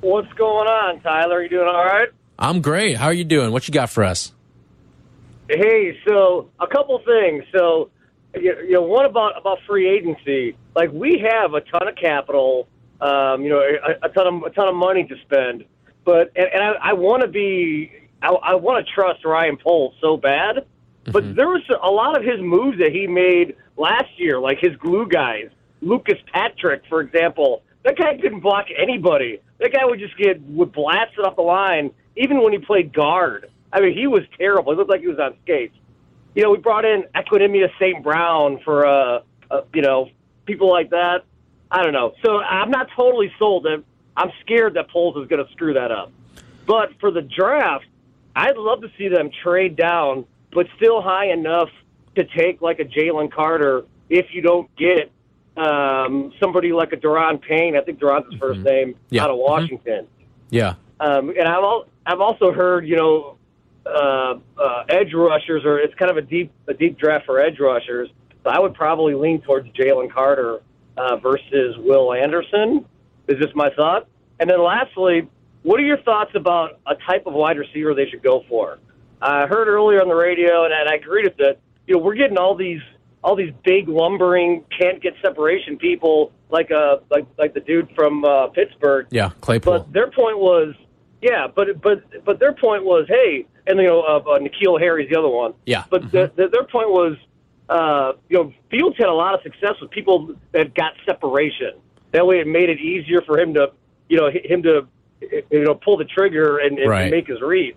What's 0.00 0.32
going 0.32 0.66
on, 0.66 1.00
Tyler? 1.00 1.44
You 1.44 1.48
doing 1.48 1.68
all 1.68 1.84
right? 1.84 2.08
I'm 2.38 2.60
great. 2.60 2.96
How 2.96 3.06
are 3.06 3.12
you 3.12 3.24
doing? 3.24 3.52
What 3.52 3.66
you 3.66 3.72
got 3.72 3.90
for 3.90 4.04
us? 4.04 4.32
Hey, 5.48 5.98
so 6.06 6.50
a 6.60 6.66
couple 6.66 7.00
things. 7.04 7.44
So, 7.56 7.90
you 8.34 8.70
know, 8.70 8.82
one 8.82 9.06
about 9.06 9.38
about 9.38 9.58
free 9.66 9.88
agency. 9.88 10.56
Like 10.74 10.90
we 10.92 11.24
have 11.30 11.54
a 11.54 11.60
ton 11.60 11.88
of 11.88 11.96
capital, 11.96 12.68
um, 13.00 13.42
you 13.42 13.48
know, 13.48 13.60
a, 13.60 14.06
a 14.06 14.08
ton 14.10 14.26
of 14.26 14.42
a 14.42 14.50
ton 14.50 14.68
of 14.68 14.74
money 14.74 15.04
to 15.04 15.14
spend. 15.22 15.64
But 16.04 16.32
and, 16.36 16.48
and 16.52 16.62
I, 16.62 16.90
I 16.90 16.92
want 16.92 17.22
to 17.22 17.28
be, 17.28 17.90
I, 18.22 18.28
I 18.28 18.54
want 18.54 18.84
to 18.84 18.92
trust 18.92 19.24
Ryan 19.24 19.56
Poles 19.56 19.94
so 20.00 20.16
bad. 20.16 20.66
But 21.12 21.36
there 21.36 21.46
was 21.46 21.62
a 21.70 21.88
lot 21.88 22.18
of 22.18 22.24
his 22.24 22.40
moves 22.40 22.78
that 22.78 22.90
he 22.90 23.06
made 23.06 23.54
last 23.76 24.10
year, 24.16 24.40
like 24.40 24.58
his 24.58 24.74
glue 24.76 25.06
guys, 25.06 25.50
Lucas 25.80 26.18
Patrick, 26.32 26.82
for 26.88 27.00
example. 27.00 27.62
That 27.84 27.96
guy 27.96 28.16
couldn't 28.16 28.40
block 28.40 28.66
anybody. 28.76 29.40
That 29.60 29.72
guy 29.72 29.84
would 29.84 30.00
just 30.00 30.16
get 30.18 30.42
would 30.42 30.72
blast 30.72 31.12
it 31.16 31.24
off 31.24 31.36
the 31.36 31.42
line, 31.42 31.92
even 32.16 32.42
when 32.42 32.52
he 32.52 32.58
played 32.58 32.92
guard. 32.92 33.50
I 33.72 33.80
mean, 33.80 33.96
he 33.96 34.06
was 34.06 34.22
terrible. 34.38 34.72
He 34.72 34.78
looked 34.78 34.90
like 34.90 35.00
he 35.00 35.08
was 35.08 35.18
on 35.18 35.34
skates. 35.42 35.76
You 36.34 36.42
know, 36.42 36.50
we 36.50 36.58
brought 36.58 36.84
in 36.84 37.04
Equanimeous 37.14 37.70
St. 37.78 38.02
Brown 38.02 38.60
for, 38.64 38.86
uh, 38.86 39.20
uh, 39.50 39.60
you 39.74 39.82
know, 39.82 40.10
people 40.44 40.70
like 40.70 40.90
that. 40.90 41.24
I 41.70 41.82
don't 41.82 41.92
know. 41.92 42.14
So 42.24 42.38
I'm 42.38 42.70
not 42.70 42.88
totally 42.94 43.32
sold. 43.38 43.66
I'm 44.16 44.30
scared 44.40 44.74
that 44.74 44.88
Poles 44.90 45.16
is 45.16 45.28
going 45.28 45.44
to 45.44 45.50
screw 45.52 45.74
that 45.74 45.90
up. 45.90 46.12
But 46.66 46.90
for 47.00 47.10
the 47.10 47.22
draft, 47.22 47.86
I'd 48.34 48.56
love 48.56 48.82
to 48.82 48.90
see 48.98 49.08
them 49.08 49.30
trade 49.42 49.76
down, 49.76 50.26
but 50.52 50.66
still 50.76 51.00
high 51.02 51.26
enough 51.30 51.70
to 52.16 52.24
take 52.24 52.60
like 52.62 52.80
a 52.80 52.84
Jalen 52.84 53.32
Carter 53.32 53.84
if 54.08 54.26
you 54.32 54.42
don't 54.42 54.74
get 54.76 55.10
um, 55.56 56.32
somebody 56.38 56.72
like 56.72 56.92
a 56.92 56.96
Duran 56.96 57.38
Payne. 57.38 57.76
I 57.76 57.80
think 57.80 57.98
Duran's 57.98 58.30
his 58.30 58.40
1st 58.40 58.62
name 58.62 58.94
Yeah. 59.10 59.24
out 59.24 59.30
of 59.30 59.38
Washington. 59.38 60.06
Yeah. 60.50 60.74
Um, 61.00 61.30
and 61.30 61.46
I've 61.46 61.62
al- 61.62 61.86
I've 62.04 62.20
also 62.20 62.52
heard 62.52 62.86
you 62.86 62.96
know 62.96 63.36
uh, 63.86 64.34
uh, 64.58 64.84
edge 64.88 65.12
rushers 65.14 65.64
or 65.64 65.78
it's 65.78 65.94
kind 65.94 66.10
of 66.10 66.16
a 66.16 66.22
deep 66.22 66.52
a 66.68 66.74
deep 66.74 66.98
draft 66.98 67.26
for 67.26 67.40
edge 67.40 67.58
rushers. 67.60 68.08
So 68.44 68.50
I 68.50 68.58
would 68.58 68.74
probably 68.74 69.14
lean 69.14 69.40
towards 69.42 69.68
Jalen 69.70 70.10
Carter 70.12 70.60
uh, 70.96 71.16
versus 71.16 71.76
Will 71.78 72.12
Anderson. 72.12 72.84
Is 73.28 73.38
this 73.40 73.50
my 73.54 73.70
thought. 73.70 74.08
And 74.38 74.48
then 74.48 74.62
lastly, 74.62 75.28
what 75.62 75.80
are 75.80 75.84
your 75.84 75.98
thoughts 76.02 76.30
about 76.34 76.78
a 76.86 76.94
type 76.94 77.26
of 77.26 77.34
wide 77.34 77.58
receiver 77.58 77.94
they 77.94 78.08
should 78.08 78.22
go 78.22 78.44
for? 78.48 78.78
I 79.20 79.46
heard 79.46 79.66
earlier 79.66 80.00
on 80.00 80.08
the 80.08 80.14
radio, 80.14 80.64
and, 80.64 80.72
and 80.72 80.88
I 80.88 80.94
agreed 80.94 81.24
with 81.24 81.40
it. 81.40 81.60
You 81.86 81.94
know, 81.94 82.00
we're 82.00 82.14
getting 82.14 82.38
all 82.38 82.54
these 82.54 82.82
all 83.24 83.34
these 83.34 83.52
big 83.64 83.88
lumbering 83.88 84.64
can't 84.78 85.02
get 85.02 85.14
separation 85.20 85.76
people 85.76 86.30
like 86.50 86.70
uh 86.70 86.98
like 87.10 87.26
like 87.38 87.54
the 87.54 87.60
dude 87.60 87.90
from 87.96 88.24
uh, 88.24 88.46
Pittsburgh. 88.48 89.06
Yeah. 89.10 89.30
Claypool. 89.40 89.78
But 89.80 89.92
their 89.92 90.10
point 90.10 90.38
was, 90.38 90.74
yeah, 91.26 91.48
but 91.52 91.80
but 91.82 92.24
but 92.24 92.38
their 92.38 92.52
point 92.52 92.84
was, 92.84 93.06
hey, 93.08 93.46
and 93.66 93.78
you 93.78 93.86
know, 93.86 94.02
uh, 94.02 94.18
uh, 94.18 94.38
N'Keal 94.38 94.78
Harry's 94.78 95.08
the 95.10 95.18
other 95.18 95.28
one. 95.28 95.54
Yeah. 95.64 95.84
But 95.90 96.12
the, 96.12 96.30
the, 96.36 96.48
their 96.48 96.64
point 96.64 96.90
was, 96.90 97.16
uh, 97.68 98.12
you 98.28 98.36
know, 98.38 98.52
Fields 98.70 98.96
had 98.96 99.08
a 99.08 99.12
lot 99.12 99.34
of 99.34 99.40
success 99.42 99.74
with 99.80 99.90
people 99.90 100.36
that 100.52 100.74
got 100.74 100.92
separation. 101.04 101.72
That 102.12 102.24
way, 102.26 102.38
it 102.38 102.46
made 102.46 102.70
it 102.70 102.78
easier 102.78 103.22
for 103.22 103.38
him 103.38 103.54
to, 103.54 103.72
you 104.08 104.18
know, 104.18 104.30
him 104.30 104.62
to, 104.62 104.86
you 105.50 105.64
know, 105.64 105.74
pull 105.74 105.96
the 105.96 106.04
trigger 106.04 106.58
and, 106.58 106.78
and 106.78 106.88
Right. 106.88 107.10
make 107.10 107.26
his 107.26 107.40
read. 107.40 107.74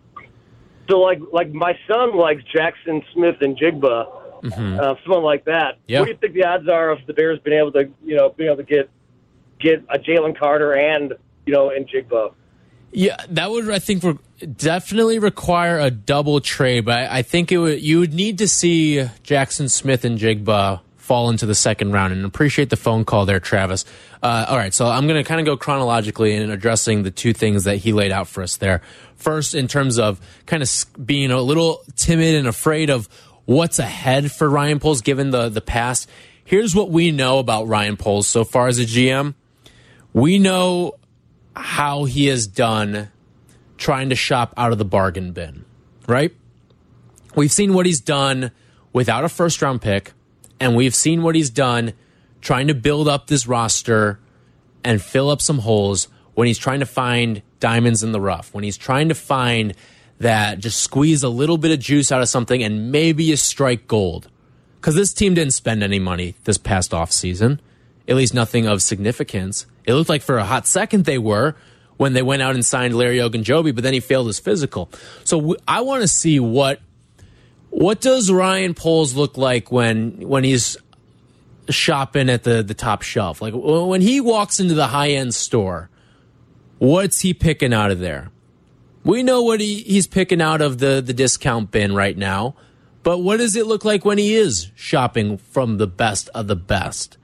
So, 0.90 1.00
like, 1.00 1.20
like 1.32 1.52
my 1.52 1.78
son 1.88 2.16
likes 2.16 2.44
Jackson 2.56 3.02
Smith-Njigba, 3.14 3.98
uh, 4.80 4.96
someone 5.04 5.24
like 5.24 5.46
that. 5.46 5.78
Yeah. 5.88 6.00
What 6.00 6.06
do 6.06 6.12
you 6.12 6.18
think 6.18 6.34
the 6.34 6.46
odds 6.46 6.68
are 6.70 6.92
of 6.92 7.00
the 7.08 7.14
Bears 7.14 7.40
being 7.40 7.60
able 7.60 7.72
to, 7.74 7.90
you 8.04 8.16
know, 8.16 8.30
being 8.30 8.50
able 8.52 8.58
to 8.58 8.64
get 8.64 8.90
get 9.60 9.84
a 9.90 10.00
Jalen 10.00 10.38
Carter 10.38 10.74
and 10.74 11.14
you 11.46 11.54
know 11.54 11.70
Njigba? 11.70 12.34
Yeah, 12.92 13.18
that 13.30 13.52
would 13.52 13.70
I 13.70 13.80
think 13.80 14.04
re- 14.04 14.18
definitely 14.46 15.20
require 15.20 15.80
a 15.80 15.92
double 15.92 16.42
trade, 16.42 16.86
but 16.86 16.98
I, 16.98 17.20
I 17.20 17.22
think 17.22 17.52
it 17.52 17.58
would 17.58 17.82
you 17.82 18.00
would 18.00 18.14
need 18.14 18.40
to 18.40 18.48
see 18.48 19.08
Jackson 19.24 19.70
Smith-Njigba 19.70 20.82
fall 20.98 21.30
into 21.30 21.46
the 21.46 21.56
second 21.56 21.92
round 21.92 22.14
and 22.14 22.24
appreciate 22.24 22.70
the 22.70 22.78
phone 22.78 23.04
call 23.04 23.26
there, 23.26 23.40
Travis. 23.40 23.84
Uh, 24.22 24.46
all 24.48 24.58
right, 24.58 24.74
so 24.74 24.88
I'm 24.88 25.08
going 25.08 25.24
to 25.24 25.28
kind 25.28 25.40
of 25.40 25.46
go 25.46 25.58
chronologically 25.58 26.36
in 26.36 26.52
addressing 26.52 27.02
the 27.04 27.10
two 27.10 27.34
things 27.34 27.64
that 27.64 27.78
he 27.78 27.94
laid 27.94 28.12
out 28.12 28.28
for 28.28 28.44
us 28.44 28.58
there. 28.58 28.82
First, 29.16 29.56
in 29.56 29.68
terms 29.68 29.98
of 29.98 30.20
kind 30.46 30.62
of 30.62 30.70
being 31.04 31.32
a 31.32 31.42
little 31.42 31.82
timid 31.96 32.36
and 32.36 32.48
afraid 32.48 32.90
of 32.92 33.10
what's 33.46 33.80
ahead 33.80 34.32
for 34.32 34.48
Ryan 34.48 34.80
Poles 34.80 35.02
given 35.02 35.32
the 35.32 35.50
the 35.50 35.62
past. 35.62 36.08
Here's 36.46 36.76
what 36.76 36.92
we 36.92 37.12
know 37.12 37.40
about 37.40 37.68
Ryan 37.68 37.98
Poles 37.98 38.28
so 38.28 38.44
far 38.44 38.68
as 38.68 38.78
a 38.78 38.86
GM. 38.86 39.34
We 40.14 40.38
know 40.38 40.94
how 41.60 42.06
he 42.06 42.28
has 42.28 42.48
done 42.48 43.10
trying 43.78 44.10
to 44.10 44.16
shop 44.16 44.54
out 44.58 44.72
of 44.72 44.78
the 44.78 44.86
bargain 44.86 45.32
bin, 45.32 45.66
right? 46.08 46.34
We've 47.36 47.52
seen 47.52 47.74
what 47.74 47.86
he's 47.86 48.02
done 48.02 48.52
without 48.94 49.24
a 49.24 49.30
first 49.30 49.62
round 49.62 49.82
pick, 49.82 50.14
and 50.60 50.76
we've 50.76 50.96
seen 50.96 51.22
what 51.24 51.36
he's 51.36 51.50
done 51.50 51.94
trying 52.42 52.68
to 52.68 52.74
build 52.74 53.08
up 53.08 53.28
this 53.28 53.48
roster 53.48 54.20
and 54.84 55.02
fill 55.02 55.30
up 55.30 55.42
some 55.42 55.60
holes 55.60 56.08
when 56.34 56.48
he's 56.48 56.58
trying 56.58 56.80
to 56.80 56.86
find 56.86 57.42
diamonds 57.60 58.04
in 58.04 58.12
the 58.12 58.22
rough, 58.22 58.54
when 58.54 58.64
he's 58.64 58.78
trying 58.78 59.10
to 59.10 59.16
find 59.16 59.74
that 60.20 60.60
just 60.60 60.80
squeeze 60.80 61.24
a 61.24 61.30
little 61.30 61.58
bit 61.58 61.72
of 61.72 61.80
juice 61.80 62.12
out 62.12 62.22
of 62.22 62.30
something 62.30 62.64
and 62.64 62.92
maybe 62.92 63.24
you 63.24 63.36
strike 63.36 63.88
gold. 63.88 64.30
Because 64.80 64.96
this 64.96 65.14
team 65.14 65.34
didn't 65.34 65.54
spend 65.54 65.84
any 65.84 66.00
money 66.00 66.36
this 66.46 66.58
past 66.58 66.94
off 66.94 67.12
season, 67.12 67.60
at 68.08 68.16
least 68.16 68.34
nothing 68.34 68.66
of 68.66 68.82
significance. 68.82 69.66
It 69.90 69.96
looked 69.96 70.10
like 70.10 70.22
for 70.22 70.38
a 70.38 70.46
hot 70.46 70.68
second 70.68 71.06
they 71.06 71.18
were 71.18 71.56
when 71.98 72.14
they 72.14 72.22
went 72.22 72.44
out 72.44 72.54
and 72.54 72.64
signed 72.64 72.96
Larry 72.96 73.18
Ogunjobi, 73.18 73.74
but 73.74 73.84
then 73.84 73.92
he 73.92 74.00
failed 74.00 74.28
his 74.28 74.38
physical. 74.38 74.92
So 75.24 75.56
I 75.68 75.82
want 75.82 76.04
to 76.04 76.08
see 76.08 76.40
what 76.40 76.80
what 77.72 78.00
does 78.00 78.32
Ryan 78.32 78.76
Poles 78.76 79.16
look 79.16 79.36
like 79.36 79.72
when 79.72 80.12
when 80.28 80.44
he's 80.44 80.78
shopping 81.70 82.30
at 82.30 82.44
the 82.44 82.62
the 82.62 82.76
top 82.76 83.02
shelf? 83.02 83.42
Like 83.42 83.56
when 83.56 84.02
he 84.02 84.22
walks 84.22 84.60
into 84.60 84.76
the 84.76 84.86
high 84.86 85.10
end 85.10 85.34
store, 85.34 85.90
what's 86.78 87.22
he 87.22 87.34
picking 87.34 87.74
out 87.74 87.90
of 87.90 87.98
there? 87.98 88.30
We 89.04 89.24
know 89.24 89.42
what 89.42 89.60
he, 89.60 89.82
he's 89.82 90.06
picking 90.06 90.40
out 90.40 90.62
of 90.62 90.78
the 90.78 91.02
the 91.04 91.14
discount 91.14 91.72
bin 91.72 91.96
right 91.96 92.16
now, 92.16 92.54
but 93.02 93.24
what 93.24 93.38
does 93.38 93.56
it 93.56 93.66
look 93.66 93.84
like 93.84 94.06
when 94.06 94.20
he 94.20 94.36
is 94.36 94.70
shopping 94.76 95.40
from 95.40 95.78
the 95.78 95.88
best 95.88 96.30
of 96.36 96.46
the 96.46 96.56
best? 96.56 97.18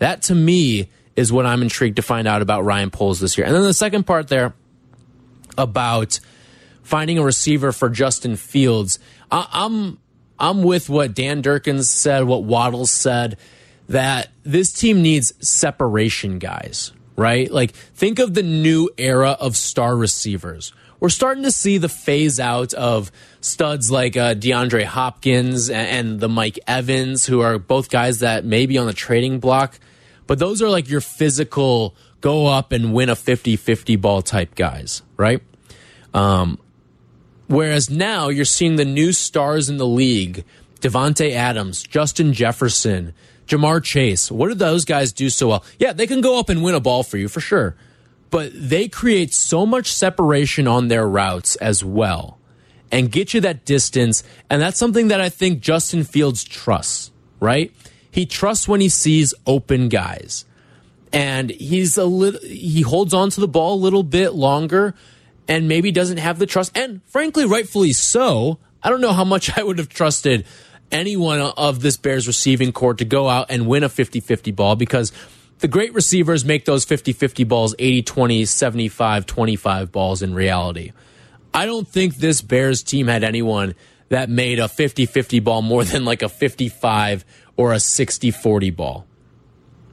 That 0.00 0.20
to 0.22 0.34
me 0.34 0.90
is 1.16 1.32
what 1.32 1.46
I'm 1.46 1.62
intrigued 1.62 1.96
to 1.96 2.02
find 2.02 2.26
out 2.26 2.42
about 2.42 2.64
Ryan 2.64 2.90
Poles 2.90 3.20
this 3.20 3.38
year. 3.38 3.46
And 3.46 3.54
then 3.54 3.62
the 3.62 3.74
second 3.74 4.04
part 4.04 4.28
there 4.28 4.54
about 5.56 6.20
finding 6.82 7.18
a 7.18 7.22
receiver 7.22 7.72
for 7.72 7.88
Justin 7.88 8.36
Fields. 8.36 8.98
I, 9.30 9.48
I'm 9.52 9.98
I'm 10.38 10.62
with 10.62 10.88
what 10.88 11.14
Dan 11.14 11.42
Durkin's 11.42 11.88
said, 11.88 12.24
what 12.24 12.42
Waddles 12.42 12.90
said, 12.90 13.38
that 13.88 14.30
this 14.42 14.72
team 14.72 15.02
needs 15.02 15.32
separation 15.46 16.38
guys, 16.38 16.92
right? 17.16 17.50
Like 17.50 17.72
think 17.72 18.18
of 18.18 18.34
the 18.34 18.42
new 18.42 18.90
era 18.98 19.36
of 19.40 19.56
star 19.56 19.96
receivers. 19.96 20.72
We're 21.00 21.10
starting 21.10 21.44
to 21.44 21.50
see 21.50 21.78
the 21.78 21.88
phase 21.88 22.40
out 22.40 22.72
of 22.72 23.12
studs 23.40 23.90
like 23.90 24.16
uh, 24.16 24.34
DeAndre 24.34 24.84
Hopkins 24.84 25.68
and, 25.68 25.88
and 25.88 26.20
the 26.20 26.28
Mike 26.28 26.58
Evans, 26.66 27.26
who 27.26 27.40
are 27.40 27.58
both 27.58 27.90
guys 27.90 28.20
that 28.20 28.44
may 28.44 28.66
be 28.66 28.78
on 28.78 28.86
the 28.86 28.92
trading 28.94 29.38
block, 29.38 29.78
but 30.26 30.38
those 30.38 30.62
are 30.62 30.68
like 30.68 30.88
your 30.88 31.00
physical 31.00 31.94
go 32.20 32.46
up 32.46 32.72
and 32.72 32.94
win 32.94 33.08
a 33.08 33.16
50 33.16 33.56
50 33.56 33.96
ball 33.96 34.22
type 34.22 34.54
guys, 34.54 35.02
right? 35.16 35.42
Um, 36.12 36.58
Whereas 37.46 37.90
now 37.90 38.28
you're 38.28 38.44
seeing 38.44 38.76
the 38.76 38.84
new 38.84 39.12
stars 39.12 39.68
in 39.68 39.76
the 39.76 39.86
league 39.86 40.44
Davante 40.80 41.32
Adams, 41.32 41.82
Justin 41.82 42.32
Jefferson, 42.32 43.14
Ja'Marr 43.46 43.82
Chase. 43.82 44.30
What 44.30 44.48
do 44.48 44.54
those 44.54 44.84
guys 44.84 45.12
do 45.12 45.30
so 45.30 45.48
well? 45.48 45.64
Yeah, 45.78 45.92
they 45.92 46.06
can 46.06 46.20
go 46.20 46.38
up 46.38 46.48
and 46.48 46.62
win 46.62 46.74
a 46.74 46.80
ball 46.80 47.02
for 47.02 47.16
you 47.16 47.28
for 47.28 47.40
sure. 47.40 47.76
But 48.30 48.52
they 48.54 48.88
create 48.88 49.32
so 49.32 49.64
much 49.64 49.92
separation 49.92 50.66
on 50.66 50.88
their 50.88 51.08
routes 51.08 51.56
as 51.56 51.84
well 51.84 52.38
and 52.90 53.10
get 53.10 53.32
you 53.32 53.40
that 53.42 53.64
distance. 53.64 54.24
And 54.50 54.60
that's 54.60 54.78
something 54.78 55.08
that 55.08 55.20
I 55.20 55.28
think 55.28 55.60
Justin 55.60 56.04
Fields 56.04 56.44
trusts, 56.44 57.12
right? 57.40 57.72
He 58.14 58.26
trusts 58.26 58.68
when 58.68 58.80
he 58.80 58.88
sees 58.88 59.34
open 59.44 59.88
guys. 59.88 60.44
And 61.12 61.50
he's 61.50 61.98
a 61.98 62.04
little, 62.04 62.38
he 62.42 62.82
holds 62.82 63.12
on 63.12 63.30
to 63.30 63.40
the 63.40 63.48
ball 63.48 63.74
a 63.74 63.82
little 63.82 64.04
bit 64.04 64.34
longer 64.34 64.94
and 65.48 65.66
maybe 65.66 65.90
doesn't 65.90 66.18
have 66.18 66.38
the 66.38 66.46
trust. 66.46 66.78
And 66.78 67.02
frankly, 67.06 67.44
rightfully 67.44 67.92
so. 67.92 68.60
I 68.84 68.90
don't 68.90 69.00
know 69.00 69.12
how 69.12 69.24
much 69.24 69.50
I 69.58 69.64
would 69.64 69.78
have 69.78 69.88
trusted 69.88 70.46
anyone 70.92 71.40
of 71.40 71.80
this 71.80 71.96
Bears 71.96 72.28
receiving 72.28 72.70
corps 72.70 72.94
to 72.94 73.04
go 73.04 73.28
out 73.28 73.46
and 73.50 73.66
win 73.66 73.82
a 73.82 73.88
50 73.88 74.20
50 74.20 74.52
ball 74.52 74.76
because 74.76 75.10
the 75.58 75.66
great 75.66 75.92
receivers 75.92 76.44
make 76.44 76.66
those 76.66 76.84
50 76.84 77.14
50 77.14 77.42
balls 77.42 77.74
80 77.80 78.02
20, 78.02 78.44
75 78.44 79.26
25 79.26 79.90
balls 79.90 80.22
in 80.22 80.34
reality. 80.34 80.92
I 81.52 81.66
don't 81.66 81.88
think 81.88 82.14
this 82.14 82.42
Bears 82.42 82.84
team 82.84 83.08
had 83.08 83.24
anyone 83.24 83.74
that 84.08 84.30
made 84.30 84.60
a 84.60 84.68
50 84.68 85.06
50 85.06 85.40
ball 85.40 85.62
more 85.62 85.82
than 85.82 86.04
like 86.04 86.22
a 86.22 86.28
55 86.28 87.24
or 87.56 87.72
a 87.72 87.80
60 87.80 88.30
40 88.30 88.70
ball, 88.70 89.06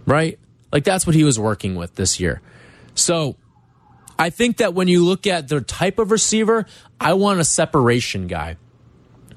right? 0.06 0.40
Like 0.72 0.84
that's 0.84 1.06
what 1.06 1.16
he 1.16 1.24
was 1.24 1.40
working 1.40 1.76
with 1.76 1.96
this 1.96 2.20
year. 2.20 2.42
So 2.96 3.36
I 4.18 4.30
think 4.30 4.58
that 4.58 4.74
when 4.74 4.88
you 4.88 5.04
look 5.04 5.28
at 5.28 5.48
the 5.48 5.62
type 5.62 6.00
of 6.00 6.12
receiver, 6.12 6.66
I 7.00 7.14
want 7.14 7.40
a 7.40 7.44
separation 7.44 8.28
guy 8.28 8.58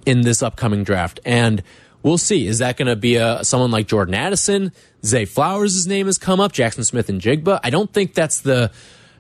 in 0.07 0.22
this 0.22 0.43
upcoming 0.43 0.85
draft. 0.85 1.20
And 1.25 1.62
we'll 2.03 2.18
see. 2.18 2.47
Is 2.47 2.59
that 2.59 2.77
going 2.77 2.89
to 2.89 2.97
be 2.97 3.16
a 3.16 3.45
someone 3.45 3.70
like 3.70 3.87
Jordan 3.87 4.14
Addison? 4.14 4.72
Zay 5.05 5.25
Flowers' 5.25 5.87
name 5.87 6.07
has 6.07 6.18
come 6.18 6.41
up. 6.41 6.53
Jackson 6.53 6.85
Smith-Njigba. 6.85 7.61
I 7.62 7.70
don't 7.70 7.93
think 7.93 8.14
that's 8.14 8.41
the 8.41 8.70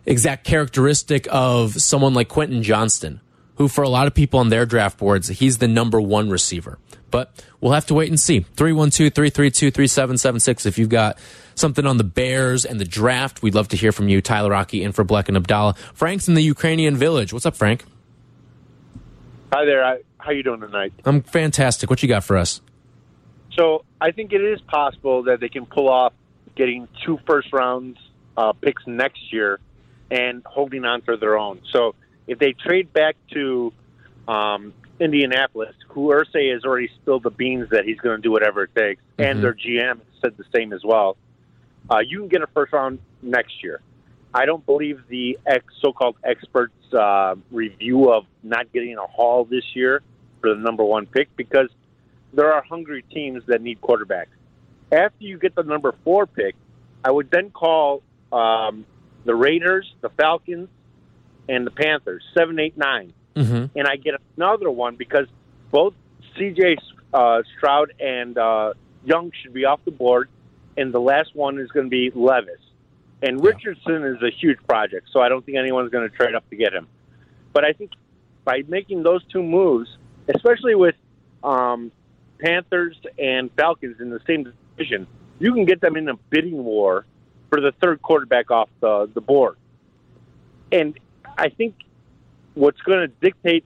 exact 0.06 0.44
characteristic 0.44 1.26
of 1.30 1.74
someone 1.74 2.14
like 2.14 2.28
Quentin 2.28 2.62
Johnston, 2.62 3.20
who 3.56 3.68
for 3.68 3.82
a 3.82 3.88
lot 3.88 4.06
of 4.06 4.14
people 4.14 4.40
on 4.40 4.50
their 4.50 4.66
draft 4.66 4.98
boards, 4.98 5.28
he's 5.28 5.58
the 5.58 5.68
number 5.68 6.00
one 6.00 6.28
receiver. 6.28 6.78
But 7.14 7.30
we'll 7.60 7.70
have 7.70 7.86
to 7.86 7.94
wait 7.94 8.08
and 8.08 8.18
see. 8.18 8.40
312 8.40 9.14
332 9.14 9.70
3776 9.70 10.66
if 10.66 10.78
you've 10.78 10.88
got 10.88 11.16
something 11.54 11.86
on 11.86 11.96
the 11.96 12.02
Bears 12.02 12.64
and 12.64 12.80
the 12.80 12.84
draft. 12.84 13.40
We'd 13.40 13.54
love 13.54 13.68
to 13.68 13.76
hear 13.76 13.92
from 13.92 14.08
you. 14.08 14.20
Tyler 14.20 14.50
Rocky 14.50 14.82
in 14.82 14.90
for 14.90 15.04
Bleck 15.04 15.28
and 15.28 15.36
Abdallah. 15.36 15.74
Frank's 15.94 16.26
in 16.26 16.34
the 16.34 16.42
Ukrainian 16.42 16.96
village. 16.96 17.32
What's 17.32 17.46
up, 17.46 17.54
Frank? 17.54 17.84
Hi 19.52 19.64
there. 19.64 20.00
How 20.18 20.32
you 20.32 20.42
doing 20.42 20.58
tonight? 20.58 20.92
I'm 21.04 21.22
fantastic. 21.22 21.88
What 21.88 22.02
you 22.02 22.08
got 22.08 22.24
for 22.24 22.36
us? 22.36 22.60
So 23.52 23.84
I 24.00 24.10
think 24.10 24.32
it 24.32 24.42
is 24.42 24.60
possible 24.62 25.22
that 25.22 25.38
they 25.38 25.48
can 25.48 25.66
pull 25.66 25.88
off 25.88 26.14
getting 26.56 26.88
two 27.06 27.20
first 27.28 27.52
rounds 27.52 27.96
uh, 28.36 28.54
picks 28.54 28.84
next 28.88 29.32
year 29.32 29.60
and 30.10 30.42
holding 30.44 30.84
on 30.84 31.02
for 31.02 31.16
their 31.16 31.38
own. 31.38 31.60
So 31.70 31.94
if 32.26 32.40
they 32.40 32.54
trade 32.54 32.92
back 32.92 33.14
to 33.34 33.72
um, 34.26 34.72
Indianapolis, 35.00 35.74
who 35.88 36.08
Irsay 36.10 36.52
has 36.52 36.64
already 36.64 36.88
spilled 37.00 37.22
the 37.22 37.30
beans 37.30 37.70
that 37.70 37.84
he's 37.84 37.98
going 37.98 38.16
to 38.16 38.22
do 38.22 38.30
whatever 38.30 38.64
it 38.64 38.74
takes, 38.74 39.02
mm-hmm. 39.02 39.22
and 39.22 39.42
their 39.42 39.54
GM 39.54 40.00
said 40.20 40.36
the 40.36 40.44
same 40.54 40.72
as 40.72 40.82
well. 40.84 41.16
Uh, 41.90 41.98
you 41.98 42.20
can 42.20 42.28
get 42.28 42.42
a 42.42 42.46
first 42.48 42.72
round 42.72 42.98
next 43.22 43.62
year. 43.62 43.80
I 44.32 44.46
don't 44.46 44.64
believe 44.66 45.00
the 45.08 45.38
ex, 45.46 45.64
so-called 45.80 46.16
experts' 46.24 46.72
uh, 46.92 47.36
review 47.50 48.12
of 48.12 48.24
not 48.42 48.72
getting 48.72 48.96
a 48.96 49.06
haul 49.06 49.44
this 49.44 49.64
year 49.74 50.02
for 50.40 50.54
the 50.54 50.60
number 50.60 50.84
one 50.84 51.06
pick 51.06 51.34
because 51.36 51.68
there 52.32 52.52
are 52.52 52.62
hungry 52.62 53.04
teams 53.12 53.44
that 53.46 53.62
need 53.62 53.80
quarterbacks. 53.80 54.26
After 54.90 55.24
you 55.24 55.38
get 55.38 55.54
the 55.54 55.62
number 55.62 55.94
four 56.04 56.26
pick, 56.26 56.56
I 57.04 57.10
would 57.10 57.30
then 57.30 57.50
call 57.50 58.02
um, 58.32 58.84
the 59.24 59.34
Raiders, 59.34 59.92
the 60.00 60.08
Falcons, 60.10 60.68
and 61.48 61.66
the 61.66 61.70
Panthers 61.70 62.22
seven, 62.36 62.58
eight, 62.58 62.76
nine, 62.76 63.12
mm-hmm. 63.34 63.78
and 63.78 63.88
I 63.88 63.96
get 63.96 64.14
another 64.36 64.70
one 64.70 64.96
because 64.96 65.26
both 65.70 65.94
C.J. 66.36 66.76
Uh, 67.12 67.42
Stroud 67.56 67.92
and 68.00 68.36
uh, 68.36 68.74
Young 69.04 69.32
should 69.42 69.52
be 69.52 69.64
off 69.64 69.80
the 69.84 69.90
board, 69.90 70.28
and 70.76 70.92
the 70.92 71.00
last 71.00 71.34
one 71.34 71.58
is 71.58 71.70
going 71.70 71.86
to 71.86 71.90
be 71.90 72.10
Levis. 72.14 72.60
And 73.22 73.42
Richardson 73.42 74.04
is 74.04 74.22
a 74.22 74.30
huge 74.30 74.58
project, 74.66 75.08
so 75.12 75.20
I 75.20 75.28
don't 75.28 75.44
think 75.44 75.56
anyone's 75.56 75.90
going 75.90 76.08
to 76.08 76.14
trade 76.14 76.34
up 76.34 76.48
to 76.50 76.56
get 76.56 76.72
him. 76.72 76.88
But 77.52 77.64
I 77.64 77.72
think 77.72 77.92
by 78.44 78.62
making 78.68 79.02
those 79.02 79.24
two 79.32 79.42
moves, 79.42 79.88
especially 80.28 80.74
with 80.74 80.96
um, 81.42 81.90
Panthers 82.38 82.96
and 83.18 83.50
Falcons 83.56 84.00
in 84.00 84.10
the 84.10 84.20
same 84.26 84.52
division, 84.76 85.06
you 85.38 85.52
can 85.52 85.64
get 85.64 85.80
them 85.80 85.96
in 85.96 86.08
a 86.08 86.14
bidding 86.30 86.64
war 86.64 87.06
for 87.48 87.60
the 87.60 87.72
third 87.80 88.02
quarterback 88.02 88.50
off 88.50 88.68
the, 88.80 89.08
the 89.12 89.20
board. 89.20 89.56
And 90.72 90.98
I 91.38 91.48
think 91.48 91.76
what's 92.54 92.80
going 92.82 93.00
to 93.00 93.08
dictate 93.08 93.64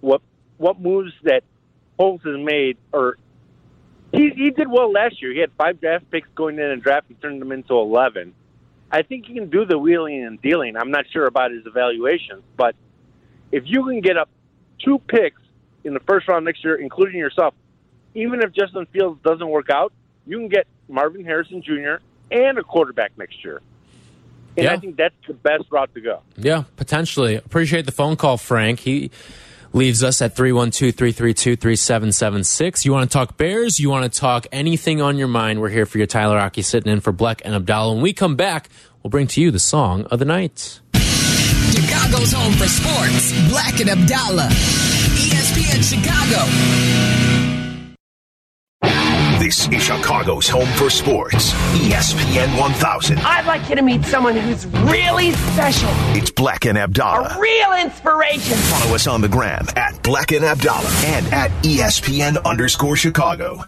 what 0.00 0.20
what 0.56 0.80
moves 0.80 1.12
that 1.22 1.42
Poles 1.98 2.20
has 2.24 2.36
made 2.38 2.76
or 2.92 3.18
he, 4.12 4.30
he 4.30 4.50
did 4.50 4.70
well 4.70 4.92
last 4.92 5.20
year. 5.20 5.32
He 5.32 5.40
had 5.40 5.50
five 5.58 5.80
draft 5.80 6.10
picks 6.10 6.28
going 6.34 6.58
in 6.58 6.70
and 6.70 6.82
draft 6.82 7.08
and 7.08 7.20
turned 7.20 7.40
them 7.40 7.52
into 7.52 7.74
11. 7.74 8.32
I 8.90 9.02
think 9.02 9.26
he 9.26 9.34
can 9.34 9.50
do 9.50 9.64
the 9.64 9.76
wheeling 9.76 10.24
and 10.24 10.40
dealing. 10.40 10.76
I'm 10.76 10.92
not 10.92 11.06
sure 11.12 11.26
about 11.26 11.50
his 11.50 11.66
evaluations, 11.66 12.42
but 12.56 12.76
if 13.50 13.64
you 13.66 13.84
can 13.84 14.00
get 14.00 14.16
up 14.16 14.28
two 14.78 15.00
picks 15.00 15.40
in 15.82 15.94
the 15.94 16.00
first 16.00 16.28
round 16.28 16.44
next 16.44 16.62
year, 16.62 16.76
including 16.76 17.18
yourself, 17.18 17.54
even 18.14 18.40
if 18.40 18.52
Justin 18.52 18.86
Fields 18.92 19.20
doesn't 19.24 19.48
work 19.48 19.68
out, 19.70 19.92
you 20.26 20.38
can 20.38 20.48
get 20.48 20.66
Marvin 20.88 21.24
Harrison 21.24 21.62
Jr. 21.62 21.96
and 22.30 22.58
a 22.58 22.62
quarterback 22.62 23.16
next 23.18 23.44
year. 23.44 23.60
And 24.56 24.64
yeah. 24.64 24.72
I 24.72 24.78
think 24.78 24.96
that's 24.96 25.14
the 25.26 25.34
best 25.34 25.64
route 25.70 25.92
to 25.94 26.00
go. 26.00 26.22
Yeah, 26.36 26.64
potentially. 26.76 27.34
Appreciate 27.36 27.86
the 27.86 27.92
phone 27.92 28.16
call, 28.16 28.36
Frank. 28.36 28.80
He 28.80 29.12
leaves 29.72 30.02
us 30.04 30.20
at 30.22 30.36
312-332-3776. 30.36 32.84
You 32.84 32.92
want 32.92 33.10
to 33.10 33.12
talk 33.12 33.36
Bears? 33.36 33.80
You 33.80 33.90
want 33.90 34.12
to 34.12 34.20
talk 34.20 34.46
anything 34.52 35.02
on 35.02 35.18
your 35.18 35.26
mind? 35.28 35.60
We're 35.60 35.70
here 35.70 35.86
for 35.86 35.98
you. 35.98 36.06
Tyler 36.06 36.36
Rocky 36.36 36.62
sitting 36.62 36.92
in 36.92 37.00
for 37.00 37.12
Bleck 37.12 37.42
and 37.44 37.52
Abdallah. 37.54 37.94
When 37.94 38.02
we 38.02 38.12
come 38.12 38.36
back, 38.36 38.68
we'll 39.02 39.10
bring 39.10 39.26
to 39.28 39.40
you 39.40 39.50
the 39.50 39.58
song 39.58 40.04
of 40.04 40.20
the 40.20 40.24
night. 40.24 40.80
Chicago's 40.94 42.32
home 42.32 42.52
for 42.52 42.68
sports. 42.68 43.32
Bleck 43.50 43.80
and 43.80 43.90
Abdallah. 43.90 44.48
ESPN 44.50 45.82
Chicago. 45.82 47.13
This 49.44 49.68
is 49.68 49.82
Chicago's 49.82 50.48
home 50.48 50.66
for 50.68 50.88
sports. 50.88 51.52
ESPN 51.74 52.58
1000. 52.58 53.18
I'd 53.18 53.44
like 53.44 53.68
you 53.68 53.76
to 53.76 53.82
meet 53.82 54.02
someone 54.06 54.34
who's 54.34 54.66
really 54.66 55.32
special, 55.32 55.90
It's 56.16 56.30
Black 56.30 56.64
and 56.64 56.78
Abdallah. 56.78 57.36
a 57.36 57.38
real 57.38 57.72
inspiration. 57.74 58.56
Follow 58.56 58.94
us 58.94 59.06
on 59.06 59.20
the 59.20 59.28
gram 59.28 59.66
at 59.76 60.02
Black 60.02 60.32
and 60.32 60.46
Abdallah 60.46 60.88
and 61.04 61.26
at 61.34 61.50
ESPN 61.62 62.42
underscore 62.46 62.96
Chicago. 62.96 63.62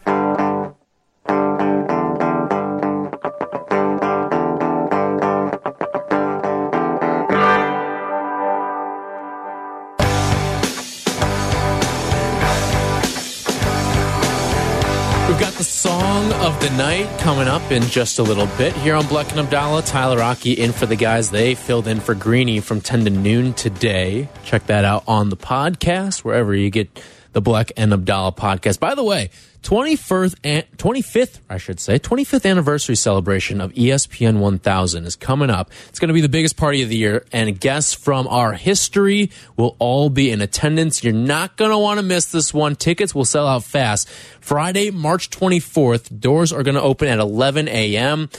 The 16.66 16.76
night 16.76 17.06
coming 17.20 17.46
up 17.46 17.70
in 17.70 17.80
just 17.84 18.18
a 18.18 18.22
little 18.24 18.48
bit 18.58 18.72
here 18.78 18.96
on 18.96 19.06
Black 19.06 19.30
and 19.30 19.38
Abdallah. 19.38 19.82
Tyler 19.82 20.16
Rocky 20.16 20.52
in 20.52 20.72
for 20.72 20.84
the 20.84 20.96
guys. 20.96 21.30
They 21.30 21.54
filled 21.54 21.86
in 21.86 22.00
for 22.00 22.12
Greeny 22.12 22.58
from 22.58 22.80
10 22.80 23.04
to 23.04 23.10
noon 23.10 23.52
today. 23.52 24.28
Check 24.42 24.66
that 24.66 24.84
out 24.84 25.04
on 25.06 25.28
the 25.28 25.36
podcast, 25.36 26.24
wherever 26.24 26.52
you 26.52 26.70
get 26.70 27.00
the 27.32 27.40
Black 27.40 27.70
and 27.76 27.92
Abdallah 27.92 28.32
podcast. 28.32 28.80
By 28.80 28.96
the 28.96 29.04
way, 29.04 29.30
21st, 29.66 30.64
25th, 30.76 31.40
I 31.50 31.58
should 31.58 31.80
say, 31.80 31.98
25th 31.98 32.48
anniversary 32.48 32.94
celebration 32.94 33.60
of 33.60 33.72
ESPN 33.72 34.38
1000 34.38 35.04
is 35.04 35.16
coming 35.16 35.50
up. 35.50 35.72
It's 35.88 35.98
going 35.98 36.06
to 36.06 36.14
be 36.14 36.20
the 36.20 36.28
biggest 36.28 36.56
party 36.56 36.82
of 36.82 36.88
the 36.88 36.96
year, 36.96 37.24
and 37.32 37.58
guests 37.58 37.92
from 37.92 38.28
our 38.28 38.52
history 38.52 39.28
will 39.56 39.74
all 39.80 40.08
be 40.08 40.30
in 40.30 40.40
attendance. 40.40 41.02
You're 41.02 41.14
not 41.14 41.56
going 41.56 41.72
to 41.72 41.78
want 41.78 41.98
to 41.98 42.06
miss 42.06 42.26
this 42.26 42.54
one. 42.54 42.76
Tickets 42.76 43.12
will 43.12 43.24
sell 43.24 43.48
out 43.48 43.64
fast. 43.64 44.08
Friday, 44.40 44.92
March 44.92 45.30
24th, 45.30 46.20
doors 46.20 46.52
are 46.52 46.62
going 46.62 46.76
to 46.76 46.82
open 46.82 47.08
at 47.08 47.18
11 47.18 47.66
a.m. 47.66 48.30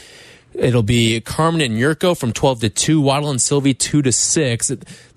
It'll 0.53 0.81
be 0.81 1.19
Carmen 1.19 1.59
and 1.59 1.75
Jurko 1.75 2.17
from 2.17 2.31
12 2.31 2.61
to 2.61 2.69
2, 2.69 3.01
Waddle 3.01 3.31
and 3.31 3.41
Silvy 3.41 3.73
2 3.73 4.01
to 4.01 4.13
6. 4.13 4.67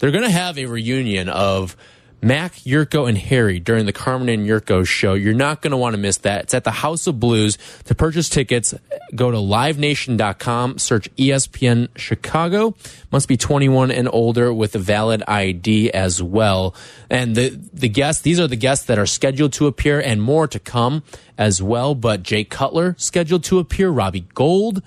They're 0.00 0.10
going 0.10 0.24
to 0.24 0.30
have 0.30 0.58
a 0.58 0.66
reunion 0.66 1.28
of 1.28 1.76
Mac, 2.22 2.54
Jurko, 2.54 3.08
and 3.08 3.16
Harry 3.16 3.60
during 3.60 3.86
the 3.86 3.92
Carmen 3.92 4.28
and 4.28 4.46
Jurko 4.46 4.86
show. 4.86 5.14
You're 5.14 5.32
not 5.32 5.62
going 5.62 5.70
to 5.70 5.76
want 5.76 5.94
to 5.94 5.98
miss 5.98 6.18
that. 6.18 6.44
It's 6.44 6.54
at 6.54 6.64
the 6.64 6.70
House 6.70 7.06
of 7.06 7.18
Blues. 7.18 7.56
To 7.84 7.94
purchase 7.94 8.28
tickets, 8.28 8.74
go 9.14 9.30
to 9.30 9.38
livenation.com, 9.38 10.78
search 10.78 11.14
ESPN 11.16 11.88
Chicago. 11.96 12.74
Must 13.10 13.26
be 13.26 13.36
21 13.36 13.90
and 13.90 14.08
older 14.12 14.52
with 14.52 14.74
a 14.74 14.78
valid 14.78 15.22
ID 15.26 15.90
as 15.92 16.22
well. 16.22 16.74
And 17.08 17.34
the, 17.34 17.58
the 17.72 17.88
guests, 17.88 18.22
these 18.22 18.38
are 18.38 18.48
the 18.48 18.56
guests 18.56 18.86
that 18.86 18.98
are 18.98 19.06
scheduled 19.06 19.54
to 19.54 19.66
appear 19.66 19.98
and 19.98 20.20
more 20.20 20.46
to 20.48 20.58
come 20.58 21.02
as 21.38 21.62
well. 21.62 21.94
But 21.94 22.22
Jay 22.22 22.44
Cutler 22.44 22.94
scheduled 22.98 23.44
to 23.44 23.58
appear, 23.58 23.88
Robbie 23.88 24.26
Gould, 24.34 24.82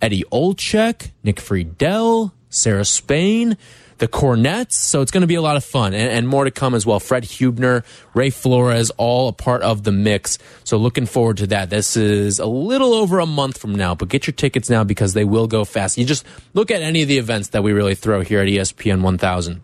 Eddie 0.00 0.24
Olczyk, 0.32 1.10
Nick 1.22 1.36
Friedell, 1.36 2.32
Sarah 2.48 2.84
Spain, 2.84 3.56
the 3.98 4.08
Cornets. 4.08 4.72
So 4.72 5.00
it's 5.00 5.10
going 5.10 5.22
to 5.22 5.26
be 5.26 5.34
a 5.34 5.42
lot 5.42 5.56
of 5.56 5.64
fun 5.64 5.94
and, 5.94 6.10
and 6.10 6.28
more 6.28 6.44
to 6.44 6.50
come 6.50 6.74
as 6.74 6.86
well. 6.86 7.00
Fred 7.00 7.24
Hubner, 7.24 7.84
Ray 8.14 8.30
Flores, 8.30 8.90
all 8.96 9.28
a 9.28 9.32
part 9.32 9.62
of 9.62 9.84
the 9.84 9.92
mix. 9.92 10.38
So 10.64 10.76
looking 10.76 11.06
forward 11.06 11.38
to 11.38 11.46
that. 11.48 11.70
This 11.70 11.96
is 11.96 12.38
a 12.38 12.46
little 12.46 12.94
over 12.94 13.18
a 13.18 13.26
month 13.26 13.58
from 13.58 13.74
now, 13.74 13.94
but 13.94 14.08
get 14.08 14.26
your 14.26 14.34
tickets 14.34 14.70
now 14.70 14.84
because 14.84 15.14
they 15.14 15.24
will 15.24 15.46
go 15.46 15.64
fast. 15.64 15.98
You 15.98 16.04
just 16.04 16.24
look 16.54 16.70
at 16.70 16.82
any 16.82 17.02
of 17.02 17.08
the 17.08 17.18
events 17.18 17.48
that 17.48 17.62
we 17.62 17.72
really 17.72 17.94
throw 17.94 18.20
here 18.20 18.40
at 18.40 18.48
ESPN 18.48 19.02
1000 19.02 19.62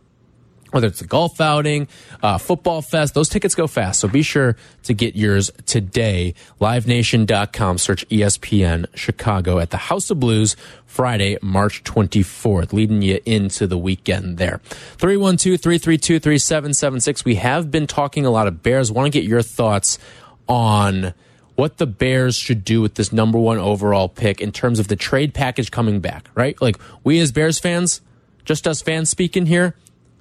whether 0.74 0.88
it's 0.88 1.00
a 1.00 1.06
golf 1.06 1.40
outing, 1.40 1.86
uh, 2.20 2.36
football 2.36 2.82
fest, 2.82 3.14
those 3.14 3.28
tickets 3.28 3.54
go 3.54 3.68
fast. 3.68 4.00
So 4.00 4.08
be 4.08 4.22
sure 4.22 4.56
to 4.82 4.92
get 4.92 5.14
yours 5.14 5.52
today. 5.66 6.34
LiveNation.com, 6.60 7.78
search 7.78 8.08
ESPN 8.08 8.86
Chicago 8.92 9.60
at 9.60 9.70
the 9.70 9.76
House 9.76 10.10
of 10.10 10.18
Blues 10.18 10.56
Friday, 10.84 11.38
March 11.40 11.84
24th, 11.84 12.72
leading 12.72 13.02
you 13.02 13.20
into 13.24 13.68
the 13.68 13.78
weekend 13.78 14.36
there. 14.38 14.60
312 14.98 15.60
332 15.60 16.18
3776. 16.18 17.24
We 17.24 17.36
have 17.36 17.70
been 17.70 17.86
talking 17.86 18.26
a 18.26 18.30
lot 18.30 18.48
of 18.48 18.64
Bears. 18.64 18.90
Want 18.90 19.06
to 19.06 19.10
get 19.10 19.28
your 19.28 19.42
thoughts 19.42 20.00
on 20.48 21.14
what 21.54 21.76
the 21.76 21.86
Bears 21.86 22.34
should 22.34 22.64
do 22.64 22.82
with 22.82 22.96
this 22.96 23.12
number 23.12 23.38
one 23.38 23.58
overall 23.58 24.08
pick 24.08 24.40
in 24.40 24.50
terms 24.50 24.80
of 24.80 24.88
the 24.88 24.96
trade 24.96 25.34
package 25.34 25.70
coming 25.70 26.00
back, 26.00 26.28
right? 26.34 26.60
Like, 26.60 26.80
we 27.04 27.20
as 27.20 27.30
Bears 27.30 27.60
fans, 27.60 28.00
just 28.44 28.66
us 28.66 28.82
fans 28.82 29.08
speaking 29.08 29.46
here, 29.46 29.76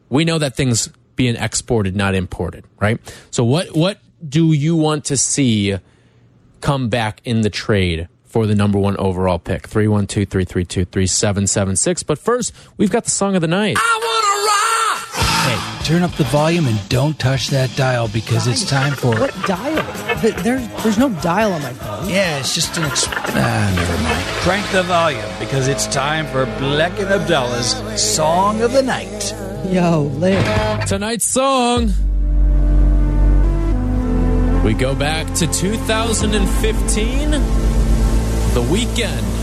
we 0.10 0.26
know 0.26 0.40
that 0.40 0.56
things 0.56 0.90
being 1.16 1.36
exported, 1.36 1.96
not 1.96 2.16
imported, 2.16 2.66
right? 2.80 3.00
So 3.32 3.44
what 3.44 3.76
what 3.76 4.00
do 4.28 4.54
you 4.54 4.76
want 4.76 5.06
to 5.06 5.18
see 5.18 5.78
come 6.62 6.90
back 6.90 7.22
in 7.26 7.42
the 7.42 7.50
trade 7.50 8.08
for 8.26 8.46
the 8.48 8.56
number 8.56 8.80
one 8.80 8.96
overall 8.98 9.40
pick? 9.40 9.68
312-332-3776. 9.70 12.06
But 12.06 12.20
first, 12.20 12.54
we've 12.78 12.92
got 12.92 13.04
the 13.04 13.12
song 13.12 13.36
of 13.36 13.42
the 13.42 13.48
night. 13.48 13.78
I 13.78 14.00
want 14.02 14.26
to 14.26 14.32
rock! 14.48 14.54
Hey, 15.44 15.58
turn 15.86 16.04
up 16.04 16.12
the 16.14 16.24
volume 16.26 16.68
and 16.68 16.90
don't 16.90 17.18
touch 17.20 17.48
that 17.50 17.76
dial 17.76 18.08
because 18.08 18.48
it's 18.48 18.66
time 18.66 18.94
for. 18.94 19.20
What 19.20 19.36
dial? 19.46 19.84
Th- 20.24 20.36
There's 20.36 20.66
there's 20.84 20.98
no 20.98 21.10
dial 21.22 21.52
on 21.52 21.62
my 21.62 21.74
phone. 21.74 22.08
Yeah, 22.10 22.40
it's 22.40 22.56
just 22.56 22.78
an. 22.78 22.84
Exp- 22.84 23.12
ah, 23.14 23.74
never 23.76 23.98
mind. 24.04 24.26
Crank 24.46 24.66
the 24.72 24.84
volume 24.84 25.22
because 25.38 25.68
it's 25.68 25.86
time 25.88 26.26
for 26.28 26.46
Black 26.60 26.98
and 26.98 27.10
Abdallah's 27.10 27.76
Song 28.02 28.62
of 28.62 28.72
the 28.72 28.82
Night. 28.82 29.34
Yo, 29.70 30.04
lit. 30.16 30.42
Tonight's 30.88 31.26
song. 31.26 31.92
We 34.64 34.74
go 34.74 34.96
back 34.96 35.28
to 35.36 35.48
2015. 35.48 37.32
The 37.32 38.62
Weeknd. 38.72 39.43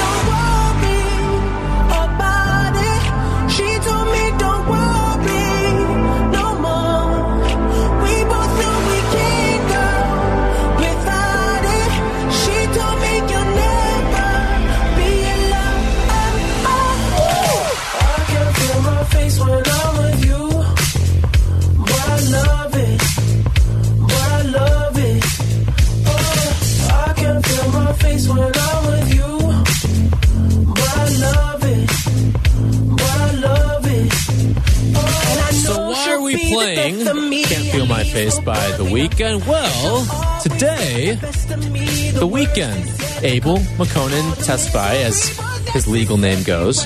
Can't 37.51 37.67
Feel 37.67 37.85
My 37.85 38.05
Face 38.05 38.39
by 38.39 38.71
The 38.77 38.85
Weeknd? 38.85 39.45
Well, 39.45 40.39
today, 40.41 41.15
The 41.15 42.25
Weeknd, 42.25 43.23
Abel 43.23 43.57
Makkonen 43.75 44.31
Tesfaye, 44.35 45.03
as 45.03 45.37
his 45.73 45.85
legal 45.85 46.15
name 46.15 46.43
goes, 46.43 46.85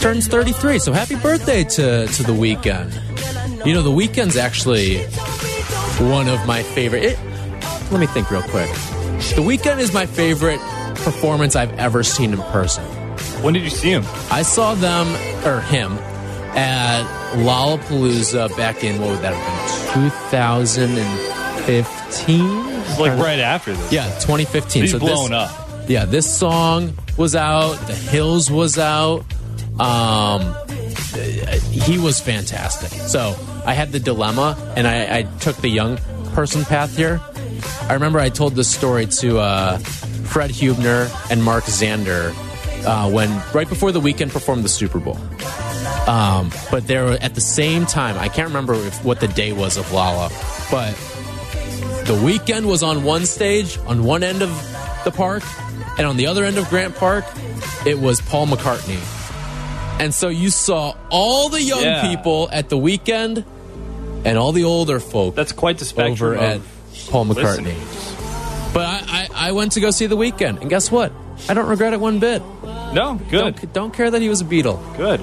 turns 0.00 0.28
33. 0.28 0.78
So 0.78 0.94
happy 0.94 1.16
birthday 1.16 1.64
to, 1.64 2.06
to 2.06 2.22
The 2.22 2.32
Weeknd. 2.32 3.66
You 3.66 3.74
know, 3.74 3.82
The 3.82 3.90
Weeknd's 3.90 4.38
actually 4.38 5.02
one 6.10 6.26
of 6.26 6.46
my 6.46 6.62
favorite. 6.62 7.02
It, 7.02 7.18
let 7.90 8.00
me 8.00 8.06
think 8.06 8.30
real 8.30 8.40
quick. 8.40 8.70
The 9.36 9.42
Weeknd 9.44 9.78
is 9.78 9.92
my 9.92 10.06
favorite 10.06 10.60
performance 11.04 11.54
I've 11.54 11.74
ever 11.74 12.02
seen 12.02 12.32
in 12.32 12.40
person. 12.44 12.82
When 13.42 13.52
did 13.52 13.62
you 13.62 13.68
see 13.68 13.90
him? 13.90 14.04
I 14.30 14.40
saw 14.40 14.74
them 14.74 15.08
or 15.44 15.60
him 15.60 15.98
at 16.54 17.04
Lollapalooza 17.34 18.56
back 18.56 18.84
in 18.84 18.98
what 19.02 19.10
would 19.10 19.20
that 19.20 19.34
have 19.34 19.46
been? 19.46 19.51
2015. 19.92 22.72
It's 22.82 22.98
like 22.98 23.18
right 23.18 23.40
after 23.40 23.74
this. 23.74 23.92
Yeah, 23.92 24.06
2015. 24.20 24.82
He's 24.82 24.92
so 24.92 24.98
blown 24.98 25.30
this, 25.30 25.50
up. 25.50 25.88
Yeah, 25.88 26.06
this 26.06 26.32
song 26.32 26.94
was 27.16 27.34
out. 27.36 27.74
The 27.86 27.94
Hills 27.94 28.50
was 28.50 28.78
out. 28.78 29.24
Um, 29.78 30.54
he 31.70 31.98
was 31.98 32.20
fantastic. 32.20 32.90
So 32.90 33.36
I 33.66 33.74
had 33.74 33.92
the 33.92 34.00
dilemma, 34.00 34.56
and 34.76 34.86
I, 34.86 35.18
I 35.18 35.22
took 35.40 35.56
the 35.56 35.68
young 35.68 35.98
person 36.34 36.64
path 36.64 36.96
here. 36.96 37.20
I 37.82 37.92
remember 37.94 38.18
I 38.18 38.30
told 38.30 38.54
this 38.54 38.70
story 38.70 39.06
to 39.06 39.40
uh, 39.40 39.78
Fred 39.78 40.50
Hubner 40.50 41.10
and 41.30 41.44
Mark 41.44 41.64
Zander 41.64 42.32
uh, 42.86 43.10
when 43.10 43.30
right 43.52 43.68
before 43.68 43.92
the 43.92 44.00
Weeknd 44.00 44.32
performed 44.32 44.64
the 44.64 44.68
Super 44.68 44.98
Bowl. 44.98 45.18
Um, 46.06 46.50
but 46.70 46.86
there 46.88 47.04
were 47.04 47.12
at 47.20 47.34
the 47.34 47.40
same 47.40 47.86
time, 47.86 48.18
I 48.18 48.28
can't 48.28 48.48
remember 48.48 48.74
if, 48.74 49.04
what 49.04 49.20
the 49.20 49.28
day 49.28 49.52
was 49.52 49.76
of 49.76 49.92
Lolla, 49.92 50.30
but 50.70 50.92
the 52.06 52.16
Weeknd 52.20 52.64
was 52.64 52.82
on 52.82 53.04
one 53.04 53.24
stage 53.24 53.78
on 53.86 54.02
one 54.02 54.24
end 54.24 54.42
of 54.42 54.50
the 55.04 55.12
park, 55.12 55.44
and 55.98 56.06
on 56.06 56.16
the 56.16 56.26
other 56.26 56.44
end 56.44 56.58
of 56.58 56.68
Grant 56.68 56.96
Park, 56.96 57.24
it 57.86 57.98
was 58.00 58.20
Paul 58.20 58.46
McCartney. 58.48 58.98
And 60.00 60.12
so 60.12 60.28
you 60.28 60.50
saw 60.50 60.96
all 61.10 61.48
the 61.48 61.62
young 61.62 61.82
Yeah. 61.84 62.08
people 62.08 62.48
at 62.50 62.68
the 62.68 62.76
Weeknd 62.76 63.44
and 64.24 64.38
all 64.38 64.50
the 64.50 64.64
older 64.64 64.98
folk. 64.98 65.36
That's 65.36 65.52
quite 65.52 65.78
the 65.78 65.84
spectrum 65.84 66.32
over 66.32 66.34
of 66.34 66.40
at 66.42 67.10
Paul 67.10 67.26
McCartney. 67.26 67.66
listeners. 67.76 68.72
But 68.74 68.86
I, 68.86 69.02
I, 69.08 69.28
I 69.48 69.52
went 69.52 69.72
to 69.72 69.80
go 69.80 69.90
see 69.92 70.06
the 70.06 70.16
Weeknd, 70.16 70.60
and 70.60 70.68
guess 70.68 70.90
what? 70.90 71.12
I 71.48 71.54
don't 71.54 71.68
regret 71.68 71.92
it 71.92 72.00
one 72.00 72.18
bit. 72.18 72.42
No, 72.64 73.20
good. 73.30 73.54
Don't, 73.56 73.72
don't 73.72 73.94
care 73.94 74.10
that 74.10 74.20
he 74.22 74.28
was 74.28 74.40
a 74.40 74.44
Beatle. 74.44 74.80
Good. 74.96 75.20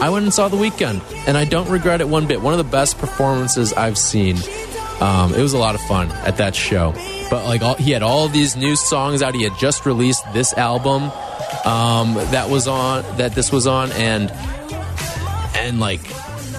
I 0.00 0.10
went 0.10 0.24
and 0.24 0.34
saw 0.34 0.48
the 0.48 0.56
Weeknd, 0.56 1.02
and 1.26 1.36
I 1.36 1.44
don't 1.44 1.68
regret 1.68 2.00
it 2.00 2.08
one 2.08 2.26
bit. 2.26 2.40
One 2.40 2.52
of 2.52 2.58
the 2.58 2.70
best 2.70 2.98
performances 2.98 3.72
I've 3.72 3.96
seen. 3.96 4.36
Um, 5.00 5.34
it 5.34 5.40
was 5.40 5.54
a 5.54 5.58
lot 5.58 5.74
of 5.74 5.80
fun 5.82 6.10
at 6.10 6.36
that 6.36 6.54
show. 6.54 6.92
But 7.30 7.44
like, 7.46 7.62
all, 7.62 7.74
he 7.74 7.90
had 7.90 8.02
all 8.02 8.28
these 8.28 8.56
new 8.56 8.76
songs 8.76 9.22
out. 9.22 9.34
He 9.34 9.42
had 9.42 9.58
just 9.58 9.86
released 9.86 10.24
this 10.32 10.52
album 10.54 11.10
um, 11.64 12.14
that 12.14 12.48
was 12.50 12.68
on 12.68 13.02
that 13.16 13.34
this 13.34 13.50
was 13.50 13.66
on, 13.66 13.92
and 13.92 14.30
and 15.56 15.80
like 15.80 16.00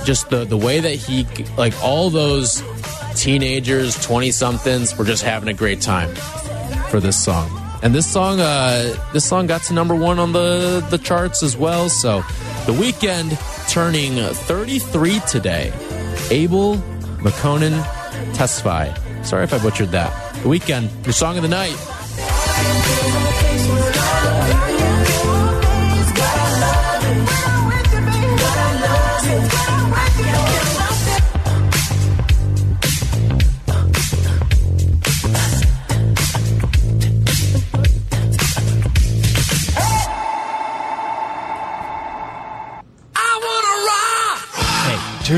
just 0.03 0.29
the 0.29 0.45
the 0.45 0.57
way 0.57 0.79
that 0.79 0.95
he 0.95 1.25
like 1.57 1.73
all 1.83 2.09
those 2.09 2.63
teenagers, 3.15 4.01
twenty 4.03 4.31
somethings, 4.31 4.97
were 4.97 5.05
just 5.05 5.23
having 5.23 5.49
a 5.49 5.53
great 5.53 5.81
time 5.81 6.13
for 6.89 6.99
this 6.99 7.21
song. 7.21 7.49
And 7.83 7.93
this 7.93 8.11
song, 8.11 8.39
uh, 8.39 8.95
this 9.13 9.25
song 9.25 9.47
got 9.47 9.61
to 9.63 9.73
number 9.73 9.95
one 9.95 10.17
on 10.17 10.33
the 10.33 10.85
the 10.89 10.97
charts 10.97 11.43
as 11.43 11.55
well. 11.55 11.89
So, 11.89 12.23
the 12.65 12.73
Weeknd 12.73 13.37
turning 13.69 14.15
33 14.15 15.19
today. 15.21 15.71
Abel 16.31 16.77
Makkonen 17.19 17.83
testify. 18.33 18.93
Sorry 19.21 19.43
if 19.43 19.53
I 19.53 19.59
butchered 19.59 19.89
that. 19.89 20.11
The 20.41 20.49
Weeknd, 20.49 20.89
your 21.05 21.13
song 21.13 21.37
of 21.37 21.43
the 21.43 21.49
night. 21.49 21.75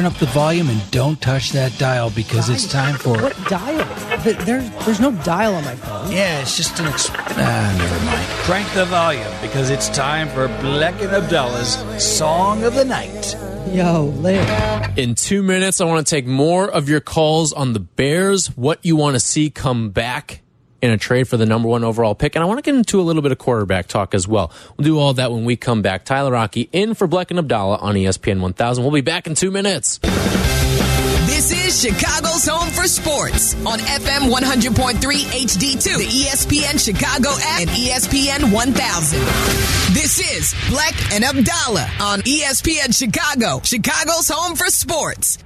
Up 0.08 0.14
the 0.20 0.26
volume 0.28 0.70
and 0.70 0.92
don't 0.92 1.20
touch 1.22 1.52
that 1.52 1.78
dial 1.78 2.10
because 2.10 2.50
it's 2.50 2.66
time 2.66 2.96
for. 2.96 3.22
What 3.22 3.36
dial? 3.50 4.24
Th- 4.24 4.38
There's 4.38 4.70
there's 4.86 5.02
no 5.02 5.12
dial 5.24 5.54
on 5.54 5.66
my 5.66 5.76
phone. 5.76 6.10
Yeah, 6.10 6.40
it's 6.40 6.56
just 6.56 6.80
an. 6.80 6.86
Exp- 6.86 7.14
ah, 7.14 7.76
never 7.78 8.06
mind. 8.06 8.26
Crank 8.46 8.74
the 8.74 8.86
volume 8.86 9.28
because 9.42 9.70
it's 9.70 9.90
time 9.90 10.30
for 10.30 10.48
Black 10.62 11.02
and 11.02 11.12
Abdallah's 11.12 11.76
Song 12.02 12.64
of 12.64 12.74
the 12.74 12.86
Night. 12.86 13.36
Yo, 13.74 14.06
Liv. 14.06 14.98
In 14.98 15.14
two 15.14 15.44
minutes, 15.44 15.82
I 15.82 15.86
want 15.86 16.08
to 16.08 16.10
take 16.10 16.26
more 16.26 16.70
of 16.70 16.88
your 16.88 17.02
calls 17.02 17.52
on 17.52 17.74
the 17.74 17.82
Bears, 17.82 18.48
what 18.56 18.80
you 18.86 18.96
want 18.96 19.16
to 19.16 19.20
see 19.20 19.50
come 19.50 19.90
back 19.90 20.42
in 20.82 20.92
a 20.92 20.98
trade 20.98 21.28
for 21.28 21.38
the 21.38 21.46
number 21.46 21.68
one 21.68 21.84
overall 21.84 22.16
pick. 22.16 22.36
And 22.36 22.44
I 22.44 22.46
want 22.46 22.60
to 22.60 22.62
get 22.62 22.76
into 22.76 23.00
a 23.00 23.04
little 23.04 23.22
bit 23.22 23.32
of 23.32 23.38
quarterback 23.38 23.88
talk 23.88 24.14
as 24.14 24.28
well. 24.28 24.52
We'll 24.78 24.86
do 24.86 25.00
all 25.00 25.14
that 25.14 25.32
when 25.32 25.46
we 25.46 25.56
come 25.56 25.82
back. 25.82 26.06
Tyler 26.06 26.32
Rocky 26.32 26.70
in 26.72 26.94
for 26.94 27.08
Bleck 27.08 27.30
and 27.30 27.40
Abdallah 27.40 27.78
on 27.78 27.96
ESPN 27.96 28.42
1000. 28.42 28.84
We'll 28.84 28.94
be 28.94 29.02
back 29.02 29.28
in 29.28 29.36
two 29.36 29.52
minutes. 29.52 30.00
This 31.28 31.52
is 31.52 31.82
Chicago's 31.82 32.48
home 32.48 32.70
for 32.72 32.88
sports 32.88 33.54
on 33.66 33.80
FM 33.80 34.32
100.3 34.32 34.96
HD2, 34.96 35.98
the 35.98 36.06
ESPN 36.06 36.84
Chicago 36.84 37.30
app, 37.30 37.62
and 37.62 37.70
ESPN 37.70 38.52
1000. 38.52 39.20
This 39.94 40.20
is 40.20 40.56
Black 40.70 40.96
and 41.14 41.24
Abdallah 41.24 41.90
on 42.02 42.22
ESPN 42.22 42.98
Chicago, 42.98 43.62
Chicago's 43.64 44.30
home 44.30 44.56
for 44.56 44.68
sports. 44.68 45.38